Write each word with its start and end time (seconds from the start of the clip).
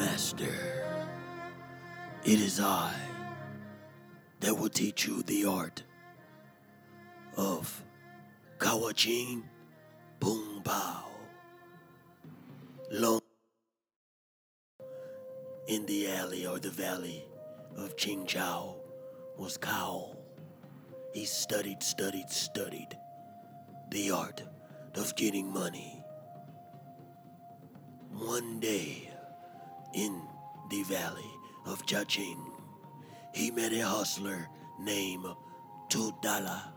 Master, 0.00 0.54
it 2.24 2.40
is 2.40 2.58
I 2.58 2.94
that 4.40 4.54
will 4.54 4.70
teach 4.70 5.06
you 5.06 5.22
the 5.24 5.44
art 5.44 5.82
of 7.36 7.84
Kawajin 8.56 9.42
Boom 10.18 10.62
Bao. 10.64 11.04
Long 12.90 13.20
in 15.68 15.84
the 15.84 16.10
alley 16.10 16.46
or 16.46 16.58
the 16.58 16.70
valley 16.70 17.22
of 17.76 17.94
Qingzhou 17.96 18.76
was 19.36 19.58
Kao. 19.58 20.16
He 21.12 21.26
studied, 21.26 21.82
studied, 21.82 22.30
studied 22.30 22.96
the 23.90 24.12
art 24.12 24.42
of 24.94 25.14
getting 25.14 25.52
money. 25.52 26.02
One 28.12 28.60
day, 28.60 29.09
in 29.92 30.22
the 30.70 30.82
valley 30.84 31.30
of 31.66 31.84
Jiaqing, 31.86 32.38
he 33.34 33.50
met 33.50 33.72
a 33.72 33.80
hustler 33.80 34.48
named 34.78 35.26
Tudala. 35.88 36.72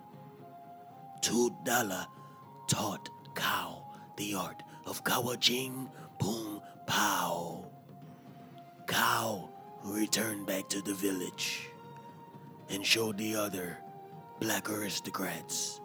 Tudala 1.22 2.08
taught 2.68 3.10
Kao 3.34 3.86
the 4.18 4.36
art 4.36 4.62
of 4.86 5.04
Kawajing 5.04 5.90
Boom 6.20 6.62
Pow. 6.88 7.66
Kao 8.88 9.50
returned 9.84 10.46
back 10.46 10.68
to 10.70 10.82
the 10.82 10.94
village 10.94 11.70
and 12.70 12.86
showed 12.86 13.18
the 13.18 13.36
other 13.36 13.78
black 14.40 14.70
aristocrats 14.70 15.80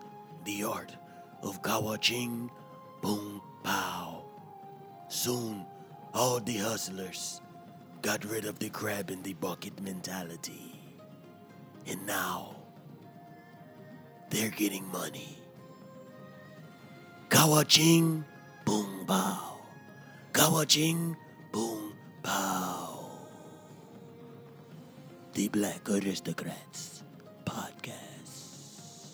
the 0.45 0.65
art 0.65 0.95
of 1.42 1.62
Kawajing 1.62 2.48
Boom 3.02 3.40
Pow. 3.62 4.24
Soon, 5.09 5.65
all 6.18 6.40
the 6.40 6.56
hustlers 6.56 7.40
got 8.02 8.24
rid 8.24 8.45
of 8.45 8.59
the 8.59 8.68
crab 8.70 9.09
in 9.09 9.22
the 9.22 9.34
bucket 9.34 9.80
mentality. 9.80 10.74
And 11.87 12.04
now, 12.06 12.56
they're 14.28 14.51
getting 14.51 14.84
money. 14.90 15.38
Kawajing 17.28 18.24
Boom 18.65 19.04
Pow. 19.06 19.59
Kawajing 20.32 21.16
Boom 21.52 21.93
Pow. 22.24 23.10
The 25.34 25.48
Black 25.48 25.88
Aristocrats 25.88 27.04
Podcast. 27.46 29.12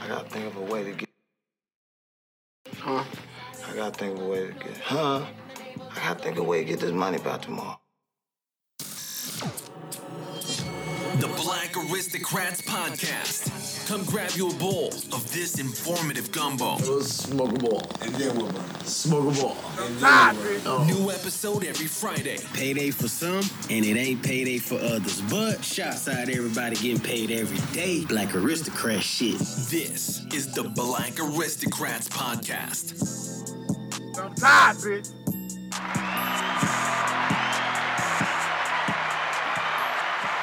I 0.00 0.08
gotta 0.08 0.28
think 0.30 0.46
of 0.46 0.56
a 0.56 0.72
way 0.72 0.84
to 0.84 0.92
get. 0.92 1.03
Huh? 3.94 4.00
I 4.00 4.06
gotta 4.06 4.08
think 4.08 4.18
of 4.18 4.24
a 4.24 4.28
way 4.28 4.46
to 4.46 4.52
get. 4.52 4.76
Huh? 4.78 5.26
I 5.90 5.94
gotta 5.94 6.22
think 6.22 6.38
of 6.38 6.44
a 6.44 6.48
way 6.48 6.58
to 6.58 6.64
get 6.64 6.80
this 6.80 6.90
money 6.90 7.18
by 7.18 7.38
tomorrow. 7.38 7.78
The 11.20 11.28
Black 11.36 11.76
Aristocrats 11.76 12.62
Podcast. 12.62 13.86
Come 13.86 14.04
grab 14.06 14.32
you 14.34 14.50
a 14.50 14.54
bowl 14.54 14.88
of 14.88 15.32
this 15.32 15.60
informative 15.60 16.32
gumbo. 16.32 16.76
Smoke 17.02 17.52
a 17.52 17.58
ball. 17.58 17.82
And 18.00 18.14
then 18.16 18.36
what, 18.36 18.52
man? 18.52 18.84
Smoke 18.84 19.36
a 19.36 19.40
ball. 19.40 19.56
And 19.78 19.96
then 19.96 20.04
ah, 20.04 20.34
what? 20.34 20.62
Oh. 20.66 20.84
New 20.84 21.10
episode 21.12 21.64
every 21.64 21.86
Friday. 21.86 22.38
Payday 22.52 22.90
for 22.90 23.06
some, 23.06 23.44
and 23.70 23.84
it 23.84 23.96
ain't 23.96 24.24
payday 24.24 24.58
for 24.58 24.76
others. 24.76 25.20
But 25.30 25.62
shots 25.62 26.08
out 26.08 26.28
everybody 26.28 26.74
getting 26.76 27.00
paid 27.00 27.30
every 27.30 27.60
day. 27.72 28.04
Black 28.06 28.34
aristocrat 28.34 29.04
shit. 29.04 29.38
This 29.38 30.24
is 30.34 30.52
the 30.52 30.64
Black 30.64 31.20
Aristocrats 31.20 32.08
Podcast. 32.08 33.23
I'm 34.18 34.34
tired, 34.34 34.76
bitch. 34.76 35.10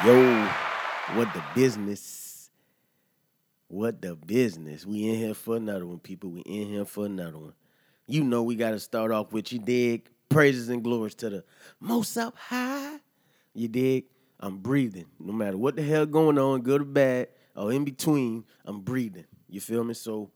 Yo, 0.06 0.46
what 1.16 1.34
the 1.34 1.44
business? 1.56 2.50
What 3.68 4.02
the 4.02 4.16
business? 4.16 4.86
We 4.86 5.10
in 5.10 5.16
here 5.16 5.34
for 5.34 5.56
another 5.56 5.86
one, 5.86 6.00
people. 6.00 6.32
We 6.32 6.42
in 6.42 6.68
here 6.68 6.86
for 6.86 7.06
another 7.06 7.38
one. 7.38 7.54
You 8.08 8.24
know 8.24 8.44
we 8.44 8.56
gotta 8.56 8.80
start 8.80 9.12
off 9.12 9.32
with 9.32 9.54
you 9.54 9.60
dig. 9.60 10.10
Praises 10.28 10.70
and 10.70 10.84
glories 10.84 11.16
to 11.16 11.30
the 11.30 11.44
most 11.80 12.18
up 12.18 12.36
high. 12.38 12.98
You 13.54 13.68
dig? 13.68 14.06
I'm 14.40 14.58
breathing. 14.58 15.06
No 15.20 15.34
matter 15.34 15.58
what 15.58 15.76
the 15.76 15.84
hell 15.84 16.06
going 16.06 16.38
on, 16.38 16.62
good 16.62 16.82
or 16.82 16.86
bad, 16.86 17.28
or 17.56 17.72
in 17.72 17.84
between, 17.84 18.44
I'm 18.66 18.82
breathing. 18.82 19.26
You 19.50 19.62
feel 19.62 19.84
me? 19.84 19.94
So, 19.94 20.32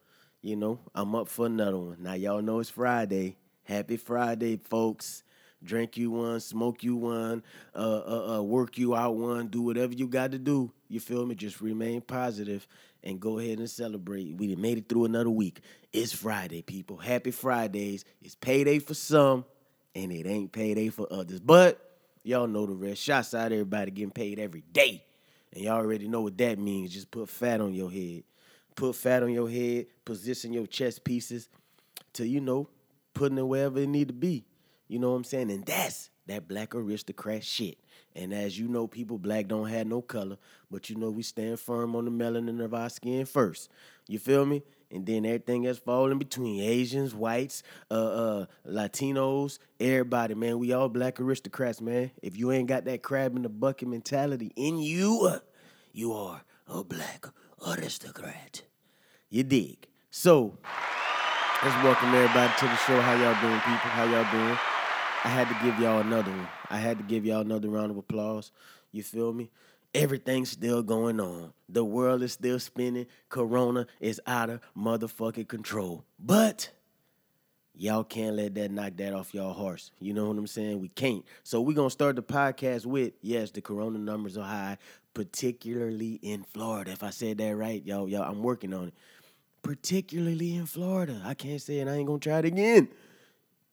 you 0.45 0.55
know, 0.55 0.79
I'm 0.93 1.15
up 1.15 1.27
for 1.27 1.47
another 1.47 1.77
one. 1.77 1.97
Now 1.99 2.13
y'all 2.13 2.41
know 2.41 2.59
it's 2.59 2.69
Friday. 2.69 3.35
Happy 3.63 3.97
Friday, 3.97 4.57
folks. 4.57 5.23
Drink 5.63 5.97
you 5.97 6.11
one, 6.11 6.39
smoke 6.39 6.83
you 6.83 6.95
one, 6.95 7.41
uh, 7.75 7.79
uh, 7.79 8.37
uh, 8.37 8.41
work 8.43 8.77
you 8.77 8.95
out 8.95 9.15
one, 9.15 9.47
do 9.47 9.63
whatever 9.63 9.93
you 9.93 10.07
got 10.07 10.31
to 10.33 10.37
do. 10.37 10.71
You 10.87 10.99
feel 10.99 11.25
me? 11.25 11.33
Just 11.33 11.61
remain 11.61 12.01
positive 12.01 12.67
and 13.03 13.19
go 13.19 13.39
ahead 13.39 13.57
and 13.57 13.67
celebrate. 13.67 14.35
We 14.37 14.55
made 14.55 14.77
it 14.77 14.87
through 14.87 15.05
another 15.05 15.31
week. 15.31 15.61
It's 15.91 16.13
Friday, 16.13 16.61
people. 16.61 16.97
Happy 16.97 17.31
Fridays. 17.31 18.05
It's 18.21 18.35
payday 18.35 18.77
for 18.77 18.93
some, 18.93 19.45
and 19.95 20.11
it 20.11 20.27
ain't 20.27 20.51
payday 20.51 20.89
for 20.89 21.07
others. 21.09 21.39
But 21.39 21.81
y'all 22.21 22.45
know 22.45 22.67
the 22.67 22.75
rest. 22.75 23.01
Shots 23.01 23.33
out 23.33 23.51
everybody 23.51 23.89
getting 23.89 24.11
paid 24.11 24.37
every 24.37 24.61
day. 24.71 25.03
And 25.51 25.63
y'all 25.63 25.77
already 25.77 26.07
know 26.07 26.21
what 26.21 26.37
that 26.37 26.59
means. 26.59 26.93
Just 26.93 27.09
put 27.09 27.29
fat 27.29 27.61
on 27.61 27.73
your 27.73 27.89
head. 27.89 28.23
Put 28.75 28.95
fat 28.95 29.23
on 29.23 29.31
your 29.31 29.49
head, 29.49 29.87
position 30.03 30.53
your 30.53 30.67
chest 30.67 31.03
pieces 31.03 31.49
to, 32.13 32.27
you 32.27 32.41
know, 32.41 32.69
putting 33.13 33.37
it 33.37 33.47
wherever 33.47 33.79
it 33.79 33.87
need 33.87 34.09
to 34.09 34.13
be. 34.13 34.45
You 34.87 34.99
know 34.99 35.11
what 35.11 35.17
I'm 35.17 35.23
saying? 35.23 35.51
And 35.51 35.65
that's 35.65 36.09
that 36.27 36.47
black 36.47 36.75
aristocrat 36.75 37.43
shit. 37.43 37.77
And 38.15 38.33
as 38.33 38.57
you 38.57 38.67
know, 38.67 38.87
people, 38.87 39.17
black 39.17 39.47
don't 39.47 39.67
have 39.67 39.87
no 39.87 40.01
color, 40.01 40.37
but 40.71 40.89
you 40.89 40.95
know 40.95 41.09
we 41.09 41.23
stand 41.23 41.59
firm 41.59 41.95
on 41.95 42.05
the 42.05 42.11
melanin 42.11 42.63
of 42.63 42.73
our 42.73 42.89
skin 42.89 43.25
first. 43.25 43.69
You 44.07 44.19
feel 44.19 44.45
me? 44.45 44.63
And 44.91 45.05
then 45.05 45.25
everything 45.25 45.65
else 45.65 45.79
fall 45.79 46.11
in 46.11 46.17
between. 46.17 46.61
Asians, 46.61 47.13
whites, 47.13 47.63
uh, 47.91 47.93
uh, 47.93 48.45
Latinos, 48.67 49.59
everybody, 49.79 50.35
man. 50.35 50.59
We 50.59 50.71
all 50.73 50.87
black 50.87 51.19
aristocrats, 51.19 51.81
man. 51.81 52.11
If 52.21 52.37
you 52.37 52.51
ain't 52.51 52.69
got 52.69 52.85
that 52.85 53.01
crab 53.01 53.35
in 53.35 53.41
the 53.41 53.49
bucket 53.49 53.87
mentality 53.87 54.53
in 54.55 54.77
you, 54.77 55.39
you 55.91 56.13
are 56.13 56.43
a 56.67 56.83
black 56.83 57.25
aristocrat. 57.65 58.61
You 59.29 59.43
dig? 59.43 59.87
So, 60.11 60.57
let's 61.63 61.83
welcome 61.83 62.13
everybody 62.13 62.53
to 62.59 62.65
the 62.65 62.75
show. 62.77 63.01
How 63.01 63.13
y'all 63.13 63.41
doing, 63.41 63.59
people? 63.59 63.89
How 63.89 64.03
y'all 64.03 64.31
doing? 64.31 64.57
I 65.23 65.29
had 65.29 65.49
to 65.49 65.57
give 65.63 65.79
y'all 65.79 65.99
another 65.99 66.31
one. 66.31 66.47
I 66.69 66.77
had 66.77 66.97
to 66.99 67.03
give 67.03 67.25
y'all 67.25 67.41
another 67.41 67.69
round 67.69 67.91
of 67.91 67.97
applause. 67.97 68.51
You 68.91 69.03
feel 69.03 69.33
me? 69.33 69.49
Everything's 69.93 70.51
still 70.51 70.83
going 70.83 71.19
on. 71.19 71.53
The 71.67 71.83
world 71.83 72.21
is 72.21 72.33
still 72.33 72.59
spinning. 72.59 73.07
Corona 73.29 73.87
is 73.99 74.21
out 74.27 74.49
of 74.49 74.61
motherfucking 74.77 75.47
control. 75.47 76.05
But 76.19 76.69
y'all 77.77 78.03
can't 78.03 78.35
let 78.35 78.55
that 78.55 78.71
knock 78.71 78.93
that 78.97 79.13
off 79.13 79.33
y'all 79.33 79.53
horse. 79.53 79.91
You 79.99 80.13
know 80.13 80.27
what 80.27 80.37
I'm 80.37 80.47
saying? 80.47 80.79
We 80.79 80.89
can't. 80.89 81.25
So 81.43 81.61
we're 81.61 81.75
gonna 81.75 81.89
start 81.89 82.15
the 82.15 82.23
podcast 82.23 82.85
with 82.85 83.13
yes, 83.21 83.51
the 83.51 83.61
corona 83.61 83.97
numbers 83.97 84.37
are 84.37 84.45
high, 84.45 84.77
particularly 85.13 86.19
in 86.21 86.43
Florida. 86.43 86.91
If 86.91 87.03
I 87.03 87.09
said 87.09 87.37
that 87.39 87.55
right, 87.55 87.85
y'all, 87.85 88.07
y'all, 88.07 88.23
I'm 88.23 88.41
working 88.41 88.73
on 88.73 88.89
it. 88.89 88.93
Particularly 89.61 90.55
in 90.55 90.65
Florida. 90.65 91.21
I 91.25 91.33
can't 91.33 91.61
say 91.61 91.79
it, 91.79 91.87
I 91.87 91.93
ain't 91.93 92.07
gonna 92.07 92.19
try 92.19 92.39
it 92.39 92.45
again. 92.45 92.89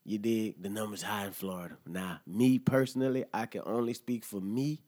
You 0.05 0.19
dig? 0.19 0.61
The 0.61 0.69
numbers 0.69 1.03
high 1.03 1.27
in 1.27 1.33
Florida. 1.33 1.77
Now, 1.87 2.21
me 2.27 2.59
personally, 2.59 3.25
I 3.33 3.47
can 3.47 3.63
only 3.65 3.95
speak 3.95 4.25
for 4.25 4.41
me. 4.41 4.81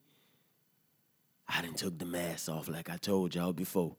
I 1.49 1.61
didn't 1.63 1.79
took 1.79 1.99
the 1.99 2.07
mask 2.07 2.49
off 2.49 2.69
like 2.69 2.91
I 2.91 2.97
told 2.97 3.35
y'all 3.35 3.53
before. 3.53 3.97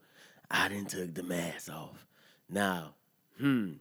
I 0.50 0.68
didn't 0.68 0.90
took 0.90 1.14
the 1.14 1.24
mask 1.24 1.72
off. 1.72 2.06
Now, 2.50 2.96
hmm, 3.40 3.74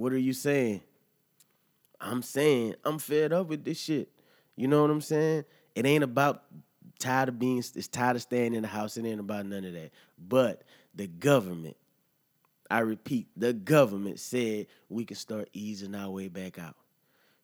what 0.00 0.14
are 0.14 0.18
you 0.18 0.32
saying? 0.32 0.80
I'm 2.00 2.22
saying 2.22 2.74
I'm 2.84 2.98
fed 2.98 3.34
up 3.34 3.48
with 3.48 3.64
this 3.64 3.78
shit. 3.78 4.08
You 4.56 4.66
know 4.66 4.80
what 4.80 4.90
I'm 4.90 5.02
saying? 5.02 5.44
It 5.74 5.84
ain't 5.84 6.02
about 6.02 6.44
tired 6.98 7.28
of 7.28 7.38
being 7.38 7.58
it's 7.58 7.86
tired 7.86 8.16
of 8.16 8.22
staying 8.22 8.54
in 8.54 8.62
the 8.62 8.68
house. 8.68 8.96
It 8.96 9.04
ain't 9.04 9.20
about 9.20 9.44
none 9.44 9.64
of 9.64 9.74
that. 9.74 9.90
But 10.18 10.62
the 10.94 11.06
government, 11.06 11.76
I 12.70 12.78
repeat, 12.78 13.28
the 13.36 13.52
government 13.52 14.20
said 14.20 14.68
we 14.88 15.04
can 15.04 15.16
start 15.16 15.50
easing 15.52 15.94
our 15.94 16.08
way 16.08 16.28
back 16.28 16.58
out. 16.58 16.76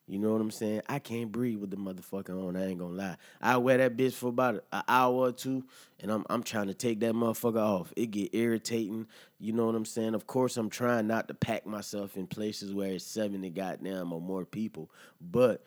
You 0.08 0.20
know 0.20 0.32
what 0.32 0.40
I'm 0.40 0.52
saying? 0.52 0.82
I 0.88 1.00
can't 1.00 1.32
breathe 1.32 1.58
with 1.58 1.70
the 1.70 1.76
motherfucker 1.76 2.30
on. 2.30 2.56
I 2.56 2.66
ain't 2.68 2.78
gonna 2.78 2.94
lie. 2.94 3.16
I 3.40 3.56
wear 3.56 3.78
that 3.78 3.96
bitch 3.96 4.12
for 4.12 4.28
about 4.28 4.64
an 4.72 4.82
hour 4.86 5.14
or 5.14 5.32
two, 5.32 5.64
and 5.98 6.12
I'm 6.12 6.24
I'm 6.30 6.44
trying 6.44 6.68
to 6.68 6.74
take 6.74 7.00
that 7.00 7.12
motherfucker 7.12 7.60
off. 7.60 7.92
It 7.96 8.12
get 8.12 8.32
irritating. 8.32 9.08
You 9.40 9.52
know 9.52 9.66
what 9.66 9.74
I'm 9.74 9.84
saying? 9.84 10.14
Of 10.14 10.28
course, 10.28 10.56
I'm 10.56 10.70
trying 10.70 11.08
not 11.08 11.26
to 11.28 11.34
pack 11.34 11.66
myself 11.66 12.16
in 12.16 12.28
places 12.28 12.72
where 12.72 12.92
it's 12.92 13.04
seventy 13.04 13.50
goddamn 13.50 14.12
or 14.12 14.20
more 14.20 14.44
people. 14.44 14.90
But 15.20 15.64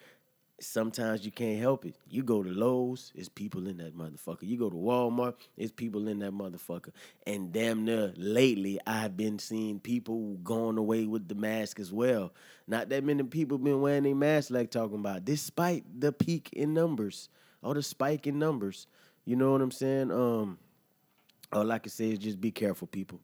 sometimes 0.61 1.25
you 1.25 1.31
can't 1.31 1.59
help 1.59 1.85
it. 1.85 1.95
You 2.09 2.23
go 2.23 2.43
to 2.43 2.49
Lowe's, 2.49 3.11
it's 3.15 3.29
people 3.29 3.67
in 3.67 3.77
that 3.77 3.97
motherfucker. 3.97 4.43
You 4.43 4.57
go 4.57 4.69
to 4.69 4.75
Walmart, 4.75 5.35
it's 5.57 5.71
people 5.71 6.07
in 6.07 6.19
that 6.19 6.31
motherfucker. 6.31 6.91
And 7.25 7.51
damn 7.51 7.85
near 7.85 8.13
lately, 8.17 8.79
I've 8.85 9.15
been 9.17 9.39
seeing 9.39 9.79
people 9.79 10.35
going 10.43 10.77
away 10.77 11.05
with 11.05 11.27
the 11.27 11.35
mask 11.35 11.79
as 11.79 11.91
well. 11.91 12.33
Not 12.67 12.89
that 12.89 13.03
many 13.03 13.23
people 13.23 13.57
been 13.57 13.81
wearing 13.81 14.03
their 14.03 14.15
mask 14.15 14.51
like 14.51 14.71
talking 14.71 14.99
about, 14.99 15.25
despite 15.25 15.83
the 15.99 16.11
peak 16.11 16.49
in 16.53 16.73
numbers 16.73 17.29
or 17.61 17.73
the 17.73 17.83
spike 17.83 18.27
in 18.27 18.39
numbers. 18.39 18.87
You 19.25 19.35
know 19.35 19.51
what 19.51 19.61
I'm 19.61 19.71
saying? 19.71 20.11
Um, 20.11 20.57
all 21.51 21.71
I 21.71 21.79
can 21.79 21.91
say 21.91 22.09
is 22.11 22.19
just 22.19 22.39
be 22.39 22.51
careful, 22.51 22.87
people. 22.87 23.19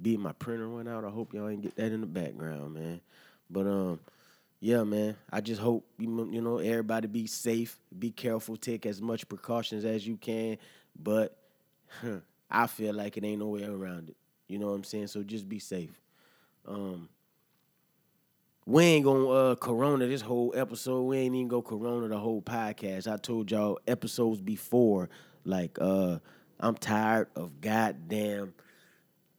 Be 0.00 0.16
my 0.16 0.32
printer 0.32 0.68
went 0.68 0.88
out. 0.88 1.04
I 1.04 1.10
hope 1.10 1.34
y'all 1.34 1.48
ain't 1.48 1.62
get 1.62 1.76
that 1.76 1.92
in 1.92 2.00
the 2.00 2.06
background, 2.06 2.74
man. 2.74 3.00
But 3.50 3.66
um, 3.66 4.00
yeah, 4.60 4.82
man. 4.82 5.16
I 5.30 5.40
just 5.40 5.60
hope 5.60 5.86
you 5.98 6.28
you 6.30 6.40
know 6.40 6.58
everybody 6.58 7.06
be 7.06 7.26
safe, 7.26 7.78
be 7.96 8.10
careful, 8.10 8.56
take 8.56 8.86
as 8.86 9.00
much 9.00 9.28
precautions 9.28 9.84
as 9.84 10.06
you 10.06 10.16
can. 10.16 10.58
But 11.00 11.36
huh, 12.00 12.18
I 12.50 12.66
feel 12.66 12.94
like 12.94 13.16
it 13.16 13.24
ain't 13.24 13.40
no 13.40 13.48
way 13.48 13.64
around 13.64 14.08
it. 14.10 14.16
You 14.48 14.58
know 14.58 14.68
what 14.68 14.74
I'm 14.74 14.84
saying? 14.84 15.08
So 15.08 15.22
just 15.22 15.48
be 15.48 15.58
safe. 15.58 16.00
Um, 16.66 17.08
we 18.66 18.84
ain't 18.84 19.04
gonna 19.04 19.28
uh, 19.28 19.54
corona 19.54 20.06
this 20.06 20.20
whole 20.20 20.52
episode. 20.56 21.02
We 21.02 21.18
ain't 21.18 21.34
even 21.34 21.48
go 21.48 21.62
corona 21.62 22.08
the 22.08 22.18
whole 22.18 22.42
podcast. 22.42 23.10
I 23.10 23.16
told 23.16 23.50
y'all 23.50 23.78
episodes 23.86 24.40
before, 24.40 25.08
like 25.44 25.78
uh, 25.80 26.18
I'm 26.60 26.74
tired 26.74 27.28
of 27.36 27.60
goddamn, 27.60 28.54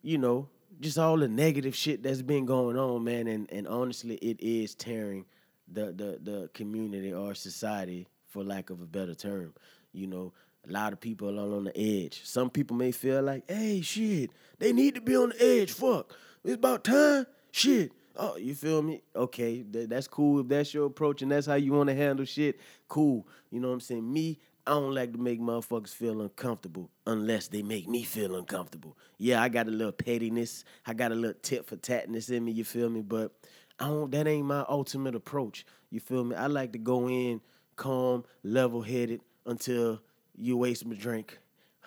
you 0.01 0.18
know, 0.18 0.48
just 0.80 0.98
all 0.98 1.18
the 1.18 1.28
negative 1.28 1.76
shit 1.76 2.04
that's 2.04 2.22
been 2.22 2.46
going 2.46 2.78
on, 2.78 3.04
man. 3.04 3.28
And 3.28 3.52
and 3.52 3.68
honestly, 3.68 4.16
it 4.16 4.40
is 4.40 4.76
tearing 4.76 5.26
the 5.68 5.86
the 5.86 6.20
the 6.22 6.50
community 6.54 7.14
or 7.14 7.36
society, 7.36 8.08
for 8.28 8.44
lack 8.44 8.70
of 8.70 8.81
a 8.81 8.86
better 8.86 9.16
term. 9.16 9.54
You 9.92 10.08
know, 10.08 10.34
a 10.68 10.72
lot 10.72 10.94
of 10.94 11.00
people 11.00 11.40
are 11.40 11.56
on 11.56 11.66
the 11.66 11.78
edge. 11.78 12.22
Some 12.24 12.50
people 12.50 12.78
may 12.78 12.92
feel 12.92 13.22
like, 13.22 13.44
hey, 13.50 13.81
shit, 13.81 14.31
they 14.60 14.72
need 14.72 14.96
to 14.96 15.02
be 15.02 15.16
on 15.16 15.30
the 15.30 15.44
edge. 15.44 15.72
Fuck, 15.72 16.16
it's 16.44 16.56
about 16.56 16.84
time. 16.84 17.26
Shit. 17.52 17.92
Oh, 18.22 18.36
you 18.36 18.54
feel 18.54 18.81
me? 18.81 19.02
Okay, 19.16 19.64
th- 19.64 19.88
that's 19.88 20.08
cool. 20.08 20.42
If 20.42 20.50
that's 20.50 20.74
your 20.74 20.88
approach 20.88 21.22
and 21.22 21.31
that's 21.31 21.48
how 21.48 21.56
you 21.56 21.72
want 21.72 21.88
to 21.88 21.96
handle 21.96 22.26
shit, 22.26 22.60
cool. 22.90 23.26
You 23.50 23.62
know 23.62 23.70
what 23.70 23.76
I'm 23.76 23.80
saying? 23.80 24.12
Me, 24.12 24.38
I 24.69 24.74
don't 24.74 24.94
like 24.94 25.13
to 25.13 25.18
make 25.18 25.42
motherfuckers 25.42 25.95
feel 25.95 26.21
uncomfortable 26.21 26.92
unless 27.07 27.48
they 27.48 27.63
make 27.63 27.88
me 27.88 28.04
feel 28.04 28.36
uncomfortable. 28.36 28.95
Yeah, 29.18 29.42
I 29.42 29.50
got 29.50 29.68
a 29.68 29.71
little 29.71 29.92
pettiness. 29.92 30.63
I 30.86 30.94
got 30.94 31.12
a 31.12 31.16
little 31.16 31.39
tit 31.42 31.66
for 31.66 31.75
tatness 31.75 32.30
in 32.30 32.45
me, 32.45 32.51
you 32.51 32.63
feel 32.63 32.88
me? 32.88 33.01
But 33.01 33.31
I 33.80 33.88
don't 33.88 34.12
that 34.12 34.27
ain't 34.27 34.45
my 34.45 34.63
ultimate 34.69 35.16
approach. 35.16 35.66
You 35.89 36.00
feel 36.00 36.24
me? 36.24 36.36
I 36.36 36.45
like 36.45 36.74
to 36.74 36.77
go 36.77 37.10
in 37.10 37.42
calm, 37.77 38.25
level 38.44 38.83
headed 38.83 39.21
until 39.48 40.04
you 40.38 40.56
waste 40.56 40.86
my 40.86 40.94
drink. 40.95 41.39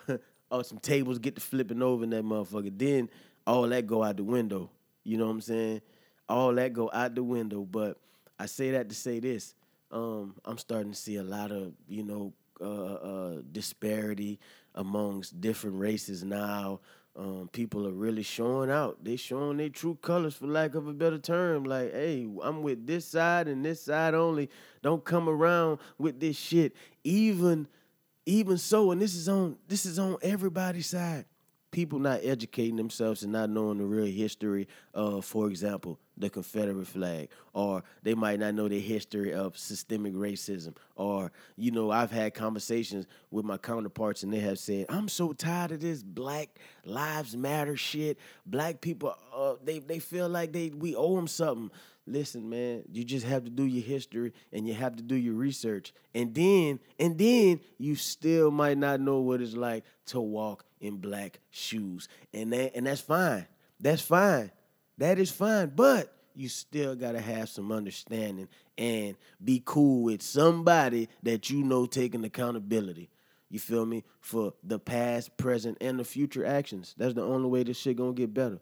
or 0.51 0.65
some 0.65 0.79
tables 0.79 1.19
get 1.19 1.35
to 1.35 1.41
flipping 1.41 1.81
over 1.81 2.03
in 2.03 2.09
that 2.09 2.25
motherfucker. 2.25 2.77
Then 2.77 3.07
all 3.47 3.65
that 3.69 3.87
go 3.87 4.03
out 4.03 4.17
the 4.17 4.25
window. 4.25 4.69
You 5.05 5.17
know 5.17 5.27
what 5.27 5.31
I'm 5.31 5.41
saying? 5.41 5.81
All 6.27 6.53
that 6.55 6.73
go 6.73 6.91
out 6.93 7.15
the 7.15 7.23
window. 7.23 7.61
But 7.61 7.97
I 8.37 8.45
say 8.45 8.71
that 8.71 8.89
to 8.89 8.95
say 8.95 9.21
this. 9.21 9.55
Um, 9.89 10.35
I'm 10.43 10.57
starting 10.57 10.91
to 10.91 10.97
see 10.97 11.15
a 11.15 11.23
lot 11.23 11.53
of, 11.53 11.71
you 11.87 12.03
know, 12.03 12.33
uh, 12.61 12.93
uh, 12.93 13.41
disparity 13.51 14.39
amongst 14.75 15.39
different 15.41 15.79
races 15.79 16.23
now. 16.23 16.79
Um, 17.15 17.47
people 17.51 17.87
are 17.87 17.91
really 17.91 18.23
showing 18.23 18.71
out. 18.71 19.03
They 19.03 19.17
showing 19.17 19.57
their 19.57 19.69
true 19.69 19.97
colors, 20.01 20.33
for 20.33 20.47
lack 20.47 20.73
of 20.73 20.87
a 20.87 20.93
better 20.93 21.19
term. 21.19 21.63
Like, 21.63 21.91
hey, 21.91 22.27
I'm 22.41 22.63
with 22.63 22.87
this 22.87 23.05
side 23.05 23.47
and 23.47 23.63
this 23.63 23.83
side 23.83 24.15
only. 24.15 24.49
Don't 24.81 25.05
come 25.05 25.29
around 25.29 25.77
with 25.99 26.19
this 26.19 26.35
shit. 26.35 26.75
Even, 27.03 27.67
even 28.25 28.57
so, 28.57 28.91
and 28.91 28.99
this 28.99 29.13
is 29.13 29.29
on 29.29 29.57
this 29.67 29.85
is 29.85 29.99
on 29.99 30.17
everybody's 30.23 30.87
side. 30.87 31.25
People 31.73 31.97
not 31.97 32.19
educating 32.23 32.75
themselves 32.75 33.23
and 33.23 33.33
not 33.33 33.49
knowing 33.49 33.79
the 33.79 33.83
real 33.83 34.05
history 34.05 34.67
of, 34.93 35.25
for 35.25 35.49
example, 35.49 35.99
the 36.15 36.29
Confederate 36.29 36.85
flag, 36.85 37.29
or 37.53 37.83
they 38.03 38.13
might 38.13 38.39
not 38.39 38.53
know 38.53 38.67
the 38.67 38.79
history 38.79 39.33
of 39.33 39.57
systemic 39.57 40.13
racism, 40.13 40.75
or 40.95 41.31
you 41.55 41.71
know, 41.71 41.89
I've 41.89 42.11
had 42.11 42.35
conversations 42.35 43.07
with 43.31 43.43
my 43.43 43.57
counterparts 43.57 44.21
and 44.21 44.31
they 44.31 44.39
have 44.39 44.59
said, 44.59 44.85
"I'm 44.89 45.09
so 45.09 45.33
tired 45.33 45.71
of 45.71 45.81
this 45.81 46.03
Black 46.03 46.59
Lives 46.85 47.35
Matter 47.35 47.75
shit. 47.75 48.19
Black 48.45 48.79
people, 48.79 49.15
uh, 49.35 49.55
they 49.63 49.79
they 49.79 49.97
feel 49.97 50.29
like 50.29 50.53
they 50.53 50.69
we 50.69 50.95
owe 50.95 51.15
them 51.15 51.27
something." 51.27 51.71
Listen, 52.05 52.49
man, 52.49 52.83
you 52.91 53.05
just 53.05 53.25
have 53.25 53.45
to 53.45 53.49
do 53.49 53.63
your 53.63 53.83
history 53.83 54.33
and 54.51 54.67
you 54.67 54.73
have 54.73 54.97
to 54.97 55.03
do 55.03 55.15
your 55.15 55.35
research, 55.35 55.93
and 56.13 56.35
then 56.35 56.79
and 56.99 57.17
then 57.17 57.61
you 57.77 57.95
still 57.95 58.51
might 58.51 58.77
not 58.77 58.99
know 58.99 59.19
what 59.19 59.41
it's 59.41 59.53
like 59.53 59.85
to 60.07 60.19
walk 60.19 60.65
in 60.81 60.97
black 60.97 61.39
shoes, 61.49 62.09
and 62.33 62.51
that 62.51 62.75
and 62.75 62.87
that's 62.87 63.01
fine. 63.01 63.47
That's 63.79 64.01
fine. 64.01 64.51
That 64.97 65.17
is 65.17 65.31
fine, 65.31 65.71
but 65.75 66.13
you 66.35 66.49
still 66.49 66.95
gotta 66.95 67.21
have 67.21 67.47
some 67.47 67.71
understanding 67.71 68.49
and 68.77 69.15
be 69.41 69.61
cool 69.63 70.03
with 70.03 70.21
somebody 70.21 71.07
that 71.23 71.49
you 71.49 71.63
know 71.63 71.85
taking 71.85 72.25
accountability. 72.25 73.09
You 73.49 73.59
feel 73.59 73.85
me? 73.85 74.03
For 74.19 74.53
the 74.63 74.79
past, 74.79 75.37
present, 75.37 75.77
and 75.79 75.99
the 75.99 76.03
future 76.03 76.45
actions. 76.45 76.95
That's 76.97 77.13
the 77.13 77.23
only 77.23 77.47
way 77.47 77.63
this 77.63 77.77
shit 77.77 77.97
gonna 77.97 78.13
get 78.13 78.33
better. 78.33 78.59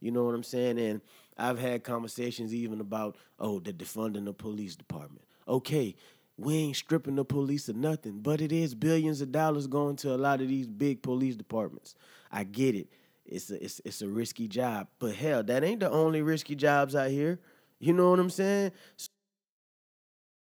You 0.00 0.10
know 0.10 0.24
what 0.24 0.34
I'm 0.34 0.42
saying? 0.42 0.78
And 0.78 1.00
I've 1.36 1.58
had 1.58 1.84
conversations 1.84 2.54
even 2.54 2.80
about, 2.80 3.16
oh, 3.38 3.58
the 3.58 3.72
defunding 3.72 4.24
the 4.24 4.32
police 4.32 4.76
department. 4.76 5.24
Okay, 5.48 5.96
we 6.36 6.54
ain't 6.54 6.76
stripping 6.76 7.16
the 7.16 7.24
police 7.24 7.68
of 7.68 7.76
nothing, 7.76 8.20
but 8.20 8.40
it 8.40 8.52
is 8.52 8.74
billions 8.74 9.20
of 9.20 9.32
dollars 9.32 9.66
going 9.66 9.96
to 9.96 10.14
a 10.14 10.16
lot 10.16 10.40
of 10.40 10.48
these 10.48 10.66
big 10.66 11.02
police 11.02 11.36
departments. 11.36 11.94
I 12.30 12.44
get 12.44 12.74
it. 12.74 12.88
It's 13.26 13.50
a 13.50 13.62
it's, 13.62 13.80
it's 13.84 14.02
a 14.02 14.08
risky 14.08 14.48
job, 14.48 14.88
but 14.98 15.14
hell, 15.14 15.42
that 15.44 15.64
ain't 15.64 15.80
the 15.80 15.90
only 15.90 16.22
risky 16.22 16.54
jobs 16.54 16.94
out 16.94 17.10
here. 17.10 17.40
You 17.78 17.92
know 17.92 18.10
what 18.10 18.18
I'm 18.18 18.30
saying? 18.30 18.72
So 18.96 19.08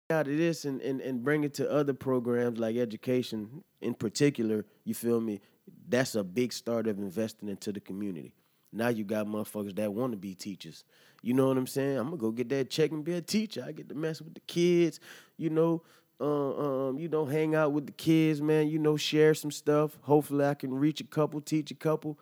out 0.10 0.28
of 0.28 0.38
this 0.38 0.66
and, 0.66 0.82
and, 0.82 1.02
and 1.02 1.24
bring 1.24 1.44
it 1.44 1.54
to 1.56 1.70
other 1.70 1.94
programs 1.94 2.60
like 2.60 2.78
education 2.78 3.64
in 3.82 3.94
particular, 3.94 4.66
you 4.86 4.94
feel 4.94 5.20
me? 5.20 5.42
That's 5.90 6.16
a 6.16 6.24
big 6.24 6.54
start 6.54 6.88
of 6.88 6.98
investing 6.98 7.50
into 7.50 7.74
the 7.74 7.82
community. 7.82 8.34
Now 8.72 8.90
you 8.90 9.04
got 9.04 9.28
motherfuckers 9.28 9.76
that 9.76 9.94
want 9.94 10.12
to 10.12 10.18
be 10.18 10.36
teachers. 10.36 10.84
You 11.22 11.34
know 11.34 11.48
what 11.48 11.58
I'm 11.58 11.68
saying? 11.68 11.98
I'm 11.98 12.06
gonna 12.06 12.18
go 12.18 12.32
get 12.32 12.50
that 12.50 12.70
check 12.70 12.92
and 12.92 13.04
be 13.04 13.14
a 13.14 13.22
teacher. 13.22 13.64
I 13.68 13.72
get 13.72 13.90
to 13.90 13.96
mess 13.96 14.22
with 14.22 14.34
the 14.34 14.42
kids, 14.42 15.00
you 15.38 15.50
know. 15.50 15.84
Uh, 16.20 16.88
um, 16.88 16.98
you 16.98 17.08
know, 17.08 17.26
hang 17.26 17.54
out 17.54 17.74
with 17.74 17.86
the 17.86 17.92
kids, 17.92 18.42
man. 18.42 18.68
You 18.68 18.80
know, 18.80 18.98
share 18.98 19.36
some 19.36 19.52
stuff. 19.52 19.98
Hopefully, 20.02 20.46
I 20.46 20.56
can 20.56 20.74
reach 20.74 21.00
a 21.00 21.04
couple, 21.04 21.40
teach 21.42 21.70
a 21.70 21.76
couple, 21.76 22.18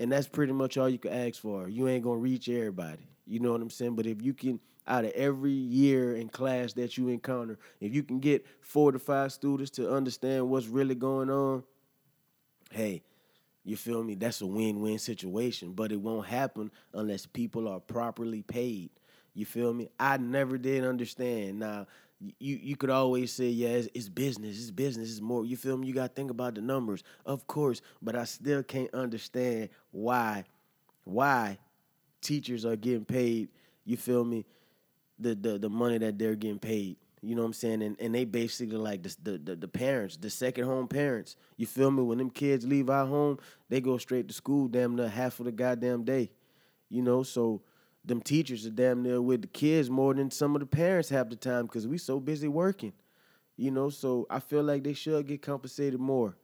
and 0.00 0.10
that's 0.10 0.26
pretty 0.26 0.52
much 0.52 0.76
all 0.76 0.88
you 0.88 0.98
can 0.98 1.12
ask 1.12 1.40
for. 1.40 1.68
You 1.68 1.86
ain't 1.86 2.02
gonna 2.02 2.18
reach 2.18 2.48
everybody. 2.48 3.06
You 3.26 3.38
know 3.40 3.52
what 3.52 3.60
I'm 3.60 3.70
saying? 3.70 3.94
But 3.94 4.06
if 4.06 4.22
you 4.22 4.34
can, 4.34 4.58
out 4.88 5.04
of 5.04 5.12
every 5.12 5.52
year 5.52 6.16
in 6.16 6.28
class 6.28 6.72
that 6.72 6.96
you 6.96 7.08
encounter, 7.08 7.58
if 7.80 7.94
you 7.94 8.02
can 8.02 8.18
get 8.18 8.44
four 8.60 8.90
to 8.90 8.98
five 8.98 9.32
students 9.32 9.70
to 9.72 9.92
understand 9.92 10.48
what's 10.48 10.66
really 10.66 10.94
going 10.94 11.30
on, 11.30 11.62
hey, 12.72 13.02
you 13.68 13.76
feel 13.76 14.02
me? 14.02 14.14
That's 14.14 14.40
a 14.40 14.46
win-win 14.46 14.98
situation, 14.98 15.72
but 15.72 15.92
it 15.92 16.00
won't 16.00 16.26
happen 16.26 16.70
unless 16.94 17.26
people 17.26 17.68
are 17.68 17.80
properly 17.80 18.42
paid. 18.42 18.90
You 19.34 19.44
feel 19.44 19.74
me? 19.74 19.90
I 20.00 20.16
never 20.16 20.56
did 20.56 20.84
understand. 20.84 21.58
Now, 21.58 21.86
you 22.38 22.56
you 22.56 22.76
could 22.76 22.90
always 22.90 23.30
say, 23.32 23.48
yeah, 23.48 23.68
it's, 23.68 23.88
it's 23.94 24.08
business, 24.08 24.58
it's 24.58 24.70
business, 24.70 25.10
it's 25.10 25.20
more. 25.20 25.44
You 25.44 25.56
feel 25.56 25.76
me? 25.76 25.86
You 25.86 25.94
got 25.94 26.08
to 26.08 26.14
think 26.14 26.30
about 26.30 26.54
the 26.54 26.62
numbers, 26.62 27.04
of 27.26 27.46
course, 27.46 27.82
but 28.00 28.16
I 28.16 28.24
still 28.24 28.62
can't 28.62 28.92
understand 28.94 29.68
why 29.90 30.44
why 31.04 31.58
teachers 32.22 32.64
are 32.64 32.74
getting 32.76 33.04
paid. 33.04 33.50
You 33.84 33.96
feel 33.96 34.24
me? 34.24 34.46
The 35.18 35.34
the 35.34 35.58
the 35.58 35.68
money 35.68 35.98
that 35.98 36.18
they're 36.18 36.34
getting 36.34 36.58
paid. 36.58 36.96
You 37.22 37.34
know 37.34 37.42
what 37.42 37.48
I'm 37.48 37.52
saying? 37.54 37.82
And 37.82 37.96
and 38.00 38.14
they 38.14 38.24
basically 38.24 38.76
like 38.76 39.02
the, 39.02 39.38
the 39.38 39.56
the 39.56 39.68
parents, 39.68 40.16
the 40.16 40.30
second 40.30 40.64
home 40.64 40.88
parents. 40.88 41.36
You 41.56 41.66
feel 41.66 41.90
me? 41.90 42.02
When 42.02 42.18
them 42.18 42.30
kids 42.30 42.66
leave 42.66 42.90
our 42.90 43.06
home, 43.06 43.38
they 43.68 43.80
go 43.80 43.98
straight 43.98 44.28
to 44.28 44.34
school 44.34 44.68
damn 44.68 44.96
near 44.96 45.08
half 45.08 45.38
of 45.40 45.46
the 45.46 45.52
goddamn 45.52 46.04
day. 46.04 46.30
You 46.88 47.02
know, 47.02 47.22
so 47.22 47.62
them 48.04 48.20
teachers 48.20 48.66
are 48.66 48.70
damn 48.70 49.02
near 49.02 49.20
with 49.20 49.42
the 49.42 49.48
kids 49.48 49.90
more 49.90 50.14
than 50.14 50.30
some 50.30 50.54
of 50.54 50.60
the 50.60 50.66
parents 50.66 51.08
have 51.10 51.28
the 51.28 51.36
time 51.36 51.66
because 51.66 51.86
we 51.86 51.98
so 51.98 52.20
busy 52.20 52.48
working. 52.48 52.92
You 53.56 53.72
know, 53.72 53.90
so 53.90 54.26
I 54.30 54.38
feel 54.38 54.62
like 54.62 54.84
they 54.84 54.92
should 54.92 55.26
get 55.26 55.42
compensated 55.42 55.98
more. 55.98 56.36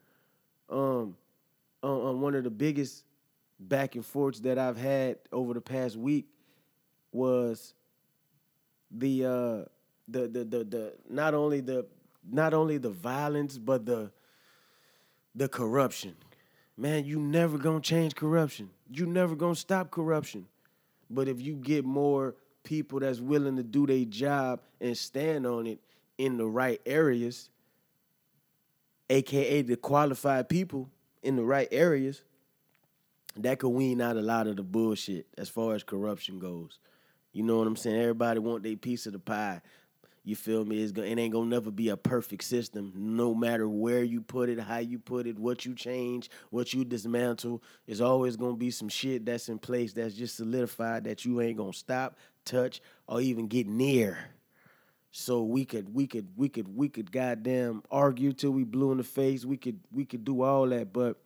Um, 0.69 1.17
on 1.83 2.21
one 2.21 2.35
of 2.35 2.45
the 2.45 2.51
biggest 2.51 3.05
back 3.59 3.95
and 3.95 4.05
forths 4.05 4.41
that 4.41 4.59
I've 4.59 4.77
had 4.77 5.19
over 5.33 5.55
the 5.55 5.61
past 5.61 5.97
week 5.97 6.27
was 7.13 7.75
the 8.91 9.25
uh 9.25 9.65
the 10.09 10.29
the 10.29 10.45
the, 10.45 10.65
the 10.65 10.93
not 11.09 11.35
only 11.35 11.61
the 11.61 11.87
not 12.31 12.55
only 12.55 12.79
the 12.79 12.91
violence 12.91 13.59
but 13.59 13.87
the 13.87 14.11
the 15.35 15.49
corruption. 15.49 16.15
Man, 16.77 17.05
you 17.05 17.21
never 17.21 17.57
gonna 17.59 17.81
change 17.81 18.15
corruption. 18.15 18.71
You 18.91 19.07
never 19.07 19.37
gonna 19.37 19.55
stop 19.55 19.91
corruption. 19.91 20.47
But 21.09 21.29
if 21.29 21.41
you 21.41 21.55
get 21.55 21.85
more 21.85 22.35
people 22.65 23.01
that's 23.01 23.21
willing 23.21 23.57
to 23.57 23.63
do 23.63 23.87
their 23.87 24.05
job 24.05 24.61
and 24.81 24.97
stand 24.97 25.47
on 25.47 25.67
it, 25.67 25.81
in 26.19 26.37
the 26.37 26.47
right 26.47 26.81
areas, 26.87 27.51
aka 29.11 29.63
the 29.63 29.77
qualified 29.77 30.49
people 30.49 30.89
in 31.23 31.37
the 31.37 31.45
right 31.45 31.69
areas, 31.71 32.23
that 33.37 33.59
could 33.59 33.71
wean 33.71 34.01
out 34.01 34.17
a 34.17 34.23
lot 34.23 34.47
of 34.47 34.57
the 34.57 34.63
bullshit 34.63 35.27
as 35.37 35.49
far 35.49 35.75
as 35.75 35.83
corruption 35.83 36.39
goes. 36.39 36.79
You 37.33 37.43
know 37.43 37.59
what 37.59 37.67
I'm 37.67 37.77
saying? 37.77 38.01
Everybody 38.01 38.39
want 38.39 38.63
their 38.63 38.77
piece 38.77 39.07
of 39.07 39.13
the 39.13 39.19
pie. 39.19 39.61
You 40.27 40.35
feel 40.35 40.65
me? 40.65 40.83
It's 40.83 40.91
go- 40.91 41.03
it 41.03 41.19
ain't 41.19 41.35
gonna 41.35 41.51
never 41.51 41.71
be 41.71 41.91
a 41.91 41.99
perfect 41.99 42.45
system, 42.45 42.93
no 42.97 43.35
matter 43.35 43.69
where 43.69 44.03
you 44.03 44.23
put 44.23 44.49
it, 44.49 44.59
how 44.59 44.79
you 44.79 44.99
put 44.99 45.27
it, 45.27 45.39
what 45.39 45.67
you 45.67 45.75
change, 45.75 46.31
what 46.49 46.73
you 46.73 46.83
dismantle. 46.83 47.63
There's 47.87 48.01
always 48.01 48.37
gonna 48.37 48.57
be 48.57 48.71
some 48.71 48.89
shit 48.89 49.27
that's 49.27 49.51
in 49.51 49.59
place 49.59 49.93
that's 49.93 50.15
just 50.15 50.37
solidified 50.37 51.05
that 51.05 51.27
you 51.27 51.43
ain't 51.43 51.59
gonna 51.59 51.75
stop, 51.75 52.17
touch, 52.47 52.81
or 53.07 53.21
even 53.21 53.49
get 53.49 53.67
near. 53.67 54.17
So 55.13 55.43
we 55.43 55.67
could 55.67 55.95
we 55.95 56.07
could 56.07 56.29
we 56.37 56.49
could 56.49 56.75
we 56.75 56.89
could 56.89 57.13
goddamn 57.13 57.83
argue 57.91 58.33
till 58.33 58.53
we 58.53 58.65
blue 58.65 58.93
in 58.93 58.99
the 58.99 59.05
face. 59.05 59.45
We 59.45 59.59
could 59.59 59.79
we 59.93 60.07
could 60.07 60.25
do 60.25 60.41
all 60.41 60.67
that, 60.71 60.91
but 60.91 61.19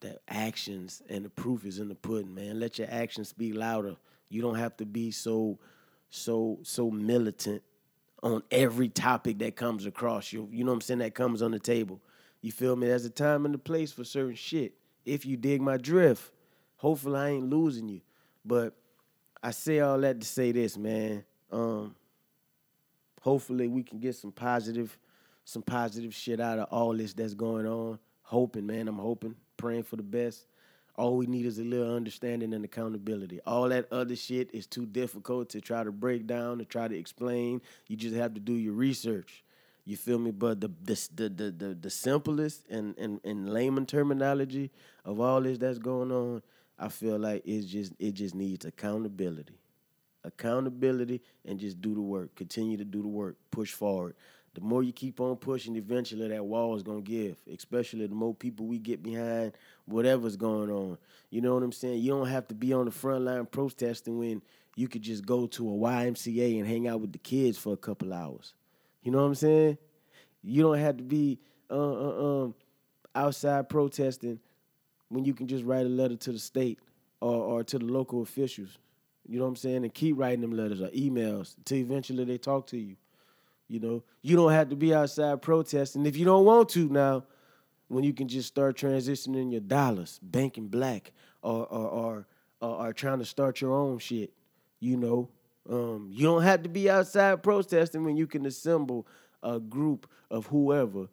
the 0.00 0.18
actions 0.28 1.00
and 1.08 1.24
the 1.24 1.30
proof 1.30 1.64
is 1.64 1.78
in 1.78 1.88
the 1.88 1.94
pudding, 1.94 2.34
man. 2.34 2.58
Let 2.58 2.78
your 2.78 2.88
actions 2.90 3.28
speak 3.28 3.54
louder. 3.54 3.94
You 4.30 4.42
don't 4.42 4.56
have 4.56 4.76
to 4.78 4.84
be 4.84 5.12
so 5.12 5.60
so 6.10 6.58
so 6.62 6.90
militant 6.90 7.62
on 8.22 8.42
every 8.50 8.88
topic 8.88 9.38
that 9.38 9.56
comes 9.56 9.86
across 9.86 10.32
you. 10.32 10.48
You 10.50 10.64
know 10.64 10.72
what 10.72 10.76
I'm 10.76 10.80
saying? 10.82 10.98
That 11.00 11.14
comes 11.14 11.42
on 11.42 11.52
the 11.52 11.58
table. 11.58 12.00
You 12.40 12.52
feel 12.52 12.76
me? 12.76 12.86
There's 12.86 13.04
a 13.04 13.10
time 13.10 13.44
and 13.44 13.54
a 13.54 13.58
place 13.58 13.92
for 13.92 14.04
certain 14.04 14.34
shit. 14.34 14.74
If 15.04 15.24
you 15.24 15.36
dig 15.36 15.60
my 15.60 15.76
drift, 15.76 16.30
hopefully 16.76 17.18
I 17.18 17.28
ain't 17.30 17.50
losing 17.50 17.88
you. 17.88 18.00
But 18.44 18.74
I 19.42 19.50
say 19.50 19.80
all 19.80 19.98
that 20.00 20.20
to 20.20 20.26
say 20.26 20.52
this, 20.52 20.76
man. 20.76 21.24
Um, 21.50 21.94
hopefully 23.20 23.68
we 23.68 23.82
can 23.82 23.98
get 23.98 24.16
some 24.16 24.32
positive, 24.32 24.96
some 25.44 25.62
positive 25.62 26.14
shit 26.14 26.40
out 26.40 26.58
of 26.58 26.68
all 26.70 26.94
this 26.94 27.12
that's 27.12 27.34
going 27.34 27.66
on. 27.66 27.98
Hoping, 28.22 28.66
man. 28.66 28.88
I'm 28.88 28.98
hoping, 28.98 29.34
praying 29.56 29.84
for 29.84 29.96
the 29.96 30.02
best. 30.02 30.46
All 30.98 31.16
we 31.16 31.26
need 31.26 31.46
is 31.46 31.60
a 31.60 31.62
little 31.62 31.94
understanding 31.94 32.52
and 32.52 32.64
accountability. 32.64 33.38
All 33.46 33.68
that 33.68 33.86
other 33.92 34.16
shit 34.16 34.50
is 34.52 34.66
too 34.66 34.84
difficult 34.84 35.48
to 35.50 35.60
try 35.60 35.84
to 35.84 35.92
break 35.92 36.26
down, 36.26 36.58
to 36.58 36.64
try 36.64 36.88
to 36.88 36.98
explain. 36.98 37.62
You 37.86 37.96
just 37.96 38.16
have 38.16 38.34
to 38.34 38.40
do 38.40 38.54
your 38.54 38.72
research. 38.72 39.44
You 39.84 39.96
feel 39.96 40.18
me? 40.18 40.32
But 40.32 40.60
the 40.60 40.72
the 40.82 41.08
the 41.14 41.50
the, 41.52 41.74
the, 41.80 41.88
simplest 41.88 42.66
and, 42.68 42.98
and, 42.98 43.20
and 43.22 43.48
layman 43.48 43.86
terminology 43.86 44.72
of 45.04 45.20
all 45.20 45.40
this 45.40 45.56
that's 45.58 45.78
going 45.78 46.10
on, 46.10 46.42
I 46.76 46.88
feel 46.88 47.16
like 47.16 47.42
it's 47.46 47.66
just 47.66 47.92
it 48.00 48.14
just 48.14 48.34
needs 48.34 48.64
accountability 48.64 49.54
accountability 50.24 51.22
and 51.44 51.58
just 51.58 51.80
do 51.80 51.94
the 51.94 52.00
work. 52.00 52.34
Continue 52.34 52.76
to 52.76 52.84
do 52.84 53.02
the 53.02 53.08
work. 53.08 53.36
Push 53.50 53.72
forward. 53.72 54.14
The 54.58 54.64
more 54.64 54.82
you 54.82 54.92
keep 54.92 55.20
on 55.20 55.36
pushing, 55.36 55.76
eventually 55.76 56.28
that 56.28 56.44
wall 56.44 56.74
is 56.74 56.82
gonna 56.82 57.00
give. 57.00 57.36
Especially 57.52 58.06
the 58.06 58.14
more 58.14 58.34
people 58.34 58.66
we 58.66 58.78
get 58.78 59.02
behind 59.02 59.52
whatever's 59.86 60.36
going 60.36 60.70
on. 60.70 60.98
You 61.30 61.40
know 61.40 61.54
what 61.54 61.62
I'm 61.62 61.72
saying? 61.72 62.00
You 62.00 62.10
don't 62.10 62.28
have 62.28 62.48
to 62.48 62.54
be 62.54 62.72
on 62.72 62.86
the 62.86 62.90
front 62.90 63.24
line 63.24 63.46
protesting 63.46 64.18
when 64.18 64.42
you 64.76 64.88
could 64.88 65.02
just 65.02 65.24
go 65.24 65.46
to 65.46 65.68
a 65.68 65.72
YMCA 65.72 66.58
and 66.58 66.66
hang 66.66 66.88
out 66.88 67.00
with 67.00 67.12
the 67.12 67.18
kids 67.18 67.56
for 67.56 67.72
a 67.72 67.76
couple 67.76 68.12
hours. 68.12 68.54
You 69.02 69.12
know 69.12 69.18
what 69.18 69.28
I'm 69.28 69.34
saying? 69.34 69.78
You 70.42 70.62
don't 70.62 70.78
have 70.78 70.96
to 70.96 71.04
be 71.04 71.38
uh, 71.70 71.74
uh, 71.74 72.42
um, 72.44 72.54
outside 73.14 73.68
protesting 73.68 74.40
when 75.08 75.24
you 75.24 75.34
can 75.34 75.46
just 75.46 75.64
write 75.64 75.86
a 75.86 75.88
letter 75.88 76.16
to 76.16 76.32
the 76.32 76.38
state 76.38 76.78
or, 77.20 77.34
or 77.34 77.64
to 77.64 77.78
the 77.78 77.84
local 77.84 78.22
officials. 78.22 78.78
You 79.26 79.38
know 79.38 79.44
what 79.44 79.50
I'm 79.50 79.56
saying? 79.56 79.84
And 79.84 79.92
keep 79.92 80.18
writing 80.18 80.40
them 80.40 80.52
letters 80.52 80.80
or 80.80 80.88
emails 80.88 81.56
until 81.58 81.78
eventually 81.78 82.24
they 82.24 82.38
talk 82.38 82.66
to 82.68 82.78
you. 82.78 82.96
You 83.68 83.80
know, 83.80 84.02
you 84.22 84.34
don't 84.34 84.52
have 84.52 84.70
to 84.70 84.76
be 84.76 84.94
outside 84.94 85.42
protesting 85.42 86.06
if 86.06 86.16
you 86.16 86.24
don't 86.24 86.44
want 86.44 86.70
to 86.70 86.88
now. 86.88 87.24
When 87.88 88.04
you 88.04 88.12
can 88.12 88.28
just 88.28 88.48
start 88.48 88.76
transitioning 88.76 89.50
your 89.50 89.62
dollars, 89.62 90.18
banking 90.22 90.68
black, 90.68 91.12
or 91.42 91.66
or 91.66 91.88
or, 91.88 92.26
or, 92.60 92.86
or 92.86 92.92
trying 92.92 93.18
to 93.20 93.24
start 93.24 93.60
your 93.60 93.74
own 93.74 93.98
shit. 93.98 94.32
You 94.80 94.96
know, 94.96 95.30
um, 95.68 96.10
you 96.12 96.24
don't 96.24 96.42
have 96.42 96.62
to 96.64 96.68
be 96.68 96.90
outside 96.90 97.42
protesting 97.42 98.04
when 98.04 98.16
you 98.16 98.26
can 98.26 98.44
assemble 98.46 99.06
a 99.42 99.58
group 99.58 100.08
of 100.30 100.46
whoever, 100.46 101.08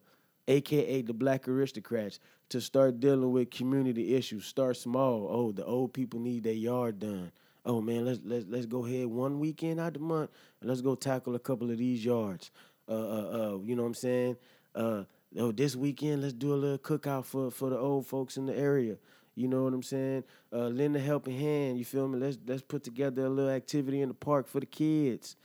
aka 0.48 1.02
the 1.02 1.14
black 1.14 1.48
aristocrats, 1.48 2.20
to 2.50 2.60
start 2.62 3.00
dealing 3.00 3.32
with 3.32 3.52
community 3.52 4.16
issues. 4.16 4.46
Start 4.46 4.78
small. 4.78 5.28
Oh, 5.30 5.52
the 5.52 5.66
old 5.66 5.94
people 5.94 6.20
need 6.20 6.44
their 6.44 6.54
yard 6.54 7.00
done. 7.00 7.32
Oh 7.66 7.82
man, 7.82 8.06
let's 8.06 8.20
let's 8.24 8.46
let's 8.48 8.66
go 8.68 8.86
ahead 8.86 9.08
one 9.08 9.40
weekend 9.40 9.80
out 9.80 9.94
the 9.94 10.00
month 10.00 10.30
and 10.62 10.70
let's 10.70 10.82
go 10.82 10.94
tackle 10.94 11.36
a 11.36 11.40
couple 11.40 11.72
of 11.72 11.78
these 11.80 12.06
yards. 12.06 12.52
Uh, 12.88 12.92
uh, 12.92 12.96
uh 12.96 13.58
you 13.64 13.76
know 13.76 13.82
what 13.82 13.88
I'm 13.88 13.94
saying? 13.96 14.38
Uh, 14.76 15.04
oh, 15.40 15.52
this 15.52 15.76
weekend 15.76 16.22
let's 16.22 16.34
do 16.34 16.54
a 16.54 16.56
little 16.56 16.78
cookout 16.78 17.26
for 17.26 17.50
for 17.50 17.72
the 17.72 17.78
old 17.78 18.06
folks 18.06 18.38
in 18.38 18.46
the 18.46 18.56
area. 18.56 18.98
You 19.34 19.48
know 19.48 19.64
what 19.64 19.74
I'm 19.74 19.84
saying? 19.84 20.24
Uh, 20.54 20.68
lend 20.68 20.96
a 20.96 21.00
helping 21.00 21.38
hand. 21.38 21.80
You 21.80 21.86
feel 21.86 22.08
me? 22.08 22.20
Let's 22.20 22.38
let's 22.46 22.62
put 22.62 22.84
together 22.84 23.26
a 23.26 23.30
little 23.30 23.52
activity 23.52 24.02
in 24.02 24.10
the 24.10 24.14
park 24.14 24.48
for 24.48 24.60
the 24.60 24.68
kids. 24.68 25.36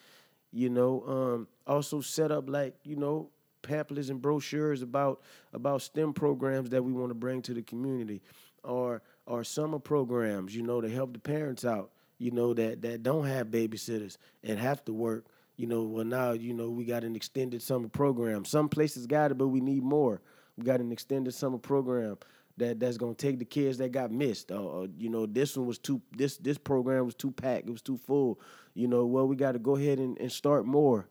You 0.53 0.69
know, 0.69 1.05
um, 1.07 1.49
also 1.67 2.03
set 2.03 2.31
up 2.31 2.51
like 2.51 2.75
you 2.85 2.97
know 2.97 3.31
pamphlets 3.63 4.11
and 4.11 4.21
brochures 4.21 4.83
about 4.83 5.23
about 5.55 5.81
STEM 5.81 6.13
programs 6.13 6.69
that 6.71 6.85
we 6.85 6.93
want 6.93 7.11
to 7.11 7.15
bring 7.15 7.41
to 7.43 7.55
the 7.55 7.63
community, 7.63 8.21
or 8.63 9.01
or 9.25 9.43
summer 9.43 9.79
programs. 9.79 10.55
You 10.55 10.63
know, 10.63 10.83
to 10.83 10.89
help 10.91 11.15
the 11.15 11.19
parents 11.19 11.65
out. 11.65 11.91
You 12.21 12.31
know 12.31 12.53
that 12.53 12.83
that 12.83 13.03
don't 13.03 13.25
have 13.25 13.47
babysitters 13.49 14.19
and 14.45 14.59
have 14.59 14.85
to 14.85 14.93
work. 14.93 15.25
You 15.57 15.67
know, 15.67 15.83
well 15.85 16.05
now 16.05 16.33
you 16.33 16.53
know 16.53 16.69
we 16.71 16.85
got 16.85 17.03
an 17.03 17.17
extended 17.17 17.63
summer 17.63 17.89
program. 17.89 18.45
Some 18.45 18.69
places 18.69 19.07
got 19.07 19.31
it, 19.31 19.39
but 19.39 19.49
we 19.49 19.61
need 19.61 19.83
more. 19.83 20.21
We 20.57 20.65
got 20.65 20.81
an 20.81 20.93
extended 20.93 21.33
summer 21.33 21.59
program 21.59 22.19
that 22.59 22.79
that's 22.79 22.99
gonna 22.99 23.15
take 23.15 23.39
the 23.39 23.45
kids 23.47 23.79
that 23.79 23.91
got 23.91 24.13
missed. 24.13 24.53
Uh, 24.53 24.83
uh, 24.83 24.87
you 24.99 25.09
know, 25.09 25.25
this 25.25 25.57
one 25.57 25.67
was 25.67 25.79
too 25.79 26.03
this 26.15 26.37
this 26.37 26.59
program 26.59 27.07
was 27.07 27.15
too 27.15 27.31
packed. 27.31 27.69
It 27.69 27.73
was 27.73 27.83
too 27.83 27.97
full. 27.97 28.39
You 28.75 28.87
know, 28.87 29.07
well 29.07 29.27
we 29.27 29.35
got 29.35 29.53
to 29.53 29.59
go 29.59 29.77
ahead 29.77 29.99
and, 29.99 30.19
and 30.21 30.31
start 30.31 30.67
more. 30.67 31.09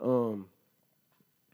Um, 0.00 0.46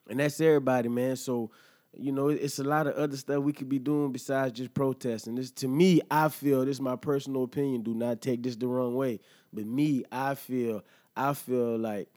and 0.09 0.21
that's 0.21 0.40
everybody, 0.40 0.88
man. 0.88 1.16
So, 1.16 1.50
you 1.95 2.13
know, 2.13 2.29
it's 2.29 2.59
a 2.59 2.65
lot 2.65 2.87
of 2.87 2.95
other 2.95 3.17
stuff 3.17 3.43
we 3.43 3.53
could 3.53 3.69
be 3.69 3.79
doing 3.79 4.13
besides 4.13 4.59
just 4.59 4.73
protesting. 4.73 5.35
This 5.35 5.51
to 5.53 5.69
me, 5.69 6.01
I 6.11 6.29
feel 6.29 6.65
this 6.65 6.77
is 6.77 6.81
my 6.81 6.97
personal 6.97 7.45
opinion. 7.45 7.83
Do 7.83 7.95
not 7.95 8.21
take 8.21 8.43
this 8.43 8.57
the 8.57 8.67
wrong 8.67 8.95
way. 8.95 9.21
But 9.53 9.67
me, 9.67 10.05
I 10.11 10.35
feel 10.35 10.83
I 11.17 11.35
feel 11.35 11.79
like, 11.79 12.09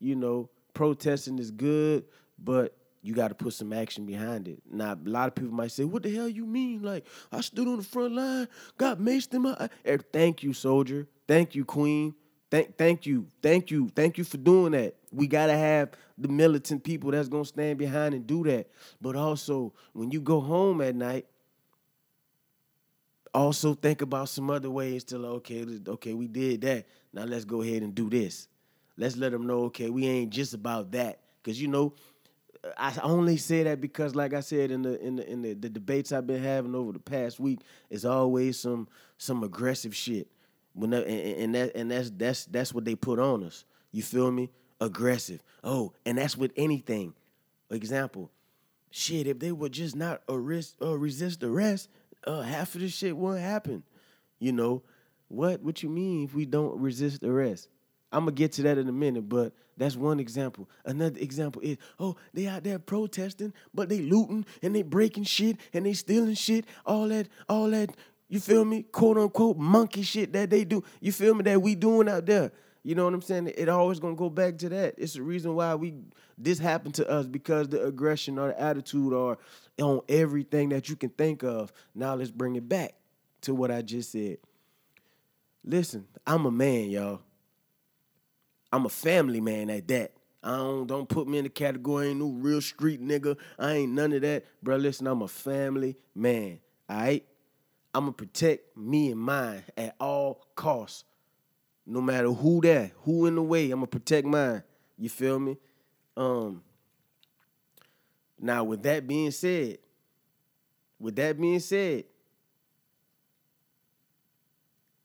you 0.00 0.14
know, 0.16 0.50
protesting 0.74 1.38
is 1.38 1.50
good, 1.50 2.04
but 2.38 2.76
you 3.00 3.14
got 3.14 3.28
to 3.28 3.34
put 3.34 3.54
some 3.54 3.72
action 3.72 4.06
behind 4.06 4.46
it. 4.46 4.62
Now, 4.70 4.92
a 4.92 5.08
lot 5.08 5.28
of 5.28 5.34
people 5.34 5.52
might 5.52 5.72
say, 5.72 5.84
"What 5.84 6.02
the 6.02 6.14
hell 6.14 6.28
you 6.28 6.44
mean? 6.44 6.82
Like 6.82 7.06
I 7.32 7.40
stood 7.40 7.66
on 7.66 7.78
the 7.78 7.82
front 7.82 8.14
line, 8.14 8.48
got 8.76 8.98
maced 8.98 9.32
in 9.34 9.42
my." 9.42 9.68
Eh, 9.84 9.96
Thank 10.12 10.42
you, 10.42 10.52
soldier. 10.52 11.06
Thank 11.26 11.54
you, 11.54 11.64
queen. 11.64 12.14
Thank, 12.50 12.76
thank 12.76 13.06
you, 13.06 13.26
thank 13.42 13.70
you, 13.70 13.88
thank 13.96 14.18
you 14.18 14.24
for 14.24 14.36
doing 14.36 14.72
that. 14.72 14.94
We 15.12 15.26
gotta 15.26 15.56
have 15.56 15.90
the 16.16 16.28
militant 16.28 16.84
people 16.84 17.10
that's 17.10 17.28
gonna 17.28 17.44
stand 17.44 17.78
behind 17.78 18.14
and 18.14 18.26
do 18.26 18.44
that. 18.44 18.70
But 19.00 19.16
also, 19.16 19.72
when 19.92 20.10
you 20.10 20.20
go 20.20 20.40
home 20.40 20.80
at 20.80 20.94
night, 20.94 21.26
also 23.34 23.74
think 23.74 24.02
about 24.02 24.28
some 24.28 24.50
other 24.50 24.70
ways 24.70 25.04
to 25.04 25.18
like, 25.18 25.32
okay, 25.32 25.66
okay, 25.88 26.14
we 26.14 26.28
did 26.28 26.60
that. 26.62 26.86
Now 27.12 27.24
let's 27.24 27.44
go 27.44 27.62
ahead 27.62 27.82
and 27.82 27.94
do 27.94 28.10
this. 28.10 28.48
Let's 28.96 29.16
let 29.16 29.32
them 29.32 29.46
know, 29.46 29.64
okay, 29.64 29.90
we 29.90 30.06
ain't 30.06 30.30
just 30.30 30.54
about 30.54 30.92
that. 30.92 31.20
Cause 31.42 31.58
you 31.58 31.68
know, 31.68 31.94
I 32.76 32.94
only 33.02 33.36
say 33.36 33.64
that 33.64 33.80
because, 33.80 34.14
like 34.14 34.34
I 34.34 34.40
said 34.40 34.70
in 34.70 34.82
the 34.82 35.00
in 35.04 35.16
the 35.16 35.28
in 35.28 35.42
the, 35.42 35.54
the 35.54 35.68
debates 35.68 36.12
I've 36.12 36.26
been 36.26 36.42
having 36.42 36.74
over 36.74 36.92
the 36.92 37.00
past 37.00 37.40
week, 37.40 37.60
it's 37.90 38.04
always 38.04 38.58
some 38.58 38.88
some 39.18 39.42
aggressive 39.42 39.94
shit. 39.96 40.28
When 40.74 40.90
that, 40.90 41.06
and, 41.06 41.36
and 41.36 41.54
that 41.54 41.76
and 41.76 41.90
that's 41.90 42.10
that's 42.10 42.44
that's 42.46 42.72
what 42.72 42.84
they 42.84 42.94
put 42.94 43.18
on 43.18 43.42
us. 43.42 43.64
You 43.90 44.02
feel 44.02 44.30
me? 44.30 44.50
Aggressive. 44.82 45.40
Oh, 45.62 45.92
and 46.04 46.18
that's 46.18 46.36
with 46.36 46.50
anything. 46.56 47.14
Example, 47.70 48.30
shit. 48.90 49.28
If 49.28 49.38
they 49.38 49.52
would 49.52 49.70
just 49.70 49.94
not 49.94 50.22
arrest 50.28 50.74
or 50.80 50.98
resist 50.98 51.44
arrest, 51.44 51.88
uh, 52.26 52.40
half 52.40 52.74
of 52.74 52.80
this 52.80 52.92
shit 52.92 53.16
won't 53.16 53.38
happen. 53.38 53.84
You 54.40 54.50
know 54.50 54.82
what? 55.28 55.62
What 55.62 55.84
you 55.84 55.88
mean 55.88 56.24
if 56.24 56.34
we 56.34 56.46
don't 56.46 56.80
resist 56.80 57.22
arrest? 57.22 57.68
I'm 58.10 58.24
gonna 58.24 58.32
get 58.32 58.52
to 58.52 58.62
that 58.62 58.76
in 58.76 58.88
a 58.88 58.92
minute, 58.92 59.28
but 59.28 59.52
that's 59.76 59.94
one 59.96 60.18
example. 60.18 60.68
Another 60.84 61.18
example 61.20 61.62
is, 61.62 61.78
oh, 62.00 62.16
they 62.34 62.48
out 62.48 62.64
there 62.64 62.80
protesting, 62.80 63.52
but 63.72 63.88
they 63.88 64.00
looting 64.00 64.44
and 64.62 64.74
they 64.74 64.82
breaking 64.82 65.24
shit 65.24 65.58
and 65.72 65.86
they 65.86 65.92
stealing 65.92 66.34
shit, 66.34 66.66
all 66.84 67.06
that, 67.08 67.28
all 67.48 67.70
that, 67.70 67.96
you 68.28 68.40
feel 68.40 68.64
me? 68.64 68.82
Quote 68.82 69.16
unquote 69.16 69.58
monkey 69.58 70.02
shit 70.02 70.32
that 70.32 70.50
they 70.50 70.64
do. 70.64 70.82
You 71.00 71.12
feel 71.12 71.34
me? 71.34 71.44
That 71.44 71.62
we 71.62 71.76
doing 71.76 72.08
out 72.08 72.26
there. 72.26 72.50
You 72.84 72.96
know 72.96 73.04
what 73.04 73.14
I'm 73.14 73.22
saying? 73.22 73.52
It 73.56 73.68
always 73.68 74.00
gonna 74.00 74.16
go 74.16 74.28
back 74.28 74.58
to 74.58 74.68
that. 74.70 74.94
It's 74.98 75.14
the 75.14 75.22
reason 75.22 75.54
why 75.54 75.74
we 75.76 75.94
this 76.36 76.58
happened 76.58 76.94
to 76.96 77.08
us 77.08 77.26
because 77.26 77.68
the 77.68 77.84
aggression 77.84 78.38
or 78.38 78.48
the 78.48 78.60
attitude 78.60 79.12
or 79.12 79.38
on 79.80 80.00
everything 80.08 80.70
that 80.70 80.88
you 80.88 80.96
can 80.96 81.10
think 81.10 81.44
of. 81.44 81.72
Now 81.94 82.14
let's 82.14 82.30
bring 82.30 82.56
it 82.56 82.68
back 82.68 82.94
to 83.42 83.54
what 83.54 83.70
I 83.70 83.82
just 83.82 84.10
said. 84.12 84.38
Listen, 85.64 86.06
I'm 86.26 86.44
a 86.46 86.50
man, 86.50 86.90
y'all. 86.90 87.20
I'm 88.72 88.86
a 88.86 88.90
family 88.90 89.40
man 89.40 89.70
at 89.70 89.86
that. 89.88 90.12
I 90.42 90.56
don't 90.56 90.86
don't 90.86 91.08
put 91.08 91.28
me 91.28 91.38
in 91.38 91.44
the 91.44 91.50
category. 91.50 92.08
Ain't 92.08 92.18
no 92.18 92.30
real 92.30 92.60
street 92.60 93.00
nigga. 93.00 93.36
I 93.58 93.74
ain't 93.74 93.92
none 93.92 94.12
of 94.12 94.22
that, 94.22 94.44
bro. 94.62 94.76
Listen, 94.76 95.06
I'm 95.06 95.22
a 95.22 95.28
family 95.28 95.96
man. 96.16 96.58
All 96.88 96.96
right, 96.96 97.24
I'm 97.94 98.04
gonna 98.04 98.12
protect 98.12 98.76
me 98.76 99.12
and 99.12 99.20
mine 99.20 99.62
at 99.76 99.94
all 100.00 100.46
costs, 100.56 101.04
no 101.86 102.00
matter 102.00 102.28
who 102.28 102.60
that, 102.62 102.92
who 103.02 103.26
in 103.26 103.34
the 103.34 103.42
way. 103.42 103.64
I'm 103.64 103.80
gonna 103.80 103.86
protect 103.86 104.26
mine. 104.26 104.62
You 104.98 105.08
feel 105.08 105.38
me? 105.38 105.58
Um. 106.16 106.62
Now, 108.38 108.64
with 108.64 108.82
that 108.82 109.06
being 109.06 109.30
said, 109.30 109.78
with 110.98 111.16
that 111.16 111.40
being 111.40 111.60
said, 111.60 112.04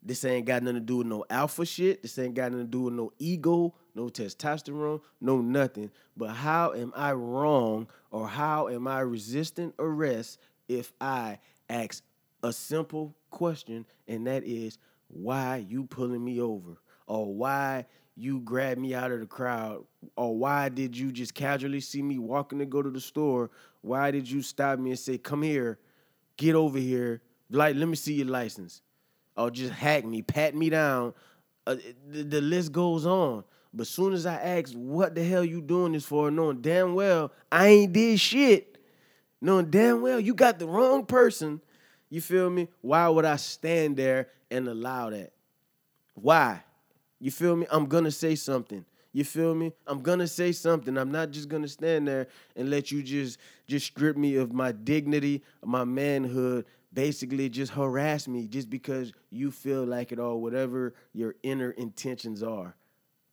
this 0.08 0.24
ain't 0.24 0.46
got 0.46 0.64
nothing 0.64 0.76
to 0.76 0.86
do 0.86 0.98
with 0.98 1.08
no 1.08 1.26
alpha 1.30 1.66
shit. 1.66 2.02
This 2.02 2.18
ain't 2.18 2.34
got 2.34 2.52
nothing 2.52 2.68
to 2.68 2.72
do 2.72 2.82
with 2.84 2.94
no 2.94 3.12
ego, 3.20 3.76
no 3.94 4.06
testosterone, 4.06 5.02
no 5.20 5.42
nothing. 5.42 5.92
But 6.16 6.30
how 6.30 6.74
am 6.74 6.94
I 6.96 7.12
wrong 7.12 7.88
or 8.10 8.28
how 8.28 8.70
am 8.70 8.88
I 8.88 9.02
resisting 9.02 9.74
arrest 9.78 10.40
if 10.70 10.94
I 11.02 11.40
ask 11.70 12.02
a 12.42 12.54
simple 12.54 13.16
question 13.30 13.86
and 14.08 14.26
that 14.28 14.44
is 14.46 14.78
why 15.08 15.66
you 15.68 15.86
pulling 15.86 16.24
me 16.24 16.42
over? 16.42 16.78
Or 17.08 17.34
why 17.34 17.86
you 18.16 18.40
grabbed 18.42 18.80
me 18.80 18.94
out 18.94 19.12
of 19.12 19.20
the 19.20 19.26
crowd? 19.26 19.86
Or 20.16 20.38
why 20.38 20.70
did 20.70 20.98
you 20.98 21.12
just 21.12 21.34
casually 21.34 21.80
see 21.80 22.02
me 22.02 22.18
walking 22.18 22.60
to 22.60 22.66
go 22.66 22.82
to 22.82 22.90
the 22.90 23.00
store? 23.00 23.50
Why 23.82 24.12
did 24.12 24.30
you 24.30 24.42
stop 24.42 24.80
me 24.80 24.92
and 24.92 25.00
say 25.00 25.18
come 25.18 25.42
here 25.42 25.80
get 26.38 26.56
over 26.56 26.80
here. 26.80 27.22
Like 27.50 27.76
let 27.76 27.88
me 27.88 27.96
see 27.96 28.14
your 28.14 28.28
license. 28.28 28.82
Or 29.36 29.52
just 29.52 29.74
hack 29.74 30.06
me 30.06 30.22
pat 30.22 30.56
me 30.56 30.70
down. 30.70 31.14
Uh, 31.66 31.76
the, 32.08 32.24
the 32.24 32.42
list 32.42 32.72
goes 32.72 33.06
on. 33.06 33.44
But 33.74 33.88
soon 33.88 34.14
as 34.14 34.26
i 34.26 34.36
ask 34.36 34.74
what 34.74 35.14
the 35.14 35.24
hell 35.24 35.44
you 35.44 35.62
doing 35.62 35.92
this 35.92 36.06
for? 36.06 36.32
knowing 36.32 36.62
damn 36.62 36.96
well 36.96 37.32
i 37.52 37.68
ain't 37.68 37.94
did 37.94 38.20
shit. 38.20 38.78
Knowing 39.42 39.70
damn 39.70 40.02
well 40.02 40.20
you 40.20 40.34
got 40.34 40.60
the 40.60 40.68
wrong 40.68 41.06
person. 41.06 41.62
You 42.10 42.22
feel 42.22 42.50
me? 42.50 42.70
Why 42.82 43.08
would 43.10 43.26
i 43.26 43.36
stand 43.36 43.98
there 43.98 44.30
and 44.52 44.68
allow 44.68 45.10
that 45.10 45.32
why 46.16 46.64
you 47.20 47.32
feel 47.32 47.56
me? 47.56 47.66
I'm 47.72 47.86
gonna 47.86 48.12
say 48.12 48.36
something. 48.36 48.86
You 49.12 49.24
feel 49.24 49.56
me? 49.56 49.72
I'm 49.88 50.02
gonna 50.02 50.28
say 50.28 50.52
something. 50.52 50.98
I'm 50.98 51.12
not 51.12 51.32
just 51.32 51.50
gonna 51.50 51.68
stand 51.68 52.08
there 52.08 52.28
and 52.56 52.70
let 52.70 52.92
you 52.92 53.02
just 53.02 53.40
just 53.68 53.86
strip 53.88 54.18
me 54.18 54.36
of 54.36 54.52
my 54.52 54.72
dignity, 54.72 55.44
my 55.64 55.84
manhood, 55.84 56.66
basically 56.94 57.50
just 57.50 57.72
harass 57.72 58.28
me 58.28 58.48
just 58.48 58.70
because 58.70 59.14
you 59.30 59.52
feel 59.52 59.86
like 59.86 60.12
it 60.12 60.20
or 60.20 60.40
whatever 60.42 60.94
your 61.14 61.36
inner 61.44 61.72
intentions 61.72 62.44
are. 62.44 62.76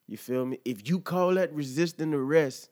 You 0.06 0.16
feel 0.16 0.44
me? 0.44 0.59
If 0.64 0.88
you 0.88 1.00
call 1.00 1.35
that 1.35 1.52
resisting 1.54 2.12
arrest, 2.12 2.68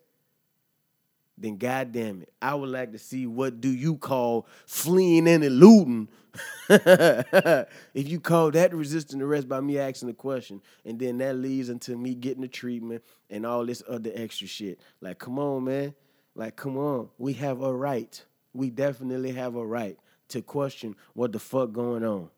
then 1.43 1.57
goddamn 1.57 2.23
it, 2.23 2.33
I 2.41 2.55
would 2.55 2.71
like 2.71 2.93
to 2.93 2.99
see 2.99 3.27
what 3.27 3.61
do 3.61 3.69
you 3.69 3.97
call 3.97 4.47
fleeing 4.67 5.29
and 5.29 5.45
eluding. 5.45 6.09
if 6.69 7.69
you 7.95 8.21
call 8.21 8.51
that 8.53 8.75
resisting 8.75 9.21
arrest 9.21 9.49
by 9.49 9.61
me 9.61 9.79
asking 9.79 10.09
the 10.09 10.15
question, 10.15 10.63
and 10.85 10.99
then 10.99 11.19
that 11.19 11.37
leads 11.37 11.69
into 11.69 11.97
me 11.97 12.15
getting 12.15 12.43
the 12.43 12.49
treatment 12.49 13.03
and 13.29 13.45
all 13.45 13.67
this 13.67 13.83
other 13.89 14.11
extra 14.15 14.47
shit. 14.47 14.81
Like, 15.01 15.19
come 15.19 15.39
on, 15.39 15.65
man. 15.65 15.95
Like, 16.35 16.57
come 16.57 16.79
on. 16.79 17.09
We 17.19 17.35
have 17.35 17.61
a 17.61 17.75
right. 17.75 18.23
We 18.55 18.71
definitely 18.71 19.33
have 19.33 19.57
a 19.57 19.65
right 19.65 19.99
to 20.29 20.43
question 20.43 20.97
what 21.15 21.33
the 21.33 21.39
fuck 21.39 21.73
going 21.73 22.05
on. 22.05 22.31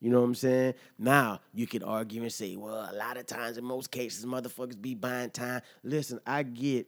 You 0.00 0.10
know 0.10 0.20
what 0.20 0.26
I'm 0.26 0.34
saying? 0.34 0.74
Now 0.98 1.40
you 1.52 1.66
could 1.66 1.82
argue 1.82 2.22
and 2.22 2.32
say, 2.32 2.54
well, 2.56 2.88
a 2.90 2.94
lot 2.94 3.16
of 3.16 3.26
times 3.26 3.58
in 3.58 3.64
most 3.64 3.90
cases, 3.90 4.24
motherfuckers 4.24 4.80
be 4.80 4.94
buying 4.94 5.30
time. 5.30 5.62
Listen, 5.82 6.20
I 6.24 6.44
get 6.44 6.86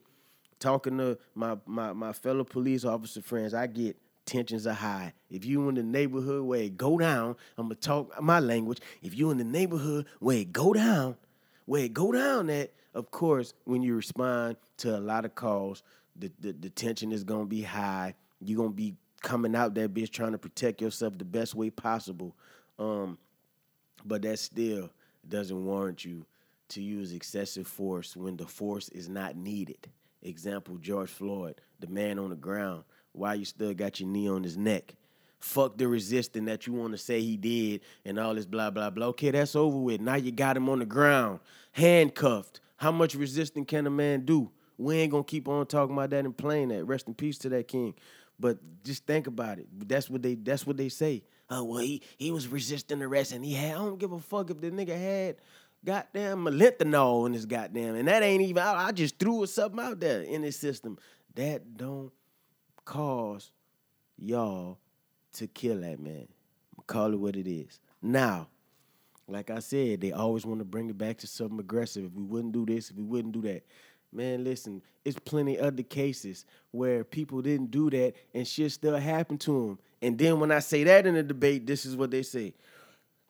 talking 0.61 0.97
to 0.99 1.17
my 1.35 1.57
my 1.65 1.91
my 1.91 2.13
fellow 2.13 2.45
police 2.45 2.85
officer 2.85 3.21
friends, 3.21 3.53
I 3.53 3.67
get 3.67 3.97
tensions 4.25 4.65
are 4.65 4.73
high. 4.73 5.13
If 5.29 5.43
you 5.43 5.67
in 5.67 5.75
the 5.75 5.83
neighborhood 5.83 6.43
where 6.43 6.61
it 6.61 6.77
go 6.77 6.97
down, 6.97 7.35
I'm 7.57 7.65
gonna 7.65 7.75
talk 7.75 8.21
my 8.21 8.39
language. 8.39 8.79
If 9.01 9.17
you 9.17 9.31
in 9.31 9.37
the 9.37 9.43
neighborhood 9.43 10.05
where 10.19 10.37
it 10.37 10.53
go 10.53 10.71
down, 10.71 11.17
where 11.65 11.83
it 11.83 11.93
go 11.93 12.11
down 12.13 12.49
at, 12.49 12.71
of 12.93 13.11
course, 13.11 13.53
when 13.65 13.81
you 13.81 13.95
respond 13.95 14.55
to 14.77 14.97
a 14.97 15.01
lot 15.01 15.25
of 15.25 15.35
calls, 15.35 15.83
the, 16.15 16.31
the, 16.39 16.53
the 16.53 16.69
tension 16.69 17.11
is 17.11 17.23
gonna 17.23 17.45
be 17.45 17.63
high. 17.63 18.13
You're 18.39 18.57
gonna 18.57 18.69
be 18.69 18.95
coming 19.21 19.55
out 19.55 19.73
that 19.75 19.93
bitch 19.93 20.11
trying 20.11 20.31
to 20.31 20.37
protect 20.37 20.81
yourself 20.81 21.17
the 21.17 21.25
best 21.25 21.55
way 21.55 21.69
possible. 21.69 22.35
Um, 22.79 23.17
but 24.05 24.21
that 24.23 24.39
still 24.39 24.89
doesn't 25.27 25.65
warrant 25.65 26.05
you 26.05 26.25
to 26.69 26.81
use 26.81 27.11
excessive 27.11 27.67
force 27.67 28.15
when 28.15 28.37
the 28.37 28.47
force 28.47 28.89
is 28.89 29.09
not 29.09 29.35
needed. 29.35 29.89
Example, 30.23 30.77
George 30.77 31.09
Floyd, 31.09 31.61
the 31.79 31.87
man 31.87 32.19
on 32.19 32.29
the 32.29 32.35
ground. 32.35 32.83
Why 33.13 33.33
you 33.33 33.45
still 33.45 33.73
got 33.73 33.99
your 33.99 34.09
knee 34.09 34.29
on 34.29 34.43
his 34.43 34.57
neck? 34.57 34.95
Fuck 35.39 35.77
the 35.77 35.87
resisting 35.87 36.45
that 36.45 36.67
you 36.67 36.73
want 36.73 36.91
to 36.91 36.97
say 36.97 37.19
he 37.21 37.35
did 37.35 37.81
and 38.05 38.19
all 38.19 38.35
this 38.35 38.45
blah 38.45 38.69
blah 38.69 38.91
blah. 38.91 39.07
Okay, 39.07 39.31
that's 39.31 39.55
over 39.55 39.77
with. 39.77 39.99
Now 39.99 40.15
you 40.15 40.31
got 40.31 40.55
him 40.55 40.69
on 40.69 40.79
the 40.79 40.85
ground, 40.85 41.39
handcuffed. 41.71 42.61
How 42.77 42.91
much 42.91 43.15
resisting 43.15 43.65
can 43.65 43.87
a 43.87 43.89
man 43.89 44.25
do? 44.25 44.51
We 44.77 44.97
ain't 44.97 45.11
gonna 45.11 45.23
keep 45.23 45.47
on 45.47 45.65
talking 45.65 45.95
about 45.95 46.11
that 46.11 46.25
and 46.25 46.37
playing 46.37 46.69
that. 46.69 46.85
Rest 46.85 47.07
in 47.07 47.15
peace 47.15 47.39
to 47.39 47.49
that 47.49 47.67
king. 47.67 47.95
But 48.39 48.57
just 48.83 49.05
think 49.05 49.27
about 49.27 49.59
it. 49.59 49.67
That's 49.87 50.09
what 50.09 50.21
they 50.21 50.35
that's 50.35 50.65
what 50.65 50.77
they 50.77 50.89
say. 50.89 51.23
Oh 51.49 51.63
well, 51.63 51.79
he 51.79 52.01
he 52.17 52.31
was 52.31 52.47
resisting 52.47 53.01
arrest 53.01 53.33
and 53.33 53.43
he 53.43 53.53
had 53.53 53.75
I 53.75 53.79
don't 53.79 53.99
give 53.99 54.11
a 54.11 54.19
fuck 54.19 54.49
if 54.51 54.61
the 54.61 54.71
nigga 54.71 54.97
had 54.97 55.37
goddamn 55.83 56.45
molyneuxol 56.45 57.25
in 57.25 57.33
his 57.33 57.45
goddamn 57.45 57.95
and 57.95 58.07
that 58.07 58.23
ain't 58.23 58.43
even 58.43 58.61
I, 58.61 58.87
I 58.87 58.91
just 58.91 59.17
threw 59.17 59.45
something 59.45 59.79
out 59.79 59.99
there 59.99 60.21
in 60.21 60.41
this 60.41 60.57
system. 60.57 60.97
That 61.35 61.77
don't 61.77 62.11
cause 62.85 63.51
y'all 64.17 64.77
to 65.33 65.47
kill 65.47 65.81
that 65.81 65.99
man. 65.99 66.27
Call 66.87 67.13
it 67.13 67.19
what 67.19 67.35
it 67.35 67.49
is. 67.49 67.79
Now, 68.01 68.47
like 69.27 69.49
I 69.49 69.59
said, 69.59 70.01
they 70.01 70.11
always 70.11 70.45
want 70.45 70.59
to 70.59 70.65
bring 70.65 70.89
it 70.89 70.97
back 70.97 71.17
to 71.19 71.27
something 71.27 71.59
aggressive. 71.59 72.05
If 72.05 72.13
we 72.13 72.23
wouldn't 72.23 72.53
do 72.53 72.65
this, 72.65 72.89
if 72.89 72.97
we 72.97 73.03
wouldn't 73.03 73.33
do 73.33 73.41
that. 73.43 73.63
Man, 74.11 74.43
listen, 74.43 74.81
it's 75.05 75.17
plenty 75.17 75.57
other 75.57 75.83
cases 75.83 76.45
where 76.71 77.05
people 77.05 77.41
didn't 77.41 77.71
do 77.71 77.89
that 77.91 78.13
and 78.33 78.45
shit 78.45 78.73
still 78.73 78.97
happened 78.97 79.39
to 79.41 79.67
them. 79.67 79.79
And 80.01 80.17
then 80.17 80.39
when 80.39 80.51
I 80.51 80.59
say 80.59 80.83
that 80.83 81.07
in 81.07 81.15
a 81.15 81.23
debate, 81.23 81.65
this 81.65 81.85
is 81.85 81.95
what 81.95 82.11
they 82.11 82.23
say. 82.23 82.53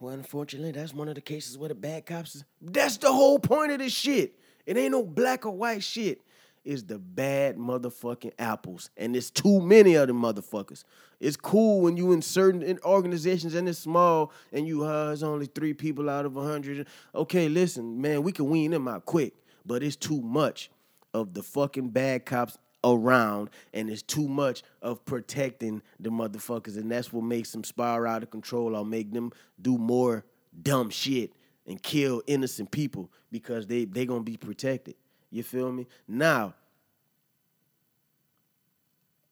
Well, 0.01 0.15
unfortunately, 0.15 0.71
that's 0.71 0.95
one 0.95 1.09
of 1.09 1.15
the 1.15 1.21
cases 1.21 1.59
where 1.59 1.69
the 1.69 1.75
bad 1.75 2.07
cops 2.07 2.33
is. 2.33 2.43
That's 2.59 2.97
the 2.97 3.11
whole 3.13 3.37
point 3.37 3.71
of 3.71 3.77
this 3.77 3.93
shit. 3.93 4.33
It 4.65 4.75
ain't 4.75 4.93
no 4.93 5.03
black 5.03 5.45
or 5.45 5.51
white 5.51 5.83
shit. 5.83 6.21
It's 6.65 6.81
the 6.81 6.97
bad 6.97 7.55
motherfucking 7.57 8.33
apples. 8.39 8.89
And 8.97 9.13
there's 9.13 9.29
too 9.29 9.61
many 9.61 9.93
of 9.93 10.07
them 10.07 10.19
motherfuckers. 10.19 10.85
It's 11.19 11.37
cool 11.37 11.81
when 11.81 11.97
you 11.97 12.13
in 12.13 12.23
certain 12.23 12.79
organizations 12.83 13.53
and 13.53 13.69
it's 13.69 13.77
small 13.77 14.31
and 14.51 14.67
you 14.67 14.83
uh 14.83 15.11
it's 15.11 15.21
only 15.21 15.45
three 15.45 15.73
people 15.73 16.09
out 16.09 16.25
of 16.25 16.35
a 16.35 16.43
hundred. 16.43 16.87
Okay, 17.13 17.47
listen, 17.47 18.01
man, 18.01 18.23
we 18.23 18.31
can 18.31 18.49
wean 18.49 18.71
them 18.71 18.87
out 18.87 19.05
quick, 19.05 19.33
but 19.67 19.83
it's 19.83 19.95
too 19.95 20.21
much 20.21 20.71
of 21.13 21.35
the 21.35 21.43
fucking 21.43 21.89
bad 21.89 22.25
cops 22.25 22.57
around 22.83 23.49
and 23.73 23.89
it's 23.89 24.01
too 24.01 24.27
much 24.27 24.63
of 24.81 25.03
protecting 25.05 25.81
the 25.99 26.09
motherfuckers 26.09 26.77
and 26.77 26.91
that's 26.91 27.13
what 27.13 27.23
makes 27.23 27.51
them 27.51 27.63
spiral 27.63 28.11
out 28.11 28.23
of 28.23 28.31
control 28.31 28.75
or 28.75 28.85
make 28.85 29.11
them 29.11 29.31
do 29.61 29.77
more 29.77 30.25
dumb 30.63 30.89
shit 30.89 31.31
and 31.67 31.81
kill 31.81 32.21
innocent 32.27 32.71
people 32.71 33.11
because 33.31 33.67
they 33.67 33.85
they 33.85 34.05
gonna 34.05 34.23
be 34.23 34.37
protected. 34.37 34.95
You 35.29 35.43
feel 35.43 35.71
me? 35.71 35.87
Now 36.07 36.55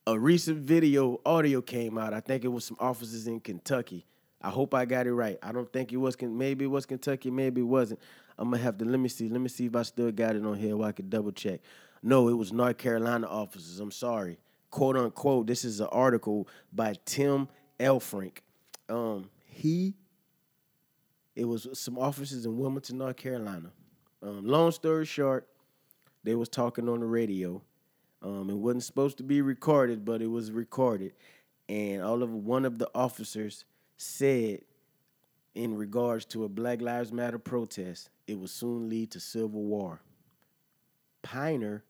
a 0.05 0.17
recent 0.17 0.59
video 0.59 1.19
audio 1.25 1.62
came 1.62 1.97
out. 1.97 2.13
I 2.13 2.19
think 2.19 2.43
it 2.43 2.47
was 2.47 2.65
some 2.65 2.77
officers 2.79 3.27
in 3.27 3.39
kentucky. 3.39 4.05
I 4.41 4.49
hope 4.49 4.73
i 4.73 4.85
got 4.85 5.05
it 5.05 5.13
right. 5.13 5.38
I 5.43 5.51
don't 5.51 5.71
think 5.71 5.91
it 5.91 5.97
was 5.97 6.15
maybe 6.21 6.65
it 6.65 6.69
was 6.69 6.85
kentucky 6.85 7.31
maybe 7.31 7.62
it 7.62 7.65
wasn't. 7.65 7.99
I'm 8.38 8.51
gonna 8.51 8.63
have 8.63 8.77
to 8.77 8.85
let 8.85 8.99
me 8.99 9.09
see 9.09 9.27
let 9.27 9.41
me 9.41 9.49
see 9.49 9.65
if 9.65 9.75
i 9.75 9.81
still 9.81 10.12
got 10.12 10.35
it 10.35 10.45
on 10.45 10.55
here 10.57 10.77
where 10.77 10.88
i 10.88 10.91
could 10.93 11.09
double 11.09 11.33
check 11.33 11.59
no, 12.01 12.29
it 12.29 12.33
was 12.33 12.53
North 12.53 12.77
Carolina 12.77 13.27
officers. 13.27 13.79
I'm 13.79 13.91
sorry. 13.91 14.38
Quote 14.69 14.97
unquote. 14.97 15.47
This 15.47 15.65
is 15.65 15.79
an 15.79 15.88
article 15.91 16.47
by 16.71 16.95
Tim 17.05 17.47
Elfrink. 17.79 18.39
Um, 18.88 19.29
he, 19.45 19.95
it 21.35 21.45
was 21.45 21.67
some 21.73 21.97
officers 21.97 22.45
in 22.45 22.57
Wilmington, 22.57 22.97
North 22.97 23.17
Carolina. 23.17 23.71
Um, 24.21 24.45
long 24.45 24.71
story 24.71 25.05
short, 25.05 25.47
they 26.23 26.35
was 26.35 26.49
talking 26.49 26.89
on 26.89 26.99
the 26.99 27.05
radio. 27.05 27.62
Um, 28.21 28.49
it 28.49 28.57
wasn't 28.57 28.83
supposed 28.83 29.17
to 29.17 29.23
be 29.23 29.41
recorded, 29.41 30.03
but 30.03 30.21
it 30.21 30.27
was 30.27 30.51
recorded. 30.51 31.13
And 31.69 32.01
all 32.01 32.21
of 32.23 32.33
one 32.33 32.65
of 32.65 32.79
the 32.79 32.89
officers 32.93 33.63
said, 33.97 34.62
in 35.55 35.75
regards 35.75 36.25
to 36.25 36.43
a 36.43 36.49
Black 36.49 36.81
Lives 36.81 37.12
Matter 37.12 37.39
protest, 37.39 38.09
it 38.27 38.39
will 38.39 38.47
soon 38.47 38.89
lead 38.89 39.12
to 39.12 39.19
civil 39.19 39.63
war. 39.63 40.01
Piner, 41.21 41.83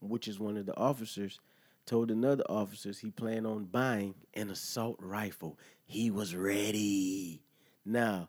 which 0.00 0.28
is 0.28 0.38
one 0.38 0.56
of 0.56 0.66
the 0.66 0.76
officers, 0.76 1.40
told 1.84 2.10
another 2.10 2.44
officers 2.48 2.98
he 2.98 3.10
planned 3.10 3.46
on 3.46 3.64
buying 3.64 4.14
an 4.34 4.50
assault 4.50 4.96
rifle. 5.00 5.58
He 5.84 6.10
was 6.10 6.34
ready. 6.34 7.42
Now, 7.84 8.28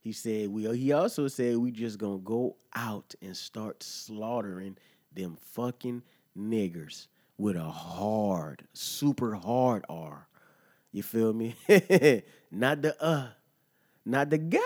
he 0.00 0.12
said 0.12 0.48
we 0.48 0.76
he 0.76 0.92
also 0.92 1.28
said 1.28 1.56
we 1.56 1.70
just 1.70 1.98
gonna 1.98 2.18
go 2.18 2.56
out 2.74 3.14
and 3.20 3.36
start 3.36 3.82
slaughtering 3.82 4.76
them 5.12 5.36
fucking 5.52 6.02
niggers 6.36 7.08
with 7.36 7.56
a 7.56 7.70
hard, 7.70 8.66
super 8.72 9.34
hard 9.34 9.84
R. 9.88 10.28
You 10.92 11.02
feel 11.02 11.32
me? 11.32 11.54
not 12.50 12.82
the 12.82 12.96
uh, 13.02 13.28
not 14.04 14.30
the 14.30 14.38
guy. 14.38 14.58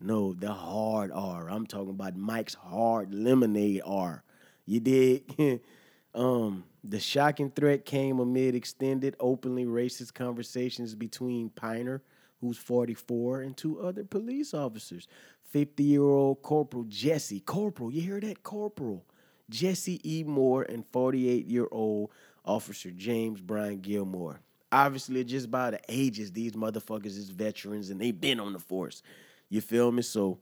No, 0.00 0.34
the 0.34 0.52
hard 0.52 1.12
R. 1.12 1.48
I'm 1.48 1.66
talking 1.66 1.90
about 1.90 2.16
Mike's 2.16 2.54
hard 2.54 3.14
lemonade 3.14 3.82
R. 3.84 4.23
You 4.66 4.80
dig? 4.80 5.60
um, 6.14 6.64
the 6.82 7.00
shocking 7.00 7.50
threat 7.50 7.84
came 7.84 8.18
amid 8.18 8.54
extended, 8.54 9.16
openly 9.20 9.64
racist 9.64 10.14
conversations 10.14 10.94
between 10.94 11.50
Piner, 11.50 12.02
who's 12.40 12.58
44, 12.58 13.42
and 13.42 13.56
two 13.56 13.80
other 13.80 14.04
police 14.04 14.54
officers. 14.54 15.08
50 15.50 15.82
year 15.82 16.02
old 16.02 16.42
Corporal 16.42 16.84
Jesse, 16.84 17.40
Corporal, 17.40 17.92
you 17.92 18.02
hear 18.02 18.20
that? 18.20 18.42
Corporal. 18.42 19.04
Jesse 19.50 20.00
E. 20.04 20.24
Moore 20.24 20.62
and 20.62 20.86
48 20.86 21.46
year 21.46 21.68
old 21.70 22.10
Officer 22.44 22.90
James 22.90 23.40
Brian 23.40 23.80
Gilmore. 23.80 24.40
Obviously, 24.72 25.22
just 25.24 25.50
by 25.50 25.70
the 25.70 25.80
ages, 25.88 26.32
these 26.32 26.52
motherfuckers 26.52 27.06
is 27.06 27.30
veterans 27.30 27.90
and 27.90 28.00
they've 28.00 28.20
been 28.20 28.40
on 28.40 28.52
the 28.52 28.58
force. 28.58 29.02
You 29.48 29.60
feel 29.60 29.92
me? 29.92 30.02
So, 30.02 30.38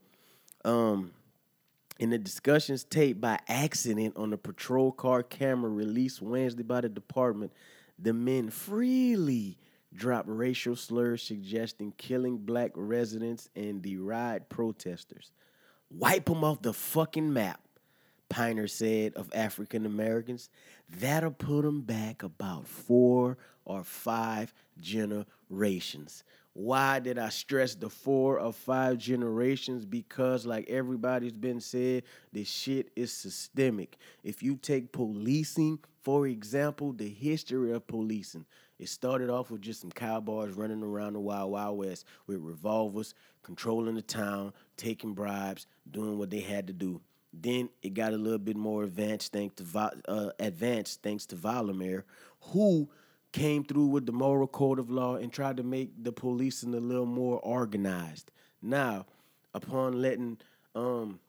um, 0.65 1.11
in 1.99 2.09
the 2.09 2.17
discussions 2.17 2.83
taped 2.83 3.21
by 3.21 3.39
accident 3.47 4.17
on 4.17 4.31
the 4.31 4.37
patrol 4.37 4.91
car 4.91 5.23
camera 5.23 5.69
released 5.69 6.21
Wednesday 6.21 6.63
by 6.63 6.81
the 6.81 6.89
department, 6.89 7.51
the 7.99 8.13
men 8.13 8.49
freely 8.49 9.57
dropped 9.93 10.27
racial 10.27 10.75
slurs 10.75 11.21
suggesting 11.21 11.93
killing 11.97 12.37
black 12.37 12.71
residents 12.75 13.49
and 13.55 13.81
deride 13.81 14.49
protesters. 14.49 15.31
Wipe 15.91 16.25
them 16.25 16.43
off 16.43 16.61
the 16.61 16.73
fucking 16.73 17.31
map, 17.31 17.61
Piner 18.29 18.67
said 18.67 19.13
of 19.13 19.29
African 19.33 19.85
Americans. 19.85 20.49
That'll 20.89 21.31
put 21.31 21.61
them 21.61 21.81
back 21.81 22.23
about 22.23 22.67
four 22.67 23.37
or 23.65 23.83
five 23.83 24.53
generations. 24.79 26.23
Why 26.53 26.99
did 26.99 27.17
I 27.17 27.29
stress 27.29 27.73
the 27.73 27.89
four 27.89 28.39
or 28.39 28.53
five 28.53 28.99
generations? 28.99 29.85
Because, 29.85 30.45
like 30.45 30.69
everybody's 30.69 31.33
been 31.33 31.59
said, 31.59 32.03
this 32.31 32.47
shit 32.47 32.91
is 32.95 33.11
systemic. 33.11 33.97
If 34.23 34.43
you 34.43 34.57
take 34.57 34.91
policing, 34.91 35.79
for 36.03 36.27
example, 36.27 36.93
the 36.93 37.09
history 37.09 37.71
of 37.71 37.87
policing, 37.87 38.45
it 38.77 38.89
started 38.89 39.31
off 39.31 39.49
with 39.49 39.61
just 39.61 39.81
some 39.81 39.91
cowboys 39.91 40.53
running 40.53 40.83
around 40.83 41.13
the 41.13 41.19
Wild 41.19 41.51
Wild 41.51 41.77
West 41.77 42.05
with 42.27 42.39
revolvers, 42.39 43.15
controlling 43.41 43.95
the 43.95 44.01
town, 44.03 44.53
taking 44.77 45.13
bribes, 45.13 45.65
doing 45.89 46.19
what 46.19 46.29
they 46.29 46.41
had 46.41 46.67
to 46.67 46.73
do. 46.73 47.01
Then 47.33 47.69
it 47.81 47.95
got 47.95 48.13
a 48.13 48.17
little 48.17 48.37
bit 48.37 48.55
more 48.55 48.83
advanced 48.83 49.31
thanks 49.31 49.55
to 49.55 49.91
uh, 50.07 50.29
advanced 50.39 51.01
thanks 51.01 51.25
to 51.27 51.35
Vollmer, 51.35 52.03
who 52.41 52.89
came 53.33 53.63
through 53.63 53.87
with 53.87 54.05
the 54.05 54.11
moral 54.11 54.47
code 54.47 54.79
of 54.79 54.89
law 54.89 55.15
and 55.15 55.33
tried 55.33 55.57
to 55.57 55.63
make 55.63 55.91
the 56.01 56.11
policing 56.11 56.73
a 56.73 56.79
little 56.79 57.05
more 57.05 57.39
organized. 57.39 58.31
Now, 58.61 59.05
upon 59.53 60.01
letting 60.01 60.37
um 60.75 61.19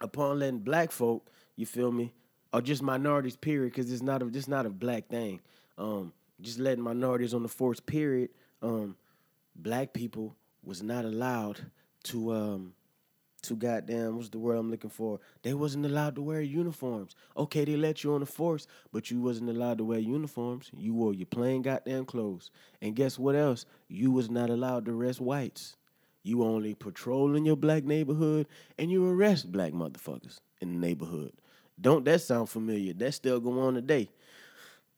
upon 0.00 0.38
letting 0.38 0.60
black 0.60 0.92
folk, 0.92 1.28
you 1.56 1.66
feel 1.66 1.90
me, 1.90 2.12
or 2.52 2.60
just 2.60 2.82
minorities, 2.82 3.36
period, 3.36 3.72
because 3.72 3.90
it's 3.90 4.02
not 4.02 4.22
a 4.22 4.30
just 4.30 4.48
not 4.48 4.66
a 4.66 4.70
black 4.70 5.08
thing. 5.08 5.40
Um, 5.78 6.12
just 6.40 6.58
letting 6.58 6.84
minorities 6.84 7.34
on 7.34 7.42
the 7.42 7.48
force, 7.48 7.80
period. 7.80 8.30
Um, 8.62 8.96
black 9.56 9.92
people 9.92 10.36
was 10.62 10.82
not 10.82 11.04
allowed 11.04 11.60
to 12.04 12.32
um 12.32 12.74
to 13.48 13.56
goddamn 13.56 14.16
what's 14.16 14.28
the 14.28 14.38
word 14.38 14.56
I'm 14.56 14.70
looking 14.70 14.90
for? 14.90 15.20
They 15.42 15.54
wasn't 15.54 15.86
allowed 15.86 16.14
to 16.16 16.22
wear 16.22 16.40
uniforms. 16.40 17.16
Okay, 17.36 17.64
they 17.64 17.76
let 17.76 18.04
you 18.04 18.14
on 18.14 18.20
the 18.20 18.26
force, 18.26 18.66
but 18.92 19.10
you 19.10 19.20
wasn't 19.20 19.50
allowed 19.50 19.78
to 19.78 19.84
wear 19.84 19.98
uniforms. 19.98 20.70
You 20.76 20.94
wore 20.94 21.14
your 21.14 21.26
plain 21.26 21.62
goddamn 21.62 22.04
clothes. 22.06 22.50
And 22.80 22.94
guess 22.94 23.18
what 23.18 23.34
else? 23.34 23.66
You 23.88 24.10
was 24.10 24.30
not 24.30 24.50
allowed 24.50 24.86
to 24.86 24.92
arrest 24.92 25.20
whites. 25.20 25.76
You 26.22 26.42
only 26.42 26.74
patrol 26.74 27.36
in 27.36 27.44
your 27.44 27.56
black 27.56 27.84
neighborhood 27.84 28.48
and 28.78 28.90
you 28.90 29.08
arrest 29.08 29.52
black 29.52 29.72
motherfuckers 29.72 30.40
in 30.60 30.72
the 30.72 30.86
neighborhood. 30.86 31.32
Don't 31.80 32.04
that 32.06 32.20
sound 32.20 32.48
familiar? 32.48 32.92
That 32.94 33.14
still 33.14 33.38
go 33.38 33.60
on 33.60 33.74
today. 33.74 34.10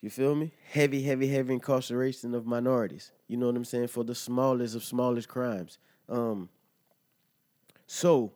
You 0.01 0.11
feel 0.11 0.35
me? 0.35 0.53
Heavy, 0.71 1.03
heavy, 1.03 1.29
heavy 1.29 1.55
incarceration 1.55 2.35
of 2.35 2.47
minorities. 2.47 3.11
You 3.27 3.37
know 3.37 3.47
what 3.47 3.57
I'm 3.57 3.65
saying? 3.65 3.89
For 3.89 4.05
the 4.05 4.15
smallest 4.15 4.77
of 4.77 4.85
smallest 4.85 5.29
crimes. 5.29 5.79
Um, 6.09 6.49
so, 7.87 8.33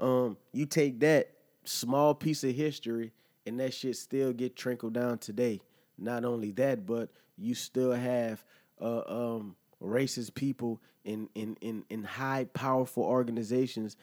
um, 0.00 0.36
you 0.52 0.66
take 0.66 1.00
that 1.00 1.30
small 1.64 2.14
piece 2.14 2.44
of 2.44 2.54
history 2.54 3.12
and 3.46 3.58
that 3.60 3.74
shit 3.74 3.96
still 3.96 4.32
get 4.32 4.56
trickled 4.56 4.94
down 4.94 5.18
today. 5.18 5.60
Not 5.98 6.24
only 6.24 6.50
that, 6.52 6.86
but 6.86 7.10
you 7.36 7.54
still 7.54 7.92
have 7.92 8.44
uh, 8.80 9.02
um, 9.06 9.56
racist 9.82 10.34
people 10.34 10.80
in, 11.04 11.28
in 11.34 11.56
in 11.60 11.84
in 11.90 12.02
high 12.02 12.46
powerful 12.54 13.04
organizations 13.04 13.96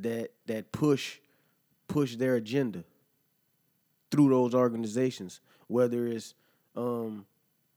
that 0.00 0.30
that 0.46 0.72
push 0.72 1.18
push 1.88 2.16
their 2.16 2.36
agenda 2.36 2.84
through 4.10 4.30
those 4.30 4.54
organizations. 4.54 5.40
Whether 5.66 6.06
it's 6.06 6.34
um, 6.76 7.26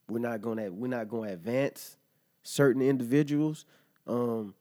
we're 0.07 0.19
not 0.19 0.41
gonna 0.41 0.71
we're 0.71 0.87
not 0.87 1.09
gonna 1.09 1.31
advance 1.31 1.97
certain 2.43 2.81
individuals. 2.81 3.65
Um, 4.05 4.53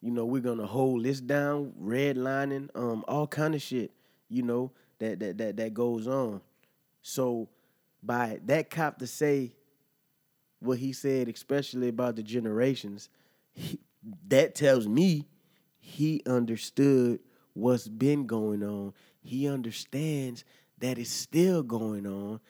you 0.00 0.10
know, 0.10 0.24
we're 0.24 0.42
gonna 0.42 0.66
hold 0.66 1.04
this 1.04 1.20
down, 1.20 1.72
redlining, 1.80 2.68
um, 2.74 3.04
all 3.08 3.26
kind 3.26 3.54
of 3.54 3.62
shit, 3.62 3.90
you 4.28 4.42
know, 4.42 4.72
that 4.98 5.18
that 5.20 5.38
that 5.38 5.56
that 5.56 5.74
goes 5.74 6.06
on. 6.06 6.40
So 7.02 7.48
by 8.02 8.40
that 8.44 8.70
cop 8.70 8.98
to 8.98 9.06
say 9.06 9.54
what 10.60 10.78
he 10.78 10.92
said, 10.92 11.28
especially 11.28 11.88
about 11.88 12.16
the 12.16 12.22
generations, 12.22 13.08
he, 13.54 13.80
that 14.28 14.54
tells 14.54 14.86
me 14.86 15.26
he 15.78 16.22
understood 16.26 17.20
what's 17.54 17.88
been 17.88 18.26
going 18.26 18.62
on. 18.62 18.92
He 19.20 19.48
understands 19.48 20.44
that 20.78 20.98
it's 20.98 21.10
still 21.10 21.62
going 21.64 22.06
on, 22.06 22.40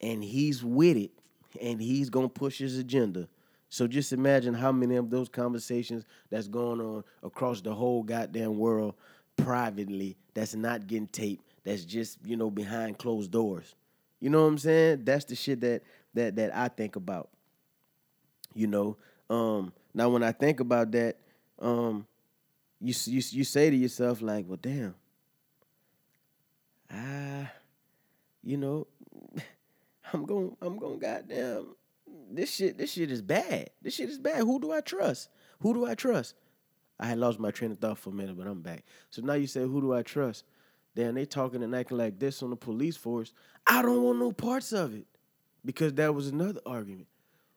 and 0.00 0.24
he's 0.24 0.64
with 0.64 0.96
it, 0.96 1.12
and 1.60 1.80
he's 1.80 2.10
gonna 2.10 2.28
push 2.28 2.58
his 2.58 2.78
agenda. 2.78 3.28
So 3.70 3.86
just 3.86 4.12
imagine 4.12 4.52
how 4.52 4.72
many 4.72 4.96
of 4.96 5.10
those 5.10 5.28
conversations 5.28 6.04
that's 6.28 6.48
going 6.48 6.80
on 6.80 7.04
across 7.22 7.60
the 7.60 7.72
whole 7.72 8.02
goddamn 8.02 8.58
world 8.58 8.94
privately 9.36 10.16
that's 10.34 10.54
not 10.56 10.88
getting 10.88 11.06
taped, 11.06 11.44
that's 11.64 11.84
just, 11.84 12.18
you 12.24 12.36
know, 12.36 12.50
behind 12.50 12.98
closed 12.98 13.30
doors. 13.30 13.76
You 14.18 14.28
know 14.28 14.42
what 14.42 14.48
I'm 14.48 14.58
saying? 14.58 15.04
That's 15.04 15.24
the 15.24 15.36
shit 15.36 15.60
that 15.60 15.82
that 16.14 16.34
that 16.36 16.54
I 16.54 16.68
think 16.68 16.96
about. 16.96 17.30
You 18.54 18.66
know, 18.66 18.96
um 19.30 19.72
now 19.94 20.08
when 20.10 20.24
I 20.24 20.32
think 20.32 20.58
about 20.58 20.90
that, 20.90 21.16
um 21.60 22.06
you 22.80 22.92
you 23.06 23.22
you 23.30 23.44
say 23.44 23.70
to 23.70 23.76
yourself 23.76 24.20
like, 24.20 24.46
"Well, 24.48 24.58
damn. 24.60 24.94
Ah, 26.90 27.52
you 28.42 28.56
know, 28.56 28.88
I'm 30.12 30.24
going 30.26 30.56
I'm 30.60 30.76
going 30.76 30.98
goddamn 30.98 31.76
this 32.30 32.54
shit, 32.54 32.78
this 32.78 32.92
shit 32.92 33.10
is 33.10 33.22
bad. 33.22 33.70
This 33.82 33.94
shit 33.94 34.08
is 34.08 34.18
bad. 34.18 34.38
Who 34.38 34.60
do 34.60 34.72
I 34.72 34.80
trust? 34.80 35.28
Who 35.60 35.74
do 35.74 35.86
I 35.86 35.94
trust? 35.94 36.34
I 36.98 37.06
had 37.06 37.18
lost 37.18 37.38
my 37.38 37.50
train 37.50 37.72
of 37.72 37.78
thought 37.78 37.98
for 37.98 38.10
a 38.10 38.12
minute, 38.12 38.36
but 38.36 38.46
I'm 38.46 38.60
back. 38.60 38.84
So 39.10 39.22
now 39.22 39.34
you 39.34 39.46
say, 39.46 39.60
who 39.60 39.80
do 39.80 39.94
I 39.94 40.02
trust? 40.02 40.44
Then 40.94 41.14
they 41.14 41.24
talking 41.24 41.62
and 41.62 41.74
acting 41.74 41.98
like 41.98 42.18
this 42.18 42.42
on 42.42 42.50
the 42.50 42.56
police 42.56 42.96
force. 42.96 43.32
I 43.66 43.82
don't 43.82 44.02
want 44.02 44.18
no 44.18 44.32
parts 44.32 44.72
of 44.72 44.94
it. 44.94 45.06
Because 45.64 45.92
that 45.94 46.14
was 46.14 46.28
another 46.28 46.60
argument. 46.64 47.06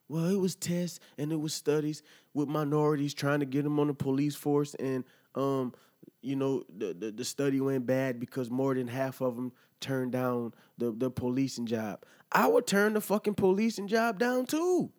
Well, 0.10 0.26
it 0.26 0.40
was 0.40 0.56
tests 0.56 1.00
and 1.18 1.32
it 1.32 1.40
was 1.40 1.54
studies 1.54 2.04
with 2.34 2.50
minorities 2.50 3.14
trying 3.14 3.40
to 3.40 3.46
get 3.46 3.64
them 3.64 3.80
on 3.80 3.88
the 3.88 3.94
police 3.94 4.36
force, 4.36 4.76
and 4.76 5.06
um, 5.36 5.74
you 6.22 6.36
know, 6.36 6.64
the, 6.78 6.94
the, 6.94 7.12
the 7.12 7.26
study 7.26 7.62
went 7.62 7.86
bad 7.86 8.20
because 8.20 8.50
more 8.50 8.76
than 8.76 8.88
half 8.88 9.22
of 9.22 9.36
them 9.36 9.52
turned 9.84 10.12
down 10.12 10.54
the, 10.80 10.92
the 10.92 11.12
policing 11.12 11.68
job. 11.68 12.04
I 12.32 12.48
would 12.48 12.66
turn 12.66 12.94
the 12.94 13.02
fucking 13.02 13.36
policing 13.36 13.88
job 13.88 14.18
down 14.18 14.48
too. 14.48 14.92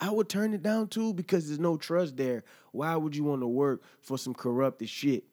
I 0.00 0.10
would 0.10 0.28
turn 0.28 0.54
it 0.54 0.62
down 0.62 0.88
too 0.88 1.12
because 1.12 1.48
there's 1.48 1.58
no 1.58 1.76
trust 1.76 2.16
there. 2.16 2.44
Why 2.72 2.96
would 2.96 3.14
you 3.14 3.24
want 3.24 3.42
to 3.42 3.46
work 3.46 3.82
for 4.00 4.16
some 4.16 4.32
corrupted 4.32 4.88
shit? 4.88 5.24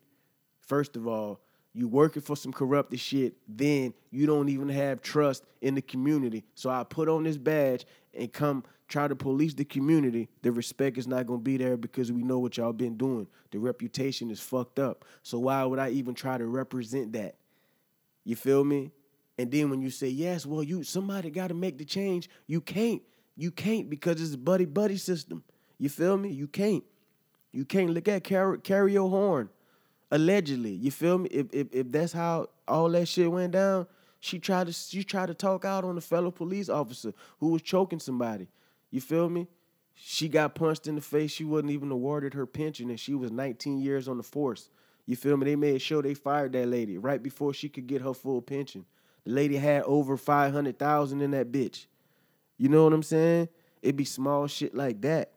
First 0.59 0.95
of 0.95 1.07
all, 1.07 1.39
you 1.73 1.87
working 1.87 2.21
for 2.21 2.35
some 2.35 2.51
corrupted 2.51 2.99
shit, 2.99 3.35
then 3.47 3.93
you 4.09 4.25
don't 4.25 4.49
even 4.49 4.69
have 4.69 5.01
trust 5.01 5.43
in 5.61 5.75
the 5.75 5.81
community. 5.81 6.43
So 6.55 6.69
I 6.69 6.83
put 6.83 7.07
on 7.09 7.23
this 7.23 7.37
badge 7.37 7.85
and 8.13 8.31
come 8.31 8.63
try 8.87 9.07
to 9.07 9.15
police 9.15 9.53
the 9.53 9.65
community. 9.65 10.29
The 10.41 10.51
respect 10.51 10.97
is 10.97 11.07
not 11.07 11.27
gonna 11.27 11.39
be 11.39 11.57
there 11.57 11.77
because 11.77 12.11
we 12.11 12.23
know 12.23 12.39
what 12.39 12.57
y'all 12.57 12.73
been 12.73 12.97
doing. 12.97 13.27
The 13.51 13.59
reputation 13.59 14.31
is 14.31 14.39
fucked 14.39 14.79
up. 14.79 15.05
So 15.21 15.39
why 15.39 15.63
would 15.63 15.79
I 15.79 15.89
even 15.89 16.15
try 16.15 16.37
to 16.37 16.45
represent 16.45 17.13
that? 17.13 17.35
You 18.25 18.35
feel 18.35 18.65
me? 18.65 18.91
And 19.37 19.51
then 19.51 19.69
when 19.69 19.81
you 19.81 19.89
say 19.89 20.07
yes, 20.07 20.45
well, 20.45 20.63
you 20.63 20.83
somebody 20.83 21.29
got 21.29 21.47
to 21.47 21.53
make 21.53 21.77
the 21.77 21.85
change. 21.85 22.29
You 22.47 22.59
can't. 22.59 23.01
You 23.37 23.51
can't 23.51 23.89
because 23.89 24.21
it's 24.21 24.33
a 24.33 24.37
buddy 24.37 24.65
buddy 24.65 24.97
system. 24.97 25.43
You 25.77 25.89
feel 25.89 26.17
me? 26.17 26.29
You 26.29 26.47
can't. 26.47 26.83
You 27.51 27.65
can't 27.65 27.91
look 27.91 28.07
at 28.07 28.23
Cariol 28.23 29.09
Horne. 29.09 29.49
Allegedly, 30.11 30.71
you 30.71 30.91
feel 30.91 31.17
me? 31.17 31.29
If, 31.29 31.47
if 31.53 31.67
if 31.71 31.91
that's 31.91 32.13
how 32.13 32.49
all 32.67 32.89
that 32.89 33.07
shit 33.07 33.31
went 33.31 33.53
down, 33.53 33.87
she 34.19 34.39
tried 34.39 34.67
to 34.67 34.73
she 34.73 35.03
tried 35.03 35.27
to 35.27 35.33
talk 35.33 35.65
out 35.65 35.83
on 35.83 35.97
a 35.97 36.01
fellow 36.01 36.31
police 36.31 36.69
officer 36.69 37.13
who 37.39 37.49
was 37.49 37.61
choking 37.61 37.99
somebody. 37.99 38.47
You 38.91 39.01
feel 39.01 39.29
me? 39.29 39.47
She 39.95 40.29
got 40.29 40.55
punched 40.55 40.87
in 40.87 40.95
the 40.95 41.01
face. 41.01 41.31
She 41.31 41.43
wasn't 41.43 41.71
even 41.71 41.91
awarded 41.91 42.33
her 42.33 42.45
pension, 42.45 42.89
and 42.89 42.99
she 42.99 43.13
was 43.13 43.31
19 43.31 43.79
years 43.79 44.07
on 44.07 44.17
the 44.17 44.23
force. 44.23 44.69
You 45.05 45.15
feel 45.15 45.37
me? 45.37 45.45
They 45.45 45.55
made 45.55 45.81
sure 45.81 46.01
they 46.01 46.13
fired 46.13 46.53
that 46.53 46.67
lady 46.67 46.97
right 46.97 47.21
before 47.21 47.53
she 47.53 47.69
could 47.69 47.87
get 47.87 48.01
her 48.01 48.13
full 48.13 48.41
pension. 48.41 48.85
The 49.25 49.31
lady 49.31 49.57
had 49.57 49.83
over 49.83 50.17
500,000 50.17 51.21
in 51.21 51.31
that 51.31 51.51
bitch. 51.51 51.85
You 52.57 52.69
know 52.69 52.83
what 52.83 52.93
I'm 52.93 53.03
saying? 53.03 53.49
It 53.81 53.95
be 53.95 54.05
small 54.05 54.47
shit 54.47 54.73
like 54.73 55.01
that. 55.01 55.31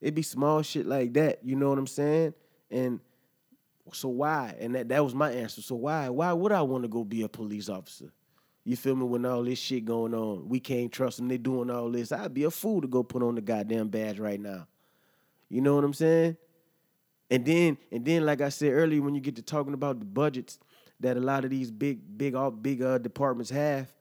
It 0.00 0.14
be 0.14 0.22
small 0.22 0.62
shit 0.62 0.86
like 0.86 1.12
that. 1.14 1.40
You 1.42 1.56
know 1.56 1.68
what 1.68 1.78
I'm 1.78 1.86
saying? 1.86 2.34
And 2.70 3.00
so 3.92 4.08
why? 4.08 4.54
And 4.58 4.74
that, 4.74 4.88
that 4.88 5.04
was 5.04 5.14
my 5.14 5.30
answer. 5.30 5.60
So 5.60 5.74
why? 5.74 6.08
Why 6.08 6.32
would 6.32 6.52
I 6.52 6.62
want 6.62 6.84
to 6.84 6.88
go 6.88 7.04
be 7.04 7.22
a 7.22 7.28
police 7.28 7.68
officer? 7.68 8.12
You 8.64 8.76
feel 8.76 8.94
me? 8.94 9.04
When 9.04 9.24
all 9.26 9.42
this 9.42 9.58
shit 9.58 9.84
going 9.84 10.14
on, 10.14 10.48
we 10.48 10.60
can't 10.60 10.92
trust 10.92 11.18
them. 11.18 11.28
They 11.28 11.38
doing 11.38 11.70
all 11.70 11.90
this. 11.90 12.12
I'd 12.12 12.34
be 12.34 12.44
a 12.44 12.50
fool 12.50 12.80
to 12.82 12.88
go 12.88 13.02
put 13.02 13.22
on 13.22 13.34
the 13.34 13.40
goddamn 13.40 13.88
badge 13.88 14.18
right 14.18 14.40
now. 14.40 14.66
You 15.48 15.60
know 15.60 15.74
what 15.74 15.84
I'm 15.84 15.94
saying? 15.94 16.36
And 17.30 17.44
then, 17.44 17.78
and 17.92 18.04
then, 18.04 18.26
like 18.26 18.40
I 18.40 18.48
said 18.48 18.72
earlier, 18.72 19.02
when 19.02 19.14
you 19.14 19.20
get 19.20 19.36
to 19.36 19.42
talking 19.42 19.74
about 19.74 20.00
the 20.00 20.04
budgets 20.04 20.58
that 20.98 21.16
a 21.16 21.20
lot 21.20 21.44
of 21.44 21.50
these 21.50 21.70
big, 21.70 22.18
big, 22.18 22.34
all 22.34 22.50
big 22.50 22.82
uh, 22.82 22.98
departments 22.98 23.50
have, 23.50 23.92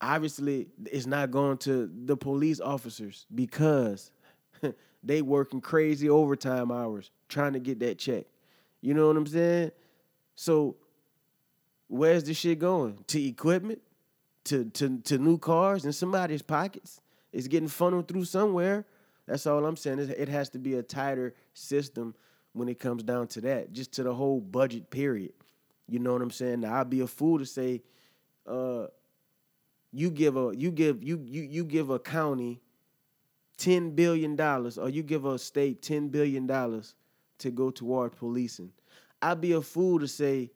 obviously 0.00 0.68
it's 0.86 1.06
not 1.06 1.30
going 1.30 1.58
to 1.58 1.90
the 2.04 2.16
police 2.16 2.60
officers 2.60 3.26
because 3.34 4.10
they 5.02 5.22
working 5.22 5.60
crazy 5.60 6.08
overtime 6.08 6.70
hours 6.70 7.10
trying 7.28 7.52
to 7.52 7.58
get 7.58 7.80
that 7.80 7.98
check. 7.98 8.24
You 8.80 8.94
know 8.94 9.08
what 9.08 9.16
I'm 9.16 9.26
saying? 9.26 9.72
So 10.34 10.76
where's 11.88 12.24
the 12.24 12.34
shit 12.34 12.58
going? 12.58 12.98
To 13.08 13.22
equipment? 13.22 13.82
To 14.44 14.64
to 14.64 14.98
to 15.00 15.18
new 15.18 15.36
cars 15.36 15.84
in 15.84 15.92
somebody's 15.92 16.42
pockets? 16.42 17.00
It's 17.32 17.48
getting 17.48 17.68
funneled 17.68 18.08
through 18.08 18.24
somewhere. 18.24 18.86
That's 19.28 19.46
all 19.46 19.64
I'm 19.66 19.76
saying. 19.76 19.98
It 19.98 20.28
has 20.28 20.48
to 20.50 20.58
be 20.58 20.74
a 20.74 20.82
tighter 20.82 21.34
system 21.52 22.14
when 22.54 22.68
it 22.68 22.80
comes 22.80 23.02
down 23.02 23.28
to 23.28 23.40
that, 23.42 23.72
just 23.72 23.92
to 23.92 24.02
the 24.02 24.14
whole 24.14 24.40
budget 24.40 24.90
period. 24.90 25.32
You 25.86 25.98
know 25.98 26.14
what 26.14 26.22
I'm 26.22 26.30
saying? 26.30 26.60
Now, 26.60 26.80
I'd 26.80 26.90
be 26.90 27.00
a 27.00 27.06
fool 27.06 27.38
to 27.38 27.46
say, 27.46 27.82
uh, 28.46 28.86
you 29.92 30.10
give 30.10 30.36
a 30.36 30.52
you 30.56 30.70
give 30.70 31.02
you 31.02 31.22
you 31.26 31.42
you 31.42 31.64
give 31.64 31.90
a 31.90 31.98
county 31.98 32.60
ten 33.58 33.90
billion 33.90 34.34
dollars, 34.34 34.78
or 34.78 34.88
you 34.88 35.02
give 35.02 35.24
a 35.26 35.38
state 35.38 35.82
ten 35.82 36.08
billion 36.08 36.46
dollars 36.46 36.94
to 37.38 37.50
go 37.50 37.70
toward 37.70 38.16
policing. 38.16 38.72
I'd 39.20 39.40
be 39.40 39.52
a 39.52 39.60
fool 39.62 40.00
to 40.00 40.08
say 40.08 40.50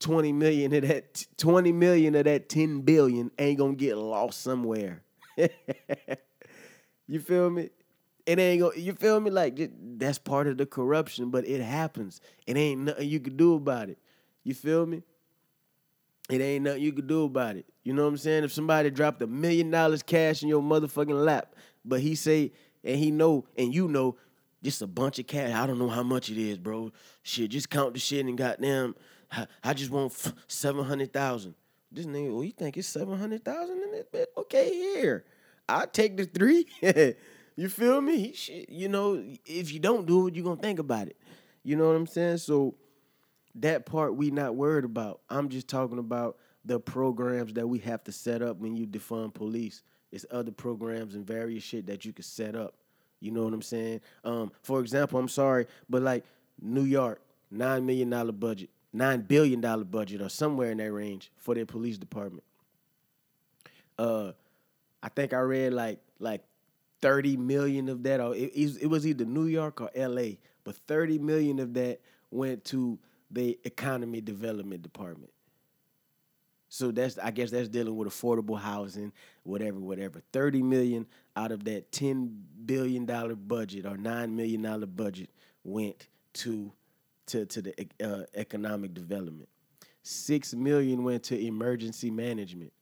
20 0.00 0.32
million 0.32 0.74
of 0.74 0.86
that 0.86 1.26
20 1.38 1.72
million 1.72 2.14
of 2.14 2.24
that 2.24 2.48
10 2.48 2.80
billion 2.80 3.30
ain't 3.38 3.58
gonna 3.58 3.74
get 3.74 3.96
lost 3.96 4.42
somewhere. 4.42 5.02
you 7.06 7.20
feel 7.20 7.50
me? 7.50 7.70
It 8.24 8.38
ain't 8.38 8.60
gonna 8.60 8.76
you 8.76 8.92
feel 8.94 9.20
me? 9.20 9.30
Like 9.30 9.70
that's 9.98 10.18
part 10.18 10.46
of 10.46 10.56
the 10.56 10.66
corruption, 10.66 11.30
but 11.30 11.46
it 11.46 11.62
happens. 11.62 12.20
It 12.46 12.56
ain't 12.56 12.82
nothing 12.82 13.08
you 13.08 13.20
can 13.20 13.36
do 13.36 13.54
about 13.54 13.88
it. 13.88 13.98
You 14.42 14.54
feel 14.54 14.84
me? 14.86 15.02
It 16.28 16.40
ain't 16.40 16.64
nothing 16.64 16.82
you 16.82 16.92
can 16.92 17.06
do 17.06 17.24
about 17.24 17.56
it. 17.56 17.66
You 17.84 17.92
know 17.92 18.02
what 18.02 18.08
I'm 18.08 18.16
saying? 18.16 18.42
If 18.42 18.52
somebody 18.52 18.90
dropped 18.90 19.22
a 19.22 19.28
million 19.28 19.70
dollars 19.70 20.02
cash 20.02 20.42
in 20.42 20.48
your 20.48 20.62
motherfucking 20.62 21.24
lap, 21.24 21.54
but 21.84 22.00
he 22.00 22.16
say 22.16 22.52
and 22.82 22.98
he 22.98 23.12
know 23.12 23.44
and 23.56 23.72
you 23.72 23.86
know 23.86 24.16
just 24.62 24.82
a 24.82 24.86
bunch 24.88 25.20
of 25.20 25.28
cash. 25.28 25.52
I 25.52 25.66
don't 25.66 25.78
know 25.78 25.88
how 25.88 26.02
much 26.02 26.28
it 26.28 26.38
is, 26.38 26.58
bro. 26.58 26.90
Shit, 27.22 27.52
just 27.52 27.70
count 27.70 27.94
the 27.94 28.00
shit 28.00 28.26
and 28.26 28.36
goddamn. 28.36 28.96
I, 29.30 29.46
I 29.62 29.74
just 29.74 29.92
want 29.92 30.12
seven 30.48 30.84
hundred 30.84 31.12
thousand. 31.12 31.54
This 31.92 32.06
nigga, 32.06 32.32
well, 32.32 32.42
you 32.42 32.50
think 32.50 32.76
it's 32.76 32.88
seven 32.88 33.16
hundred 33.16 33.44
thousand 33.44 33.80
in 33.82 33.92
this 33.92 34.06
bit? 34.10 34.28
Okay, 34.36 34.70
here. 34.70 35.24
I'll 35.68 35.86
take 35.86 36.16
the 36.16 36.24
three. 36.24 36.66
you 37.56 37.68
feel 37.68 38.00
me? 38.00 38.32
Shit, 38.32 38.68
you 38.68 38.88
know, 38.88 39.22
if 39.44 39.72
you 39.72 39.80
don't 39.80 40.06
do 40.06 40.28
it, 40.28 40.34
you're 40.34 40.44
gonna 40.44 40.60
think 40.60 40.78
about 40.78 41.08
it. 41.08 41.16
You 41.64 41.76
know 41.76 41.88
what 41.88 41.96
I'm 41.96 42.06
saying? 42.06 42.38
So 42.38 42.76
that 43.56 43.86
part 43.86 44.14
we 44.14 44.30
not 44.30 44.54
worried 44.54 44.84
about. 44.84 45.20
I'm 45.28 45.48
just 45.48 45.68
talking 45.68 45.98
about 45.98 46.36
the 46.64 46.78
programs 46.78 47.52
that 47.54 47.66
we 47.66 47.78
have 47.80 48.04
to 48.04 48.12
set 48.12 48.42
up 48.42 48.58
when 48.58 48.76
you 48.76 48.86
defund 48.86 49.34
police. 49.34 49.82
It's 50.12 50.26
other 50.30 50.52
programs 50.52 51.14
and 51.14 51.26
various 51.26 51.62
shit 51.62 51.86
that 51.86 52.04
you 52.04 52.12
could 52.12 52.24
set 52.24 52.54
up. 52.54 52.74
You 53.20 53.30
know 53.30 53.44
what 53.44 53.54
I'm 53.54 53.62
saying? 53.62 54.00
Um, 54.24 54.52
for 54.62 54.80
example, 54.80 55.18
I'm 55.18 55.28
sorry, 55.28 55.66
but 55.88 56.02
like 56.02 56.24
New 56.60 56.84
York, 56.84 57.20
nine 57.50 57.86
million 57.86 58.10
dollar 58.10 58.32
budget, 58.32 58.70
nine 58.92 59.22
billion 59.22 59.60
dollar 59.60 59.84
budget, 59.84 60.20
or 60.20 60.28
somewhere 60.28 60.70
in 60.70 60.78
that 60.78 60.92
range 60.92 61.30
for 61.36 61.54
their 61.54 61.66
police 61.66 61.98
department. 61.98 62.44
Uh, 63.98 64.32
I 65.06 65.08
think 65.08 65.32
I 65.32 65.38
read 65.38 65.72
like 65.72 66.00
like 66.18 66.42
thirty 67.00 67.36
million 67.36 67.88
of 67.88 68.02
that, 68.02 68.20
or 68.20 68.34
it, 68.34 68.50
it 68.56 68.88
was 68.88 69.06
either 69.06 69.24
New 69.24 69.46
York 69.46 69.80
or 69.80 69.88
L.A., 69.94 70.36
but 70.64 70.74
thirty 70.74 71.16
million 71.16 71.60
of 71.60 71.74
that 71.74 72.00
went 72.32 72.64
to 72.66 72.98
the 73.30 73.56
economy 73.62 74.20
development 74.20 74.82
department. 74.82 75.30
So 76.68 76.90
that's 76.90 77.18
I 77.18 77.30
guess 77.30 77.52
that's 77.52 77.68
dealing 77.68 77.96
with 77.96 78.08
affordable 78.08 78.58
housing, 78.58 79.12
whatever, 79.44 79.78
whatever. 79.78 80.22
Thirty 80.32 80.60
million 80.60 81.06
out 81.36 81.52
of 81.52 81.62
that 81.66 81.92
ten 81.92 82.42
billion 82.64 83.06
dollar 83.06 83.36
budget 83.36 83.86
or 83.86 83.96
nine 83.96 84.34
million 84.34 84.62
dollar 84.62 84.86
budget 84.86 85.30
went 85.62 86.08
to 86.32 86.72
to 87.26 87.46
to 87.46 87.62
the 87.62 87.88
uh, 88.02 88.24
economic 88.34 88.92
development. 88.92 89.48
Six 90.02 90.52
million 90.52 91.04
went 91.04 91.22
to 91.24 91.38
emergency 91.38 92.10
management. 92.10 92.72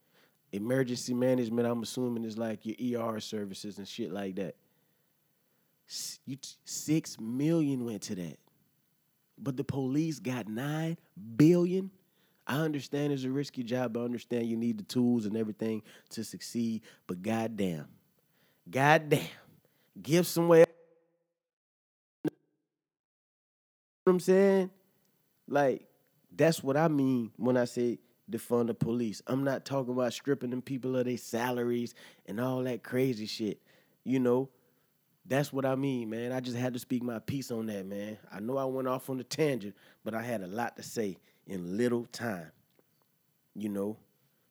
Emergency 0.54 1.14
management, 1.14 1.66
I'm 1.66 1.82
assuming, 1.82 2.24
is 2.24 2.38
like 2.38 2.60
your 2.62 3.02
ER 3.02 3.18
services 3.18 3.78
and 3.78 3.88
shit 3.88 4.12
like 4.12 4.36
that. 4.36 4.54
You 6.24 6.38
six 6.64 7.18
million 7.18 7.84
went 7.84 8.02
to 8.02 8.14
that, 8.14 8.38
but 9.36 9.56
the 9.56 9.64
police 9.64 10.20
got 10.20 10.46
nine 10.46 10.96
billion. 11.36 11.90
I 12.46 12.58
understand 12.58 13.12
it's 13.12 13.24
a 13.24 13.30
risky 13.30 13.64
job. 13.64 13.96
I 13.96 14.00
understand 14.02 14.46
you 14.46 14.56
need 14.56 14.78
the 14.78 14.84
tools 14.84 15.26
and 15.26 15.36
everything 15.36 15.82
to 16.10 16.22
succeed. 16.22 16.82
But 17.08 17.20
goddamn, 17.20 17.88
goddamn, 18.70 19.26
give 20.00 20.24
somewhere. 20.24 20.66
You 22.22 22.30
know 22.30 22.32
what 24.04 24.12
I'm 24.12 24.20
saying? 24.20 24.70
Like, 25.48 25.88
that's 26.34 26.62
what 26.62 26.76
I 26.76 26.86
mean 26.86 27.32
when 27.36 27.56
I 27.56 27.64
say 27.64 27.98
defund 28.30 28.68
the 28.68 28.74
police. 28.74 29.22
I'm 29.26 29.44
not 29.44 29.64
talking 29.64 29.92
about 29.92 30.12
stripping 30.12 30.50
them 30.50 30.62
people 30.62 30.96
of 30.96 31.04
their 31.04 31.16
salaries 31.16 31.94
and 32.26 32.40
all 32.40 32.62
that 32.64 32.82
crazy 32.82 33.26
shit. 33.26 33.60
You 34.04 34.20
know, 34.20 34.48
that's 35.26 35.52
what 35.52 35.64
I 35.64 35.74
mean, 35.74 36.10
man. 36.10 36.32
I 36.32 36.40
just 36.40 36.56
had 36.56 36.74
to 36.74 36.78
speak 36.78 37.02
my 37.02 37.18
piece 37.18 37.50
on 37.50 37.66
that, 37.66 37.86
man. 37.86 38.18
I 38.32 38.40
know 38.40 38.56
I 38.56 38.64
went 38.64 38.88
off 38.88 39.08
on 39.08 39.20
a 39.20 39.24
tangent, 39.24 39.74
but 40.04 40.14
I 40.14 40.22
had 40.22 40.42
a 40.42 40.46
lot 40.46 40.76
to 40.76 40.82
say 40.82 41.18
in 41.46 41.76
little 41.76 42.06
time. 42.06 42.50
You 43.54 43.68
know? 43.68 43.96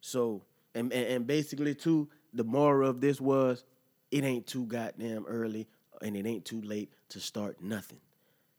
So, 0.02 0.44
and, 0.74 0.92
and, 0.92 1.08
and 1.08 1.28
basically, 1.28 1.76
too, 1.76 2.10
the 2.34 2.44
moral 2.44 2.90
of 2.90 3.02
this 3.02 3.22
was 3.22 3.64
it 4.12 4.24
ain't 4.24 4.48
too 4.48 4.66
goddamn 4.66 5.26
early 5.28 5.68
and 6.02 6.16
it 6.16 6.26
ain't 6.26 6.46
too 6.46 6.62
late 6.62 6.92
to 7.10 7.20
start 7.20 7.62
nothing. 7.62 8.00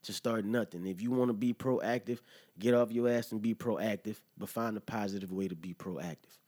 To 0.05 0.13
start 0.13 0.45
nothing. 0.45 0.87
If 0.87 1.01
you 1.01 1.11
want 1.11 1.31
to 1.31 1.33
be 1.33 1.55
proactive, 1.55 2.19
get 2.59 2.75
off 2.75 2.93
your 2.93 3.09
ass 3.09 3.33
and 3.33 3.41
be 3.41 3.55
proactive, 3.55 4.17
but 4.37 4.51
find 4.51 4.77
a 4.77 4.81
positive 4.81 5.33
way 5.33 5.49
to 5.49 5.55
be 5.57 5.73
proactive. 5.73 6.39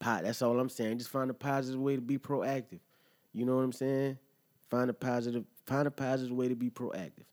That's 0.00 0.40
all 0.40 0.58
I'm 0.58 0.70
saying. 0.70 0.98
Just 0.98 1.10
find 1.10 1.30
a 1.30 1.34
positive 1.34 1.80
way 1.80 1.96
to 1.96 2.00
be 2.00 2.18
proactive. 2.18 2.80
You 3.34 3.44
know 3.44 3.56
what 3.56 3.62
I'm 3.62 3.72
saying? 3.72 4.18
Find 4.70 4.88
a 4.88 4.94
positive, 4.94 5.44
find 5.66 5.86
a 5.86 5.90
positive 5.90 6.34
way 6.34 6.48
to 6.48 6.54
be 6.54 6.70
proactive. 6.70 7.26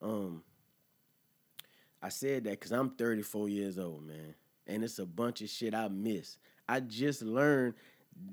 Um, 0.00 0.42
I 2.02 2.08
said 2.08 2.44
that 2.44 2.50
because 2.52 2.72
I'm 2.72 2.90
34 2.90 3.48
years 3.48 3.78
old, 3.78 4.06
man, 4.06 4.34
and 4.66 4.82
it's 4.84 4.98
a 4.98 5.06
bunch 5.06 5.42
of 5.42 5.50
shit 5.50 5.74
I 5.74 5.88
miss. 5.88 6.38
I 6.68 6.80
just 6.80 7.22
learned 7.22 7.74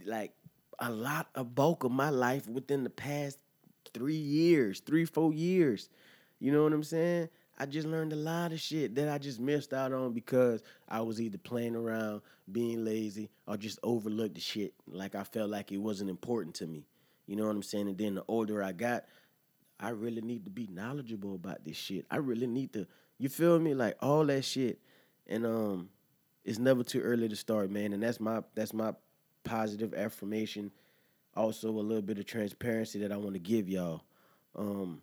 like 0.05 0.33
a 0.79 0.91
lot, 0.91 1.27
a 1.35 1.43
bulk 1.43 1.83
of 1.83 1.91
my 1.91 2.09
life 2.09 2.47
within 2.47 2.83
the 2.83 2.89
past 2.89 3.39
three 3.93 4.15
years, 4.15 4.79
three, 4.79 5.05
four 5.05 5.33
years. 5.33 5.89
You 6.39 6.52
know 6.52 6.63
what 6.63 6.73
I'm 6.73 6.84
saying? 6.84 7.30
I 7.60 7.65
just 7.65 7.88
learned 7.88 8.13
a 8.13 8.17
lot 8.17 8.52
of 8.52 8.60
shit 8.60 8.93
that 8.95 9.10
I 9.10 9.17
just 9.17 9.39
missed 9.39 9.73
out 9.73 9.91
on 9.91 10.13
because 10.13 10.62
I 10.88 11.02
was 11.02 11.19
either 11.19 11.39
playing 11.39 11.76
around, 11.76 12.21
being 12.52 12.86
lazy, 12.86 13.30
or 13.47 13.58
just 13.58 13.80
overlooked 13.82 14.36
the 14.36 14.41
shit. 14.41 14.73
Like 14.88 15.15
I 15.15 15.23
felt 15.23 15.50
like 15.50 15.71
it 15.71 15.78
wasn't 15.78 16.12
important 16.12 16.56
to 16.56 16.67
me. 16.67 16.86
You 17.26 17.36
know 17.36 17.45
what 17.45 17.56
I'm 17.56 17.63
saying? 17.63 17.88
And 17.88 17.97
then 17.97 18.15
the 18.15 18.23
older 18.28 18.62
I 18.62 18.73
got, 18.73 19.06
I 19.80 19.89
really 19.89 20.21
need 20.21 20.45
to 20.45 20.52
be 20.52 20.67
knowledgeable 20.71 21.36
about 21.36 21.65
this 21.65 21.78
shit. 21.78 22.06
I 22.12 22.17
really 22.17 22.47
need 22.47 22.73
to, 22.73 22.86
you 23.17 23.28
feel 23.30 23.60
me? 23.60 23.73
Like 23.73 23.95
all 24.02 24.26
that 24.26 24.45
shit. 24.45 24.80
And 25.26 25.45
um 25.45 25.89
it's 26.45 26.60
never 26.60 26.84
too 26.84 27.02
early 27.02 27.28
to 27.28 27.36
start, 27.36 27.69
man. 27.71 27.91
And 27.91 28.02
that's 28.02 28.19
my 28.19 28.43
that's 28.56 28.73
my 28.73 28.93
positive 29.43 29.93
affirmation. 29.95 30.71
Also 31.36 31.69
a 31.69 31.71
little 31.71 32.02
bit 32.02 32.19
of 32.19 32.26
transparency 32.26 33.00
that 33.00 33.12
I 33.12 33.17
want 33.17 33.34
to 33.34 33.39
give 33.39 33.67
y'all. 33.67 34.04
Um 34.56 35.02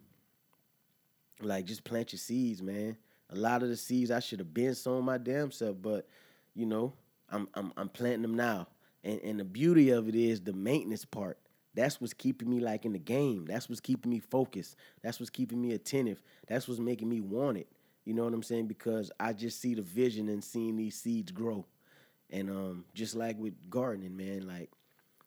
like 1.40 1.64
just 1.64 1.84
plant 1.84 2.12
your 2.12 2.18
seeds, 2.18 2.62
man. 2.62 2.96
A 3.30 3.36
lot 3.36 3.62
of 3.62 3.68
the 3.68 3.76
seeds 3.76 4.10
I 4.10 4.20
should 4.20 4.38
have 4.38 4.54
been 4.54 4.74
sown 4.74 5.04
my 5.04 5.18
damn 5.18 5.50
self, 5.50 5.76
but 5.80 6.06
you 6.54 6.66
know, 6.66 6.92
I'm 7.30 7.48
I'm 7.54 7.72
I'm 7.76 7.88
planting 7.88 8.22
them 8.22 8.34
now. 8.34 8.68
And 9.02 9.20
and 9.22 9.40
the 9.40 9.44
beauty 9.44 9.90
of 9.90 10.08
it 10.08 10.14
is 10.14 10.40
the 10.40 10.52
maintenance 10.52 11.04
part. 11.04 11.38
That's 11.74 12.00
what's 12.00 12.14
keeping 12.14 12.48
me 12.48 12.60
like 12.60 12.84
in 12.84 12.92
the 12.92 12.98
game. 12.98 13.46
That's 13.46 13.68
what's 13.68 13.80
keeping 13.80 14.10
me 14.10 14.20
focused. 14.20 14.76
That's 15.02 15.18
what's 15.18 15.30
keeping 15.30 15.60
me 15.60 15.72
attentive. 15.72 16.22
That's 16.46 16.68
what's 16.68 16.80
making 16.80 17.08
me 17.08 17.20
want 17.20 17.58
it. 17.58 17.68
You 18.04 18.14
know 18.14 18.24
what 18.24 18.34
I'm 18.34 18.42
saying? 18.42 18.68
Because 18.68 19.10
I 19.18 19.32
just 19.32 19.60
see 19.60 19.74
the 19.74 19.82
vision 19.82 20.28
and 20.28 20.44
seeing 20.44 20.76
these 20.76 20.96
seeds 20.96 21.32
grow. 21.32 21.66
And 22.30 22.50
um, 22.50 22.84
just 22.94 23.14
like 23.14 23.38
with 23.38 23.54
gardening, 23.68 24.16
man, 24.16 24.46
like 24.46 24.70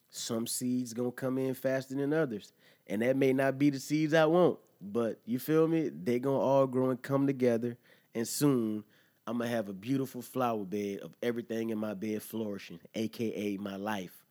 some 0.09 0.47
seeds 0.47 0.93
gonna 0.93 1.11
come 1.11 1.37
in 1.37 1.53
faster 1.53 1.95
than 1.95 2.13
others. 2.13 2.53
And 2.87 3.01
that 3.01 3.17
may 3.17 3.33
not 3.33 3.59
be 3.59 3.69
the 3.69 3.79
seeds 3.79 4.13
I 4.13 4.25
want. 4.25 4.59
But 4.81 5.19
you 5.25 5.39
feel 5.39 5.67
me? 5.67 5.89
They 5.89 6.19
gonna 6.19 6.39
all 6.39 6.67
grow 6.67 6.89
and 6.89 7.01
come 7.01 7.27
together. 7.27 7.77
And 8.13 8.27
soon 8.27 8.83
I'm 9.25 9.39
gonna 9.39 9.49
have 9.49 9.69
a 9.69 9.73
beautiful 9.73 10.21
flower 10.21 10.63
bed 10.63 10.99
of 10.99 11.13
everything 11.21 11.69
in 11.69 11.77
my 11.77 11.93
bed 11.93 12.21
flourishing, 12.23 12.79
aka 12.95 13.57
my 13.57 13.75
life 13.75 14.23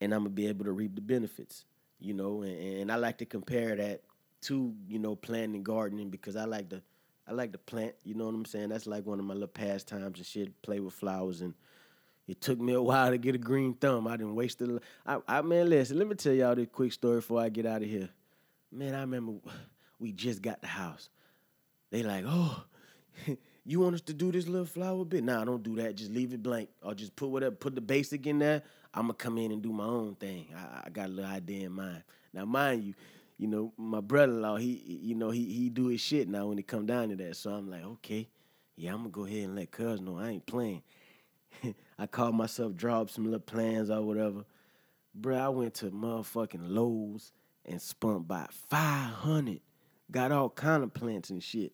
and 0.00 0.12
I'm 0.12 0.20
gonna 0.20 0.30
be 0.30 0.48
able 0.48 0.64
to 0.64 0.72
reap 0.72 0.94
the 0.94 1.00
benefits. 1.00 1.64
You 1.98 2.12
know, 2.12 2.42
and, 2.42 2.80
and 2.80 2.92
I 2.92 2.96
like 2.96 3.18
to 3.18 3.26
compare 3.26 3.74
that 3.76 4.02
to 4.42 4.74
you 4.88 4.98
know 4.98 5.16
planting 5.16 5.62
gardening 5.62 6.10
because 6.10 6.36
I 6.36 6.44
like 6.44 6.68
to 6.70 6.82
I 7.26 7.32
like 7.32 7.52
to 7.52 7.58
plant. 7.58 7.94
You 8.04 8.14
know 8.14 8.26
what 8.26 8.34
I'm 8.34 8.44
saying? 8.44 8.68
That's 8.68 8.86
like 8.86 9.06
one 9.06 9.18
of 9.18 9.24
my 9.24 9.34
little 9.34 9.48
pastimes 9.48 10.18
and 10.18 10.26
shit. 10.26 10.62
Play 10.62 10.80
with 10.80 10.94
flowers 10.94 11.40
and. 11.40 11.54
It 12.28 12.40
took 12.40 12.58
me 12.58 12.72
a 12.72 12.82
while 12.82 13.12
to 13.12 13.18
get 13.18 13.36
a 13.36 13.38
green 13.38 13.74
thumb. 13.74 14.08
I 14.08 14.16
didn't 14.16 14.34
waste 14.34 14.60
it. 14.60 14.82
I, 15.06 15.18
I 15.28 15.42
man, 15.42 15.70
listen. 15.70 15.96
Let 15.96 16.08
me 16.08 16.16
tell 16.16 16.32
y'all 16.32 16.56
this 16.56 16.66
quick 16.72 16.92
story 16.92 17.18
before 17.18 17.40
I 17.40 17.48
get 17.50 17.66
out 17.66 17.82
of 17.82 17.88
here. 17.88 18.08
Man, 18.76 18.94
I 18.94 19.00
remember 19.00 19.32
we 19.98 20.12
just 20.12 20.42
got 20.42 20.60
the 20.60 20.66
house. 20.66 21.08
They 21.90 22.02
like, 22.02 22.24
oh, 22.26 22.64
you 23.64 23.80
want 23.80 23.94
us 23.94 24.02
to 24.02 24.12
do 24.12 24.30
this 24.30 24.46
little 24.48 24.66
flower 24.66 25.02
bit? 25.02 25.24
Nah, 25.24 25.46
don't 25.46 25.62
do 25.62 25.76
that. 25.76 25.94
Just 25.94 26.10
leave 26.10 26.34
it 26.34 26.42
blank. 26.42 26.68
Or 26.82 26.94
just 26.94 27.16
put 27.16 27.28
whatever, 27.30 27.54
put 27.54 27.74
the 27.74 27.80
basic 27.80 28.26
in 28.26 28.38
there. 28.38 28.62
I'm 28.92 29.04
gonna 29.04 29.14
come 29.14 29.38
in 29.38 29.50
and 29.50 29.62
do 29.62 29.72
my 29.72 29.86
own 29.86 30.14
thing. 30.16 30.48
I, 30.54 30.82
I 30.86 30.90
got 30.90 31.06
a 31.06 31.12
little 31.12 31.30
idea 31.30 31.66
in 31.66 31.72
mind. 31.72 32.02
Now, 32.34 32.44
mind 32.44 32.84
you, 32.84 32.94
you 33.38 33.46
know, 33.46 33.72
my 33.78 34.00
brother-in-law, 34.00 34.56
he, 34.56 35.00
you 35.02 35.14
know, 35.14 35.30
he 35.30 35.44
he 35.46 35.70
do 35.70 35.86
his 35.86 36.02
shit 36.02 36.28
now 36.28 36.48
when 36.48 36.58
it 36.58 36.66
come 36.66 36.84
down 36.84 37.08
to 37.08 37.16
that. 37.16 37.36
So 37.36 37.52
I'm 37.52 37.70
like, 37.70 37.84
okay, 37.84 38.28
yeah, 38.76 38.92
I'm 38.92 38.98
gonna 38.98 39.08
go 39.08 39.24
ahead 39.24 39.44
and 39.44 39.56
let 39.56 39.70
Cuz 39.70 40.02
know 40.02 40.18
I 40.18 40.28
ain't 40.28 40.44
playing. 40.44 40.82
I 41.98 42.06
called 42.06 42.34
myself, 42.34 42.74
draw 42.74 43.00
up 43.00 43.10
some 43.10 43.24
little 43.24 43.40
plans 43.40 43.88
or 43.88 44.02
whatever. 44.02 44.44
Bruh, 45.18 45.40
I 45.40 45.48
went 45.48 45.72
to 45.76 45.86
motherfucking 45.90 46.68
Lowe's 46.68 47.32
and 47.66 47.80
spun 47.80 48.22
by 48.22 48.46
500. 48.68 49.60
Got 50.10 50.32
all 50.32 50.50
kind 50.50 50.82
of 50.82 50.94
plants 50.94 51.30
and 51.30 51.42
shit. 51.42 51.72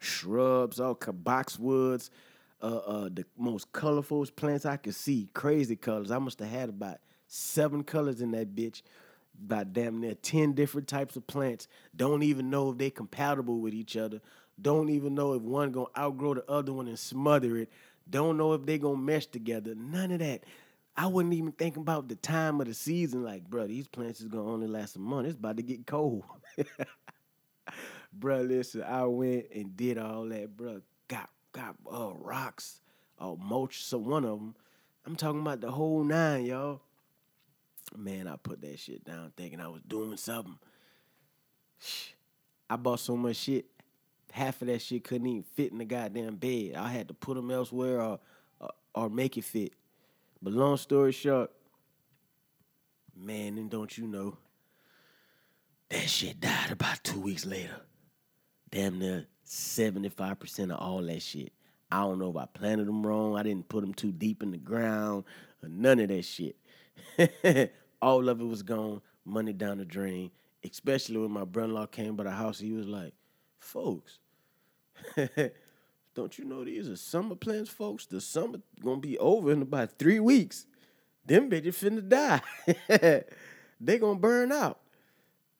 Shrubs, 0.00 0.80
all 0.80 0.94
boxwoods, 0.94 2.10
uh, 2.62 2.66
uh, 2.76 3.08
the 3.12 3.24
most 3.36 3.72
colorful 3.72 4.24
plants 4.36 4.64
I 4.64 4.76
could 4.76 4.94
see. 4.94 5.28
Crazy 5.34 5.76
colors. 5.76 6.10
I 6.10 6.18
must 6.18 6.38
have 6.40 6.48
had 6.48 6.68
about 6.68 6.98
seven 7.26 7.84
colors 7.84 8.20
in 8.20 8.30
that 8.32 8.54
bitch. 8.54 8.82
About 9.44 9.72
damn 9.72 10.00
near 10.00 10.14
10 10.14 10.54
different 10.54 10.88
types 10.88 11.14
of 11.14 11.26
plants. 11.26 11.68
Don't 11.94 12.24
even 12.24 12.50
know 12.50 12.70
if 12.70 12.78
they 12.78 12.90
compatible 12.90 13.60
with 13.60 13.72
each 13.72 13.96
other. 13.96 14.20
Don't 14.60 14.88
even 14.88 15.14
know 15.14 15.34
if 15.34 15.42
one 15.42 15.70
gonna 15.70 15.86
outgrow 15.96 16.34
the 16.34 16.50
other 16.50 16.72
one 16.72 16.88
and 16.88 16.98
smother 16.98 17.56
it. 17.56 17.70
Don't 18.10 18.36
know 18.36 18.54
if 18.54 18.66
they 18.66 18.78
gonna 18.78 18.96
mesh 18.96 19.26
together. 19.26 19.74
None 19.76 20.10
of 20.10 20.18
that. 20.18 20.42
I 20.98 21.06
wasn't 21.06 21.34
even 21.34 21.52
thinking 21.52 21.82
about 21.82 22.08
the 22.08 22.16
time 22.16 22.60
of 22.60 22.66
the 22.66 22.74
season. 22.74 23.22
Like, 23.22 23.48
bro, 23.48 23.68
these 23.68 23.86
plants 23.86 24.20
is 24.20 24.26
gonna 24.26 24.50
only 24.50 24.66
last 24.66 24.96
a 24.96 24.98
month. 24.98 25.28
It's 25.28 25.36
about 25.36 25.56
to 25.58 25.62
get 25.62 25.86
cold. 25.86 26.24
bro, 28.12 28.40
listen, 28.40 28.82
I 28.82 29.04
went 29.04 29.46
and 29.54 29.76
did 29.76 29.96
all 29.96 30.24
that, 30.24 30.56
bro. 30.56 30.80
Got 31.06 31.30
got 31.52 31.76
uh, 31.90 32.10
rocks, 32.14 32.80
uh, 33.20 33.36
mulch. 33.38 33.84
So 33.84 33.96
one 33.96 34.24
of 34.24 34.40
them, 34.40 34.56
I'm 35.06 35.14
talking 35.14 35.40
about 35.40 35.60
the 35.60 35.70
whole 35.70 36.02
nine, 36.02 36.46
y'all. 36.46 36.80
Man, 37.96 38.26
I 38.26 38.34
put 38.34 38.60
that 38.62 38.80
shit 38.80 39.04
down 39.04 39.32
thinking 39.36 39.60
I 39.60 39.68
was 39.68 39.82
doing 39.82 40.16
something. 40.16 40.58
I 42.70 42.74
bought 42.74 42.98
so 42.98 43.16
much 43.16 43.36
shit. 43.36 43.66
Half 44.32 44.62
of 44.62 44.68
that 44.68 44.82
shit 44.82 45.04
couldn't 45.04 45.28
even 45.28 45.44
fit 45.44 45.70
in 45.70 45.78
the 45.78 45.84
goddamn 45.84 46.36
bed. 46.36 46.74
I 46.76 46.88
had 46.88 47.06
to 47.06 47.14
put 47.14 47.36
them 47.36 47.52
elsewhere 47.52 48.02
or, 48.02 48.18
or, 48.58 48.70
or 48.94 49.08
make 49.08 49.38
it 49.38 49.44
fit. 49.44 49.72
But 50.40 50.52
long 50.52 50.76
story 50.76 51.12
short, 51.12 51.50
man, 53.16 53.58
and 53.58 53.70
don't 53.70 53.96
you 53.98 54.06
know, 54.06 54.36
that 55.90 56.08
shit 56.08 56.40
died 56.40 56.70
about 56.70 57.02
two 57.02 57.20
weeks 57.20 57.44
later. 57.44 57.80
Damn 58.70 58.98
near 58.98 59.26
75% 59.46 60.64
of 60.72 60.78
all 60.78 61.02
that 61.02 61.22
shit. 61.22 61.52
I 61.90 62.00
don't 62.02 62.18
know 62.18 62.30
if 62.30 62.36
I 62.36 62.46
planted 62.46 62.86
them 62.86 63.06
wrong. 63.06 63.36
I 63.36 63.42
didn't 63.42 63.68
put 63.68 63.80
them 63.80 63.94
too 63.94 64.12
deep 64.12 64.42
in 64.42 64.50
the 64.50 64.58
ground 64.58 65.24
or 65.62 65.68
none 65.68 66.00
of 66.00 66.08
that 66.08 66.24
shit. 66.24 66.56
all 68.02 68.28
of 68.28 68.40
it 68.40 68.44
was 68.44 68.62
gone, 68.62 69.00
money 69.24 69.52
down 69.52 69.78
the 69.78 69.84
drain. 69.84 70.30
Especially 70.64 71.16
when 71.16 71.30
my 71.30 71.44
brother-in-law 71.44 71.86
came 71.86 72.16
by 72.16 72.24
the 72.24 72.30
house, 72.30 72.58
he 72.58 72.72
was 72.72 72.86
like, 72.86 73.14
folks, 73.58 74.18
don't 76.18 76.36
you 76.36 76.44
know 76.44 76.64
these 76.64 76.88
are 76.88 76.96
summer 76.96 77.36
plants, 77.36 77.70
folks? 77.70 78.06
The 78.06 78.20
summer 78.20 78.58
gonna 78.82 79.00
be 79.00 79.16
over 79.18 79.52
in 79.52 79.62
about 79.62 79.98
three 79.98 80.18
weeks. 80.18 80.66
Them 81.24 81.48
bitches 81.48 81.78
finna 81.78 82.08
die. 82.08 82.40
they 83.80 83.98
gonna 83.98 84.18
burn 84.18 84.50
out. 84.50 84.80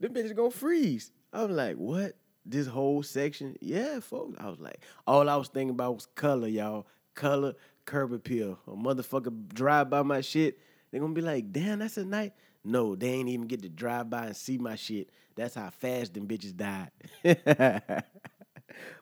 Them 0.01 0.13
bitches 0.15 0.35
gonna 0.35 0.51
freeze. 0.51 1.13
I'm 1.33 1.55
like, 1.55 1.77
what? 1.77 2.17
This 2.45 2.67
whole 2.67 3.05
section? 3.05 3.57
Yeah, 3.61 4.01
folks. 4.01 4.37
I 4.41 4.49
was 4.49 4.59
like, 4.59 4.81
all 5.07 5.29
I 5.29 5.37
was 5.37 5.47
thinking 5.49 5.71
about 5.71 5.95
was 5.95 6.07
color, 6.07 6.49
y'all. 6.49 6.89
Color, 7.15 7.55
curb 7.85 8.13
appeal. 8.13 8.59
A 8.67 8.73
motherfucker 8.73 9.49
drive 9.55 9.91
by 9.91 10.03
my 10.03 10.23
shit, 10.23 10.59
they 10.91 10.99
gonna 10.99 11.15
be 11.15 11.21
like, 11.21 11.53
damn, 11.53 11.79
that's 11.79 11.99
a 11.99 12.05
night. 12.05 12.33
No, 12.65 12.97
they 12.97 13.11
ain't 13.11 13.29
even 13.29 13.47
get 13.47 13.63
to 13.63 13.69
drive 13.69 14.11
by 14.11 14.27
and 14.27 14.37
see 14.37 14.59
my 14.59 14.75
shit. 14.75 15.11
That's 15.37 15.55
how 15.55 15.71
fast 15.71 16.15
them 16.15 16.27
bitches 16.27 16.57
died. 16.57 16.91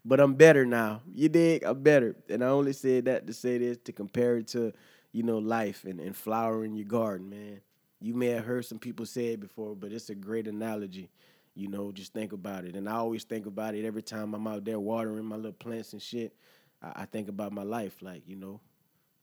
but 0.05 0.20
I'm 0.20 0.35
better 0.35 0.64
now. 0.64 1.02
You 1.14 1.29
dig? 1.29 1.64
I'm 1.64 1.83
better. 1.83 2.16
And 2.29 2.42
I 2.44 2.48
only 2.48 2.72
said 2.72 3.07
that 3.07 3.26
to 3.26 3.33
say 3.33 3.59
this 3.59 3.79
to 3.85 3.92
compare 3.92 4.37
it 4.38 4.48
to, 4.48 4.72
you 5.12 5.22
know, 5.22 5.38
life 5.38 5.85
and, 5.85 6.00
and 6.00 6.16
flowering 6.16 6.74
your 6.74 6.87
garden, 6.87 7.31
man. 7.31 7.61
You 8.00 8.14
may 8.14 8.29
have 8.29 8.44
heard 8.44 8.64
some 8.64 8.79
people 8.79 9.07
say 9.07 9.29
it 9.29 9.40
before, 9.40 9.74
but 9.74 9.92
it's 9.92 10.11
a 10.11 10.14
great 10.14 10.46
analogy. 10.46 11.11
You 11.55 11.68
know, 11.68 11.90
just 11.90 12.12
think 12.12 12.33
about 12.33 12.64
it. 12.64 12.76
And 12.76 12.88
I 12.88 12.96
always 12.96 13.24
think 13.24 13.46
about 13.46 13.74
it 13.74 13.87
every 13.87 14.02
time 14.02 14.35
I'm 14.35 14.46
out 14.46 14.64
there 14.64 14.79
watering 14.79 15.24
my 15.24 15.37
little 15.37 15.52
plants 15.52 15.94
and 15.94 16.02
shit. 16.02 16.35
I, 16.83 17.02
I 17.02 17.05
think 17.07 17.29
about 17.29 17.52
my 17.52 17.62
life, 17.62 18.02
like, 18.02 18.22
you 18.26 18.37
know, 18.37 18.61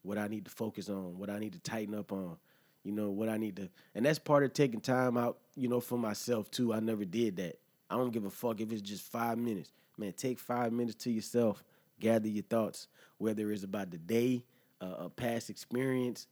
what 0.01 0.17
I 0.17 0.27
need 0.27 0.45
to 0.45 0.51
focus 0.51 0.89
on, 0.89 1.17
what 1.17 1.29
I 1.29 1.39
need 1.39 1.53
to 1.53 1.60
tighten 1.60 1.93
up 1.93 2.12
on, 2.12 2.38
you 2.84 2.91
know, 2.91 3.12
what 3.12 3.29
I 3.29 3.38
need 3.38 3.56
to. 3.58 3.69
And 3.95 4.06
that's 4.06 4.19
part 4.19 4.43
of 4.43 4.53
taking 4.53 4.82
time 4.82 5.17
out, 5.17 5.38
you 5.56 5.67
know, 5.67 5.79
for 5.79 5.97
myself 5.97 6.49
too. 6.49 6.73
I 6.73 6.79
never 6.79 7.06
did 7.06 7.38
that. 7.38 7.60
I 7.89 7.95
don't 7.95 8.12
give 8.12 8.25
a 8.25 8.32
fuck 8.32 8.60
if 8.60 8.71
it's 8.71 8.82
just 8.82 9.03
five 9.03 9.38
minutes. 9.38 9.71
Man, 9.97 10.13
take 10.13 10.39
five 10.39 10.71
minutes 10.71 11.03
to 11.03 11.12
yourself, 11.12 11.63
gather 11.99 12.27
your 12.27 12.43
thoughts, 12.43 12.88
whether 13.17 13.51
it's 13.51 13.63
about 13.63 13.91
the 13.91 13.97
day, 13.97 14.43
uh, 14.82 15.06
a 15.06 15.10
past 15.10 15.49
experience, 15.49 16.27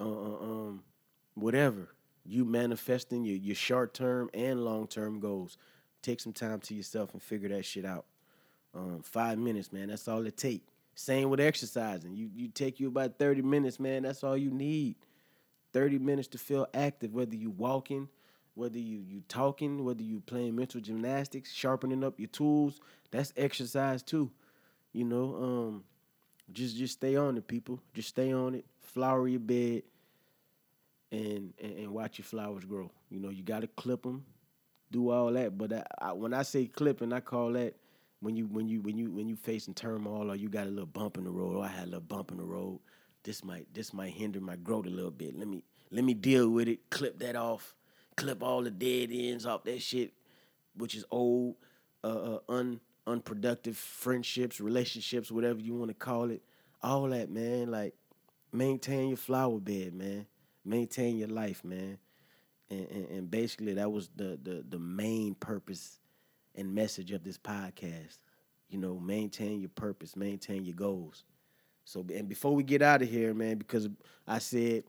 uh, 0.00 0.04
uh, 0.04 0.42
um, 0.42 0.82
whatever. 1.34 1.88
You 2.26 2.44
manifesting 2.44 3.24
your, 3.24 3.36
your 3.36 3.54
short 3.54 3.94
term 3.94 4.30
and 4.34 4.64
long 4.64 4.86
term 4.86 5.20
goals. 5.20 5.58
Take 6.02 6.20
some 6.20 6.32
time 6.32 6.60
to 6.60 6.74
yourself 6.74 7.12
and 7.12 7.22
figure 7.22 7.48
that 7.50 7.64
shit 7.64 7.84
out. 7.84 8.06
Um, 8.74 9.02
five 9.02 9.38
minutes, 9.38 9.72
man. 9.72 9.88
That's 9.88 10.08
all 10.08 10.26
it 10.26 10.36
take. 10.36 10.66
Same 10.94 11.28
with 11.28 11.40
exercising. 11.40 12.14
You 12.14 12.30
you 12.34 12.48
take 12.48 12.80
you 12.80 12.88
about 12.88 13.18
thirty 13.18 13.42
minutes, 13.42 13.80
man. 13.80 14.02
That's 14.02 14.22
all 14.24 14.36
you 14.36 14.50
need. 14.50 14.96
Thirty 15.72 15.98
minutes 15.98 16.28
to 16.28 16.38
feel 16.38 16.66
active, 16.72 17.12
whether 17.12 17.34
you 17.34 17.50
walking, 17.50 18.08
whether 18.54 18.78
you 18.78 19.04
you 19.06 19.22
talking, 19.28 19.84
whether 19.84 20.02
you 20.02 20.20
playing 20.20 20.56
mental 20.56 20.80
gymnastics, 20.80 21.52
sharpening 21.52 22.04
up 22.04 22.18
your 22.18 22.28
tools. 22.28 22.80
That's 23.10 23.32
exercise 23.36 24.02
too. 24.02 24.30
You 24.92 25.04
know, 25.04 25.34
um, 25.36 25.84
just 26.52 26.76
just 26.76 26.94
stay 26.94 27.16
on 27.16 27.36
it, 27.36 27.46
people. 27.46 27.80
Just 27.94 28.08
stay 28.10 28.32
on 28.32 28.54
it. 28.54 28.64
Flower 28.80 29.26
your 29.26 29.40
bed, 29.40 29.82
and 31.10 31.52
and, 31.60 31.78
and 31.78 31.88
watch 31.90 32.18
your 32.18 32.24
flowers 32.24 32.64
grow. 32.64 32.90
You 33.10 33.20
know, 33.20 33.30
you 33.30 33.42
got 33.42 33.60
to 33.60 33.66
clip 33.66 34.02
them, 34.02 34.24
do 34.90 35.10
all 35.10 35.32
that. 35.32 35.58
But 35.58 35.72
I, 35.72 35.84
I, 35.98 36.12
when 36.12 36.32
I 36.32 36.42
say 36.42 36.66
clipping, 36.66 37.12
I 37.12 37.20
call 37.20 37.52
that 37.52 37.74
when 38.20 38.36
you 38.36 38.46
when 38.46 38.68
you 38.68 38.80
when 38.80 38.96
you 38.96 39.10
when 39.10 39.28
you 39.28 39.36
facing 39.36 39.74
turmoil 39.74 40.30
or 40.30 40.36
you 40.36 40.48
got 40.48 40.66
a 40.66 40.70
little 40.70 40.86
bump 40.86 41.18
in 41.18 41.24
the 41.24 41.30
road. 41.30 41.56
Or 41.56 41.64
I 41.64 41.68
had 41.68 41.84
a 41.84 41.86
little 41.86 42.00
bump 42.00 42.30
in 42.30 42.36
the 42.36 42.44
road. 42.44 42.78
This 43.24 43.42
might 43.44 43.72
this 43.74 43.92
might 43.92 44.12
hinder 44.12 44.40
my 44.40 44.56
growth 44.56 44.86
a 44.86 44.90
little 44.90 45.10
bit. 45.10 45.36
Let 45.36 45.48
me 45.48 45.64
let 45.90 46.04
me 46.04 46.14
deal 46.14 46.50
with 46.50 46.68
it. 46.68 46.90
Clip 46.90 47.18
that 47.18 47.36
off. 47.36 47.74
Clip 48.16 48.42
all 48.42 48.62
the 48.62 48.70
dead 48.70 49.10
ends 49.12 49.46
off 49.46 49.64
that 49.64 49.82
shit, 49.82 50.12
which 50.76 50.94
is 50.94 51.04
old, 51.10 51.56
uh, 52.04 52.36
uh 52.36 52.38
un 52.48 52.80
unproductive 53.06 53.76
friendships, 53.76 54.60
relationships, 54.60 55.30
whatever 55.30 55.60
you 55.60 55.74
want 55.74 55.90
to 55.90 55.94
call 55.94 56.30
it. 56.30 56.42
All 56.82 57.08
that, 57.08 57.30
man. 57.30 57.70
Like 57.70 57.94
maintain 58.52 59.08
your 59.08 59.16
flower 59.18 59.58
bed, 59.58 59.94
man. 59.94 60.26
Maintain 60.64 61.18
your 61.18 61.28
life, 61.28 61.64
man. 61.64 61.98
And, 62.70 62.88
and, 62.88 63.08
and 63.10 63.30
basically 63.30 63.74
that 63.74 63.90
was 63.92 64.08
the, 64.16 64.38
the 64.42 64.64
the 64.68 64.78
main 64.78 65.34
purpose 65.34 66.00
and 66.54 66.74
message 66.74 67.12
of 67.12 67.24
this 67.24 67.38
podcast. 67.38 68.18
you 68.68 68.78
know, 68.78 68.98
maintain 68.98 69.60
your 69.60 69.70
purpose, 69.70 70.16
maintain 70.16 70.64
your 70.64 70.74
goals. 70.74 71.24
So, 71.84 72.04
and 72.14 72.28
before 72.28 72.54
we 72.54 72.62
get 72.62 72.82
out 72.82 73.02
of 73.02 73.08
here, 73.10 73.34
man, 73.34 73.58
because 73.58 73.88
I 74.26 74.38
said 74.38 74.84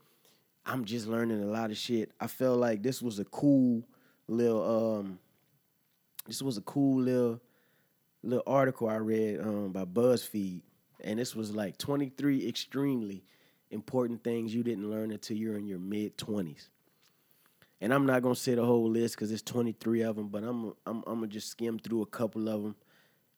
I'm 0.66 0.86
just 0.86 1.07
learning 1.07 1.43
a 1.43 1.47
lot 1.47 1.70
of 1.70 1.78
shit. 1.78 2.11
I 2.20 2.28
felt 2.28 2.59
like 2.59 2.82
this 2.82 3.01
was 3.01 3.20
a 3.20 3.26
cool 3.26 3.84
little, 4.28 4.99
um, 4.99 5.20
this 6.26 6.41
was 6.41 6.57
a 6.57 6.61
cool 6.61 7.01
little, 7.01 7.39
little 8.24 8.43
article 8.47 8.89
I 8.89 8.95
read 8.95 9.41
um, 9.41 9.72
by 9.72 9.86
BuzzFeed, 9.86 10.61
and 11.03 11.20
this 11.20 11.36
was 11.36 11.53
like 11.53 11.78
23 11.78 12.47
extremely 12.47 13.24
important 13.70 14.24
things 14.24 14.55
you 14.55 14.63
didn't 14.63 14.89
learn 14.89 15.11
until 15.11 15.38
you're 15.38 15.57
in 15.57 15.68
your 15.68 15.80
mid 15.80 16.18
20s. 16.18 16.70
And 17.80 17.93
I'm 17.93 18.07
not 18.07 18.24
gonna 18.24 18.36
say 18.36 18.55
the 18.55 18.66
whole 18.66 18.89
list 18.89 19.16
because 19.16 19.32
it's 19.32 19.43
23 19.43 20.01
of 20.01 20.16
them, 20.16 20.30
but 20.30 20.43
I'm 20.43 20.74
I'm, 20.88 21.03
I'm 21.05 21.20
gonna 21.20 21.28
just 21.28 21.49
skim 21.49 21.78
through 21.78 22.01
a 22.01 22.07
couple 22.07 22.49
of 22.49 22.63
them. 22.63 22.76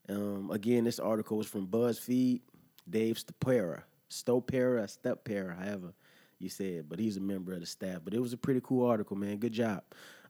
Um, 0.09 0.51
again, 0.51 0.86
this 0.86 0.99
article 0.99 1.38
was 1.38 1.47
from 1.47 1.67
BuzzFeed. 1.67 2.41
Dave 2.89 3.17
Stopera, 3.17 3.84
Stopera, 4.09 4.88
Stepera, 4.88 5.57
however 5.57 5.93
you 6.39 6.49
said, 6.49 6.88
but 6.88 6.99
he's 6.99 7.17
a 7.17 7.21
member 7.21 7.53
of 7.53 7.59
the 7.59 7.65
staff. 7.65 7.99
But 8.03 8.13
it 8.13 8.19
was 8.19 8.33
a 8.33 8.38
pretty 8.38 8.61
cool 8.63 8.88
article, 8.88 9.17
man. 9.17 9.38
Good 9.38 9.53
job. 9.53 9.83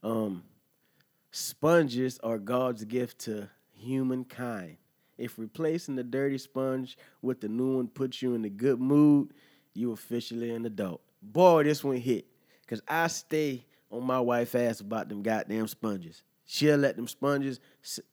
Um, 0.04 0.44
sponges 1.32 2.20
are 2.24 2.38
God's 2.38 2.84
gift 2.86 3.20
to 3.22 3.50
humankind. 3.74 4.78
If 5.18 5.40
replacing 5.40 5.96
the 5.96 6.04
dirty 6.04 6.38
sponge 6.38 6.98
with 7.22 7.42
the 7.42 7.50
new 7.50 7.78
one 7.78 7.88
puts 7.88 8.22
you 8.22 8.36
in 8.36 8.46
a 8.46 8.50
good 8.50 8.80
mood, 8.80 9.34
you 9.74 9.92
officially 9.92 10.52
an 10.52 10.66
adult. 10.66 11.02
Boy, 11.22 11.64
this 11.64 11.84
one 11.84 11.98
hit. 11.98 12.26
Cause 12.68 12.82
I 12.88 13.08
stay 13.08 13.66
on 13.90 14.04
my 14.04 14.20
wife 14.20 14.54
ass 14.56 14.82
about 14.82 15.10
them 15.10 15.24
goddamn 15.24 15.68
sponges. 15.68 16.24
She'll 16.46 16.78
let 16.78 16.96
them 16.96 17.08
sponges, 17.08 17.60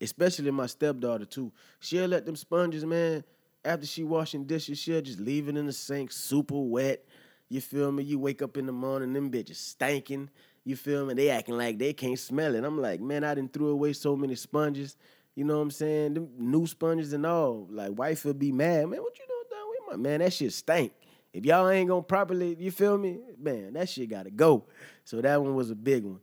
especially 0.01 0.51
my 0.51 0.67
stepdaughter 0.67 1.25
too. 1.25 1.53
She'll 1.81 2.09
let 2.09 2.27
them 2.27 2.37
sponges, 2.37 2.85
man. 2.85 3.25
After 3.65 3.87
she 3.87 4.05
washing 4.05 4.45
dishes, 4.45 4.79
she'll 4.79 5.01
just 5.01 5.21
leave 5.21 5.49
it 5.49 5.57
in 5.57 5.67
the 5.67 5.73
sink, 5.73 6.13
super 6.13 6.61
wet. 6.61 7.05
You 7.49 7.61
feel 7.61 7.93
me? 7.93 8.03
You 8.03 8.19
wake 8.19 8.43
up 8.43 8.57
in 8.57 8.67
the 8.67 8.73
morning, 8.73 9.13
them 9.13 9.31
bitches 9.31 9.57
stinking. 9.57 10.31
You 10.65 10.77
feel 10.77 11.05
me? 11.05 11.15
They 11.15 11.31
acting 11.31 11.57
like 11.57 11.79
they 11.79 11.93
can't 11.93 12.19
smell 12.19 12.55
it. 12.55 12.65
I'm 12.65 12.81
like, 12.81 13.01
man, 13.01 13.23
I 13.23 13.35
didn't 13.35 13.53
threw 13.53 13.69
away 13.69 13.93
so 13.93 14.17
many 14.17 14.35
sponges. 14.35 14.97
You 15.35 15.45
know 15.45 15.57
what 15.57 15.63
I'm 15.63 15.71
saying? 15.71 16.15
Them 16.15 16.29
new 16.39 16.67
sponges 16.67 17.13
and 17.13 17.27
all. 17.27 17.67
Like, 17.71 17.99
wife 17.99 18.25
will 18.25 18.35
be 18.35 18.53
mad. 18.53 18.89
Man, 18.89 19.03
what 19.03 19.19
you 19.19 19.25
doing 19.27 19.45
down 19.51 19.69
with 19.69 19.81
my 19.91 19.97
man? 19.97 20.21
That 20.21 20.33
shit 20.33 20.53
stink. 20.53 20.93
If 21.33 21.45
y'all 21.45 21.69
ain't 21.69 21.89
gonna 21.89 22.03
properly, 22.03 22.57
you 22.59 22.71
feel 22.71 22.97
me? 22.97 23.19
Man, 23.39 23.73
that 23.73 23.89
shit 23.89 24.09
gotta 24.09 24.31
go. 24.31 24.67
So 25.05 25.21
that 25.21 25.43
one 25.43 25.57
was 25.57 25.71
a 25.71 25.75
big 25.75 26.05
one. 26.05 26.21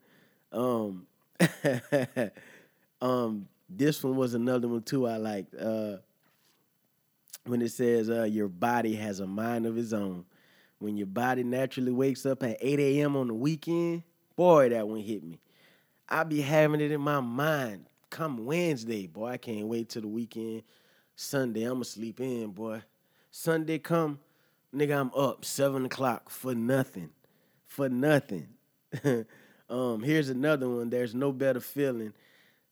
Um, 0.53 1.05
um, 3.01 3.47
this 3.69 4.03
one 4.03 4.15
was 4.15 4.33
another 4.33 4.69
one 4.69 4.83
too. 4.83 5.07
I 5.07 5.17
liked 5.17 5.53
uh, 5.55 5.97
when 7.45 7.61
it 7.61 7.71
says 7.73 8.09
uh, 8.09 8.23
your 8.23 8.47
body 8.47 8.95
has 8.95 9.19
a 9.19 9.27
mind 9.27 9.65
of 9.65 9.77
its 9.77 9.91
own. 9.91 10.25
When 10.81 10.97
your 10.97 11.07
body 11.07 11.43
naturally 11.43 11.91
wakes 11.91 12.25
up 12.25 12.41
at 12.41 12.57
8 12.59 12.79
a.m. 12.79 13.15
on 13.15 13.27
the 13.27 13.35
weekend, 13.35 14.01
boy, 14.35 14.69
that 14.69 14.87
one 14.87 15.01
hit 15.01 15.23
me. 15.23 15.39
I 16.09 16.23
be 16.23 16.41
having 16.41 16.81
it 16.81 16.91
in 16.91 17.01
my 17.01 17.19
mind 17.19 17.85
come 18.09 18.45
Wednesday, 18.45 19.05
boy. 19.07 19.27
I 19.27 19.37
can't 19.37 19.67
wait 19.67 19.89
till 19.89 20.01
the 20.01 20.07
weekend. 20.07 20.63
Sunday, 21.15 21.69
I'ma 21.69 21.83
sleep 21.83 22.19
in, 22.19 22.49
boy. 22.49 22.81
Sunday 23.29 23.77
come, 23.77 24.19
nigga, 24.75 24.99
I'm 24.99 25.11
up 25.15 25.45
seven 25.45 25.85
o'clock 25.85 26.29
for 26.29 26.55
nothing, 26.55 27.11
for 27.65 27.87
nothing. 27.87 28.49
um, 29.69 30.01
here's 30.03 30.29
another 30.29 30.67
one. 30.67 30.89
There's 30.89 31.15
no 31.15 31.31
better 31.31 31.59
feeling. 31.59 32.13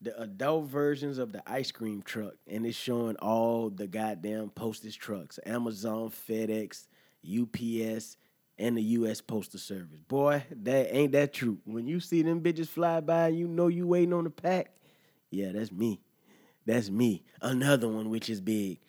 The 0.01 0.19
adult 0.19 0.65
versions 0.65 1.17
of 1.19 1.31
the 1.31 1.43
ice 1.45 1.71
cream 1.71 2.01
truck, 2.01 2.33
and 2.47 2.65
it's 2.65 2.77
showing 2.77 3.17
all 3.17 3.69
the 3.69 3.87
goddamn 3.87 4.49
postage 4.49 4.97
trucks: 4.97 5.39
Amazon, 5.45 6.09
FedEx, 6.09 6.87
UPS, 7.25 8.17
and 8.57 8.77
the 8.77 8.81
U.S. 8.81 9.21
Postal 9.21 9.59
Service. 9.59 10.01
Boy, 10.07 10.43
that 10.51 10.93
ain't 10.93 11.13
that 11.13 11.33
true. 11.33 11.59
When 11.65 11.87
you 11.87 11.99
see 11.99 12.21
them 12.21 12.41
bitches 12.41 12.67
fly 12.67 12.99
by, 12.99 13.29
you 13.29 13.47
know 13.47 13.67
you 13.67 13.87
waiting 13.87 14.13
on 14.13 14.25
the 14.25 14.29
pack. 14.29 14.71
Yeah, 15.31 15.51
that's 15.53 15.71
me. 15.71 16.01
That's 16.65 16.89
me. 16.89 17.23
Another 17.41 17.87
one 17.87 18.09
which 18.09 18.29
is 18.29 18.41
big. 18.41 18.79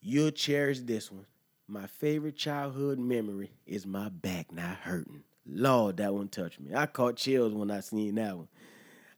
You'll 0.00 0.30
cherish 0.32 0.80
this 0.80 1.10
one. 1.12 1.26
My 1.68 1.86
favorite 1.86 2.36
childhood 2.36 2.98
memory 2.98 3.52
is 3.66 3.86
my 3.86 4.08
back 4.08 4.50
not 4.52 4.76
hurting. 4.78 5.22
Lord, 5.46 5.98
that 5.98 6.12
one 6.12 6.28
touched 6.28 6.60
me. 6.60 6.74
I 6.74 6.86
caught 6.86 7.16
chills 7.16 7.54
when 7.54 7.70
I 7.70 7.80
seen 7.80 8.16
that 8.16 8.36
one. 8.36 8.48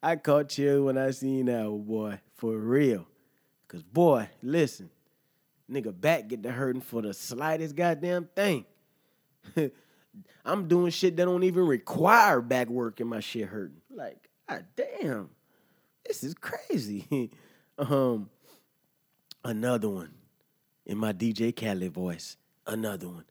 I 0.02 0.16
caught 0.16 0.50
chills 0.50 0.84
when 0.84 0.98
I 0.98 1.10
seen 1.12 1.46
that 1.46 1.70
one, 1.70 1.82
boy. 1.82 2.20
For 2.34 2.56
real. 2.58 3.06
Cause 3.68 3.82
boy, 3.82 4.28
listen, 4.42 4.90
nigga 5.72 5.98
back 5.98 6.28
get 6.28 6.42
to 6.42 6.50
hurting 6.50 6.82
for 6.82 7.02
the 7.02 7.14
slightest 7.14 7.74
goddamn 7.74 8.28
thing. 8.34 8.64
I'm 10.44 10.68
doing 10.68 10.90
shit 10.90 11.16
that 11.16 11.24
don't 11.24 11.44
even 11.44 11.66
require 11.66 12.40
back 12.40 12.68
work 12.68 13.00
and 13.00 13.08
my 13.08 13.20
shit 13.20 13.48
hurting. 13.48 13.80
Like, 13.90 14.28
god 14.48 14.66
damn. 14.76 15.30
This 16.06 16.24
is 16.24 16.34
crazy. 16.34 17.30
um, 17.78 18.28
another 19.44 19.88
one 19.88 20.14
in 20.84 20.98
my 20.98 21.12
DJ 21.12 21.54
Khaled 21.54 21.92
voice. 21.92 22.36
Another 22.66 23.08
one. 23.08 23.24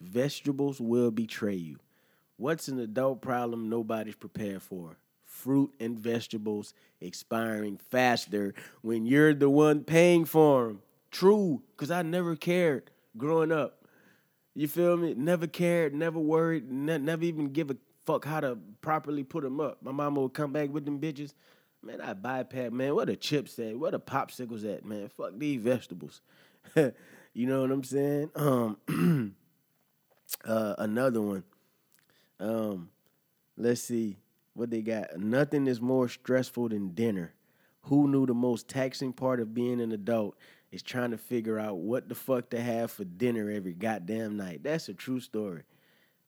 Vegetables 0.00 0.80
will 0.80 1.10
betray 1.10 1.54
you. 1.54 1.78
What's 2.36 2.68
an 2.68 2.78
adult 2.78 3.22
problem 3.22 3.70
nobody's 3.70 4.14
prepared 4.14 4.62
for? 4.62 4.98
Fruit 5.24 5.72
and 5.80 5.98
vegetables 5.98 6.74
expiring 7.00 7.78
faster 7.78 8.54
when 8.82 9.06
you're 9.06 9.34
the 9.34 9.48
one 9.50 9.84
paying 9.84 10.24
for 10.24 10.66
them. 10.66 10.82
True, 11.16 11.62
because 11.70 11.90
I 11.90 12.02
never 12.02 12.36
cared 12.36 12.90
growing 13.16 13.50
up. 13.50 13.86
You 14.54 14.68
feel 14.68 14.98
me? 14.98 15.14
Never 15.14 15.46
cared, 15.46 15.94
never 15.94 16.18
worried, 16.18 16.70
ne- 16.70 16.98
never 16.98 17.24
even 17.24 17.54
give 17.54 17.70
a 17.70 17.76
fuck 18.04 18.26
how 18.26 18.40
to 18.40 18.58
properly 18.82 19.24
put 19.24 19.42
them 19.42 19.58
up. 19.58 19.78
My 19.82 19.92
mama 19.92 20.20
would 20.20 20.34
come 20.34 20.52
back 20.52 20.68
with 20.68 20.84
them 20.84 21.00
bitches. 21.00 21.32
Man, 21.82 22.02
I 22.02 22.12
bypass, 22.12 22.70
man. 22.70 22.94
What 22.94 23.08
a 23.08 23.16
chips 23.16 23.58
at? 23.58 23.78
What 23.78 23.94
a 23.94 23.98
popsicles 23.98 24.70
at, 24.70 24.84
man? 24.84 25.08
Fuck 25.08 25.38
these 25.38 25.58
vegetables. 25.62 26.20
you 26.76 27.46
know 27.46 27.62
what 27.62 27.70
I'm 27.70 27.84
saying? 27.84 28.30
Um, 28.34 28.76
uh, 30.44 30.74
another 30.76 31.22
one. 31.22 31.44
Um, 32.38 32.90
let's 33.56 33.80
see 33.80 34.18
what 34.52 34.68
they 34.68 34.82
got. 34.82 35.18
Nothing 35.18 35.66
is 35.66 35.80
more 35.80 36.10
stressful 36.10 36.68
than 36.68 36.90
dinner. 36.90 37.32
Who 37.84 38.06
knew 38.06 38.26
the 38.26 38.34
most 38.34 38.68
taxing 38.68 39.14
part 39.14 39.40
of 39.40 39.54
being 39.54 39.80
an 39.80 39.92
adult 39.92 40.36
is 40.72 40.82
trying 40.82 41.10
to 41.10 41.18
figure 41.18 41.58
out 41.58 41.78
what 41.78 42.08
the 42.08 42.14
fuck 42.14 42.50
to 42.50 42.60
have 42.60 42.90
for 42.90 43.04
dinner 43.04 43.50
every 43.50 43.72
goddamn 43.72 44.36
night? 44.36 44.62
That's 44.62 44.88
a 44.88 44.94
true 44.94 45.20
story. 45.20 45.62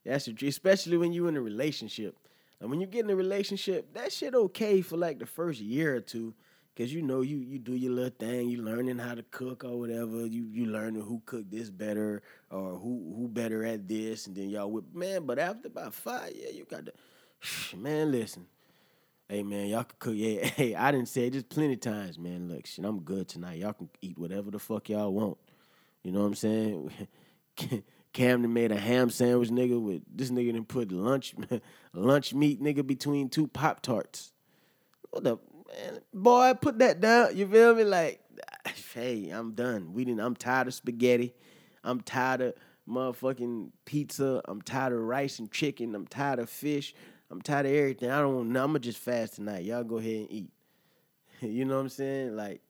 That's 0.05 0.29
a 0.29 0.47
especially 0.47 0.97
when 0.97 1.13
you 1.13 1.27
in 1.27 1.37
a 1.37 1.41
relationship. 1.41 2.17
And 2.61 2.71
when 2.71 2.81
you 2.81 2.87
get 2.87 3.05
in 3.05 3.11
a 3.11 3.17
relationship, 3.17 3.95
that 3.95 4.13
shit 4.13 4.35
okay 4.35 4.81
for 4.81 4.97
like 4.97 5.19
the 5.19 5.27
first 5.27 5.61
year 5.61 5.95
or 5.97 6.01
two. 6.01 6.35
Cause 6.77 6.93
you 6.93 7.03
know 7.03 7.23
you 7.23 7.39
you 7.39 7.59
do 7.59 7.75
your 7.75 7.91
little 7.91 8.15
thing, 8.17 8.49
you 8.49 8.63
learning 8.63 8.99
how 8.99 9.17
to 9.17 9.25
cook 9.25 9.65
or 9.65 9.77
whatever. 9.81 10.25
You 10.27 10.47
you 10.53 10.67
learning 10.67 11.03
who 11.03 11.21
cook 11.27 11.51
this 11.51 11.71
better 11.71 12.23
or 12.51 12.77
who 12.77 13.15
who 13.17 13.27
better 13.27 13.65
at 13.65 13.89
this, 13.89 14.29
and 14.29 14.37
then 14.37 14.49
y'all 14.49 14.71
whip 14.71 14.85
man. 14.95 15.27
But 15.27 15.41
after 15.41 15.67
about 15.67 15.93
five, 15.93 16.33
yeah, 16.37 16.51
you 16.51 16.65
got 16.65 16.87
to 16.87 17.77
man. 17.77 18.13
Listen, 18.13 18.47
hey 19.29 19.43
man, 19.43 19.67
y'all 19.67 19.85
can 19.85 19.97
cook. 19.99 20.15
Yeah, 20.17 20.45
hey, 20.57 20.75
I 20.75 20.91
didn't 20.91 21.09
say 21.09 21.31
just 21.31 21.49
plenty 21.49 21.77
times, 21.77 22.19
man. 22.19 22.49
Look, 22.49 22.67
shit, 22.67 22.85
I'm 22.85 23.01
good 23.01 23.29
tonight. 23.29 23.59
Y'all 23.59 23.73
can 23.73 23.89
eat 24.01 24.19
whatever 24.19 24.51
the 24.51 24.59
fuck 24.59 24.89
y'all 24.89 25.13
want. 25.13 25.39
You 26.03 26.13
know 26.13 26.21
what 26.21 26.27
I'm 26.27 26.35
saying? 26.35 26.91
Camden 28.13 28.53
made 28.53 28.73
a 28.73 28.79
ham 28.79 29.11
sandwich, 29.11 29.51
nigga. 29.51 29.81
With 29.81 30.03
this 30.13 30.31
nigga 30.31 30.53
didn't 30.53 30.69
put 30.69 30.91
lunch 30.91 31.35
lunch 31.93 32.35
meat, 32.35 32.63
nigga, 32.63 32.87
between 32.87 33.29
two 33.29 33.47
pop 33.47 33.83
tarts. 33.83 34.33
What 35.11 35.25
the 35.25 35.39
man, 35.69 36.01
boy? 36.13 36.55
Put 36.61 36.79
that 36.79 37.01
down. 37.01 37.37
You 37.37 37.47
feel 37.47 37.75
me? 37.75 37.85
Like, 37.85 38.21
hey, 38.95 39.29
I'm 39.29 39.53
done. 39.53 39.93
We 39.93 40.05
didn't. 40.05 40.21
I'm 40.21 40.35
tired 40.35 40.69
of 40.69 40.75
spaghetti. 40.75 41.35
I'm 41.85 42.01
tired 42.01 42.41
of 42.41 42.55
motherfucking 42.89 43.71
pizza. 43.85 44.41
I'm 44.47 44.63
tired 44.63 44.95
of 44.95 45.01
rice 45.01 45.39
and 45.39 45.51
chicken. 45.51 45.95
I'm 45.95 46.07
tired 46.07 46.39
of 46.39 46.49
fish. 46.49 46.95
I'm 47.31 47.43
tired 47.43 47.67
of 47.67 47.73
everything. 47.73 48.11
I 48.11 48.21
don't 48.21 48.53
know. 48.53 48.65
I'ma 48.65 48.79
just 48.79 48.99
fast 48.99 49.35
tonight. 49.35 49.65
Y'all 49.65 49.85
go 49.85 49.99
ahead 49.99 50.21
and 50.21 50.31
eat. 50.31 50.51
you 51.41 51.65
know 51.65 51.75
what 51.77 51.83
I'm 51.83 51.89
saying? 51.89 52.37
Like, 52.37 52.63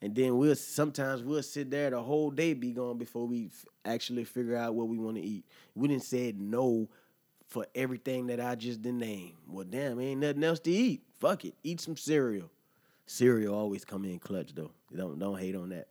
and 0.00 0.14
then 0.14 0.38
we'll 0.38 0.54
sometimes 0.54 1.22
we'll 1.22 1.42
sit 1.42 1.70
there 1.70 1.90
the 1.90 2.00
whole 2.00 2.30
day 2.30 2.54
be 2.54 2.72
gone 2.72 2.98
before 2.98 3.26
we 3.26 3.46
f- 3.46 3.66
actually 3.84 4.24
figure 4.24 4.56
out 4.56 4.74
what 4.74 4.88
we 4.88 4.98
want 4.98 5.16
to 5.16 5.22
eat. 5.22 5.44
We 5.74 5.88
didn't 5.88 6.04
say 6.04 6.32
no 6.36 6.88
for 7.48 7.66
everything 7.74 8.28
that 8.28 8.40
I 8.40 8.54
just 8.54 8.82
did 8.82 8.94
name. 8.94 9.32
Well, 9.48 9.66
damn, 9.68 10.00
ain't 10.00 10.20
nothing 10.20 10.44
else 10.44 10.60
to 10.60 10.70
eat. 10.70 11.02
Fuck 11.18 11.44
it, 11.44 11.54
eat 11.64 11.80
some 11.80 11.96
cereal. 11.96 12.50
Cereal 13.06 13.54
always 13.54 13.84
come 13.84 14.04
in 14.04 14.18
clutch 14.18 14.54
though. 14.54 14.70
Don't 14.94 15.18
don't 15.18 15.38
hate 15.38 15.56
on 15.56 15.70
that. 15.70 15.88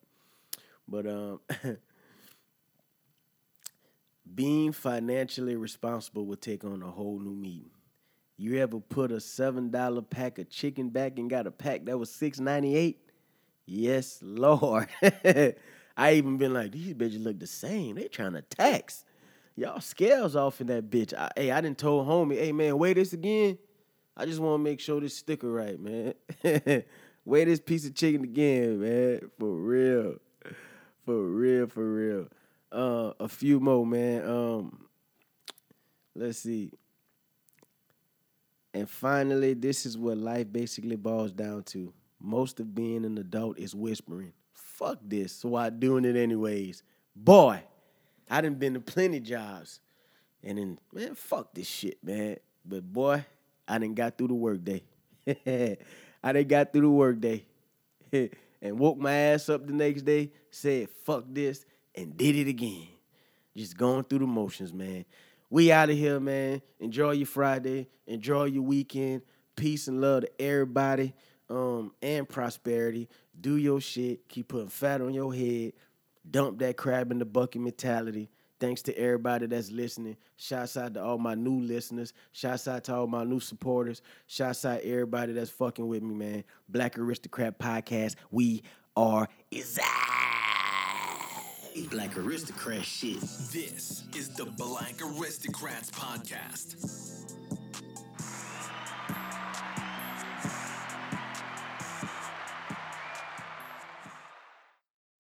But 0.88 1.06
um, 1.06 1.42
being 4.36 4.72
financially 4.72 5.56
responsible 5.56 6.26
will 6.26 6.38
take 6.38 6.64
on 6.64 6.82
a 6.82 6.90
whole 6.90 7.20
new 7.20 7.36
meaning. 7.36 7.72
You 8.38 8.60
ever 8.60 8.80
put 8.80 9.12
a 9.12 9.20
seven 9.20 9.72
dollar 9.72 10.02
pack 10.02 10.38
of 10.38 10.50
chicken 10.50 10.90
back 10.90 11.18
and 11.18 11.30
got 11.30 11.48
a 11.48 11.52
pack 11.52 11.86
that 11.86 11.98
was 11.98 12.12
six 12.12 12.40
ninety 12.40 12.76
eight? 12.76 13.00
Yes, 13.66 14.20
Lord. 14.22 14.88
I 15.98 16.14
even 16.14 16.38
been 16.38 16.54
like, 16.54 16.72
these 16.72 16.94
bitches 16.94 17.24
look 17.24 17.40
the 17.40 17.48
same. 17.48 17.96
They 17.96 18.08
trying 18.08 18.34
to 18.34 18.44
tax. 18.44 19.04
Y'all 19.56 19.82
scales 19.82 20.36
off 20.36 20.62
in 20.62 20.68
that 20.68 20.92
bitch. 20.92 21.14
I, 21.16 21.32
hey, 21.36 21.52
I 21.52 21.60
didn't 21.62 21.80
told 21.80 22.08
homie, 22.08 22.38
hey 22.38 22.52
man, 22.52 22.78
weigh 22.78 22.94
this 22.94 23.14
again. 23.14 23.58
I 24.16 24.26
just 24.26 24.40
want 24.40 24.60
to 24.60 24.64
make 24.64 24.80
sure 24.80 25.02
this 25.02 25.18
sticker 25.18 25.52
right, 25.52 25.80
man. 25.80 26.14
weigh 27.26 27.46
this 27.46 27.60
piece 27.60 27.88
of 27.88 27.96
chicken 27.96 28.24
again, 28.24 28.80
man. 28.80 29.32
For 29.40 29.50
real. 29.50 30.16
For 31.06 31.24
real, 31.24 31.68
for 31.68 31.84
real. 31.84 32.28
Uh, 32.72 33.14
a 33.20 33.28
few 33.28 33.60
more, 33.60 33.86
man. 33.86 34.30
Um, 34.30 34.86
let's 36.16 36.40
see. 36.40 36.72
And 38.78 38.88
finally, 38.88 39.56
this 39.56 39.88
is 39.88 39.98
what 39.98 40.20
life 40.20 40.52
basically 40.52 40.98
boils 40.98 41.32
down 41.32 41.64
to. 41.64 41.92
Most 42.22 42.60
of 42.60 42.76
being 42.76 43.06
an 43.06 43.18
adult 43.18 43.58
is 43.58 43.74
whispering. 43.74 44.34
Fuck 44.54 45.00
this. 45.02 45.32
So 45.32 45.56
I 45.56 45.72
doing 45.72 46.06
it 46.06 46.16
anyways. 46.16 46.84
Boy, 47.16 47.64
I 48.30 48.42
done 48.42 48.54
been 48.54 48.76
to 48.76 48.80
plenty 48.80 49.20
jobs. 49.20 49.80
And 50.44 50.60
then, 50.60 50.80
man, 50.94 51.16
fuck 51.16 51.56
this 51.56 51.66
shit, 51.66 51.98
man. 52.04 52.38
But 52.64 52.84
boy, 52.84 53.26
I 53.68 53.80
didn't 53.80 53.96
got 53.96 54.16
through 54.16 54.28
the 54.28 54.36
workday. 54.36 54.84
I 55.28 56.32
done 56.32 56.44
got 56.44 56.72
through 56.72 56.82
the 56.84 56.90
workday. 56.90 57.46
and 58.12 58.78
woke 58.78 59.00
my 59.00 59.12
ass 59.12 59.50
up 59.50 59.66
the 59.66 59.74
next 59.74 60.04
day, 60.04 60.32
said 60.52 60.88
fuck 61.04 61.24
this, 61.28 61.66
and 61.96 62.16
did 62.16 62.36
it 62.36 62.48
again. 62.48 62.90
Just 63.56 63.76
going 63.76 64.04
through 64.04 64.20
the 64.20 64.28
motions, 64.28 64.72
man. 64.72 65.04
We 65.50 65.72
out 65.72 65.90
of 65.90 65.98
here, 65.98 66.20
man. 66.20 66.62
Enjoy 66.80 67.12
your 67.12 67.28
Friday. 67.28 67.88
Enjoy 68.06 68.46
your 68.46 68.64
weekend. 68.64 69.22
Peace 69.56 69.88
and 69.88 70.02
love 70.02 70.22
to 70.22 70.42
everybody. 70.42 71.14
Um, 71.50 71.94
and 72.02 72.28
prosperity. 72.28 73.08
Do 73.40 73.56
your 73.56 73.80
shit. 73.80 74.28
Keep 74.28 74.50
putting 74.50 74.68
fat 74.68 75.00
on 75.02 75.14
your 75.14 75.34
head. 75.34 75.74
Dump 76.30 76.60
that 76.60 76.76
crab 76.76 77.12
in 77.12 77.20
the 77.20 77.26
bucket 77.26 77.62
mentality. 77.62 78.30
Thanks 78.60 78.82
to 78.84 78.98
everybody 78.98 79.46
that's 79.46 79.72
listening. 79.72 80.18
Shouts 80.36 80.76
out 80.76 80.96
to 80.96 81.04
all 81.04 81.18
my 81.18 81.36
new 81.36 81.62
listeners. 81.62 82.12
Shouts 82.34 82.68
out 82.68 82.84
to 82.86 82.96
all 82.96 83.08
my 83.08 83.24
new 83.24 83.40
supporters. 83.40 84.02
Shouts 84.26 84.66
out 84.66 84.82
to 84.82 84.90
everybody 84.90 85.32
that's 85.32 85.52
fucking 85.52 85.88
with 85.88 86.04
me, 86.04 86.16
man. 86.16 86.44
Black 86.68 86.98
Aristocrat 86.98 87.60
Podcast. 87.60 88.16
We 88.32 88.64
are 88.96 89.30
is 89.52 89.80
Black 91.86 92.18
aristocrat 92.18 92.84
shit. 92.84 93.22
This 93.22 94.04
is 94.16 94.30
the 94.30 94.46
Black 94.46 94.96
Aristocrats 95.02 95.92
Podcast. 95.92 97.37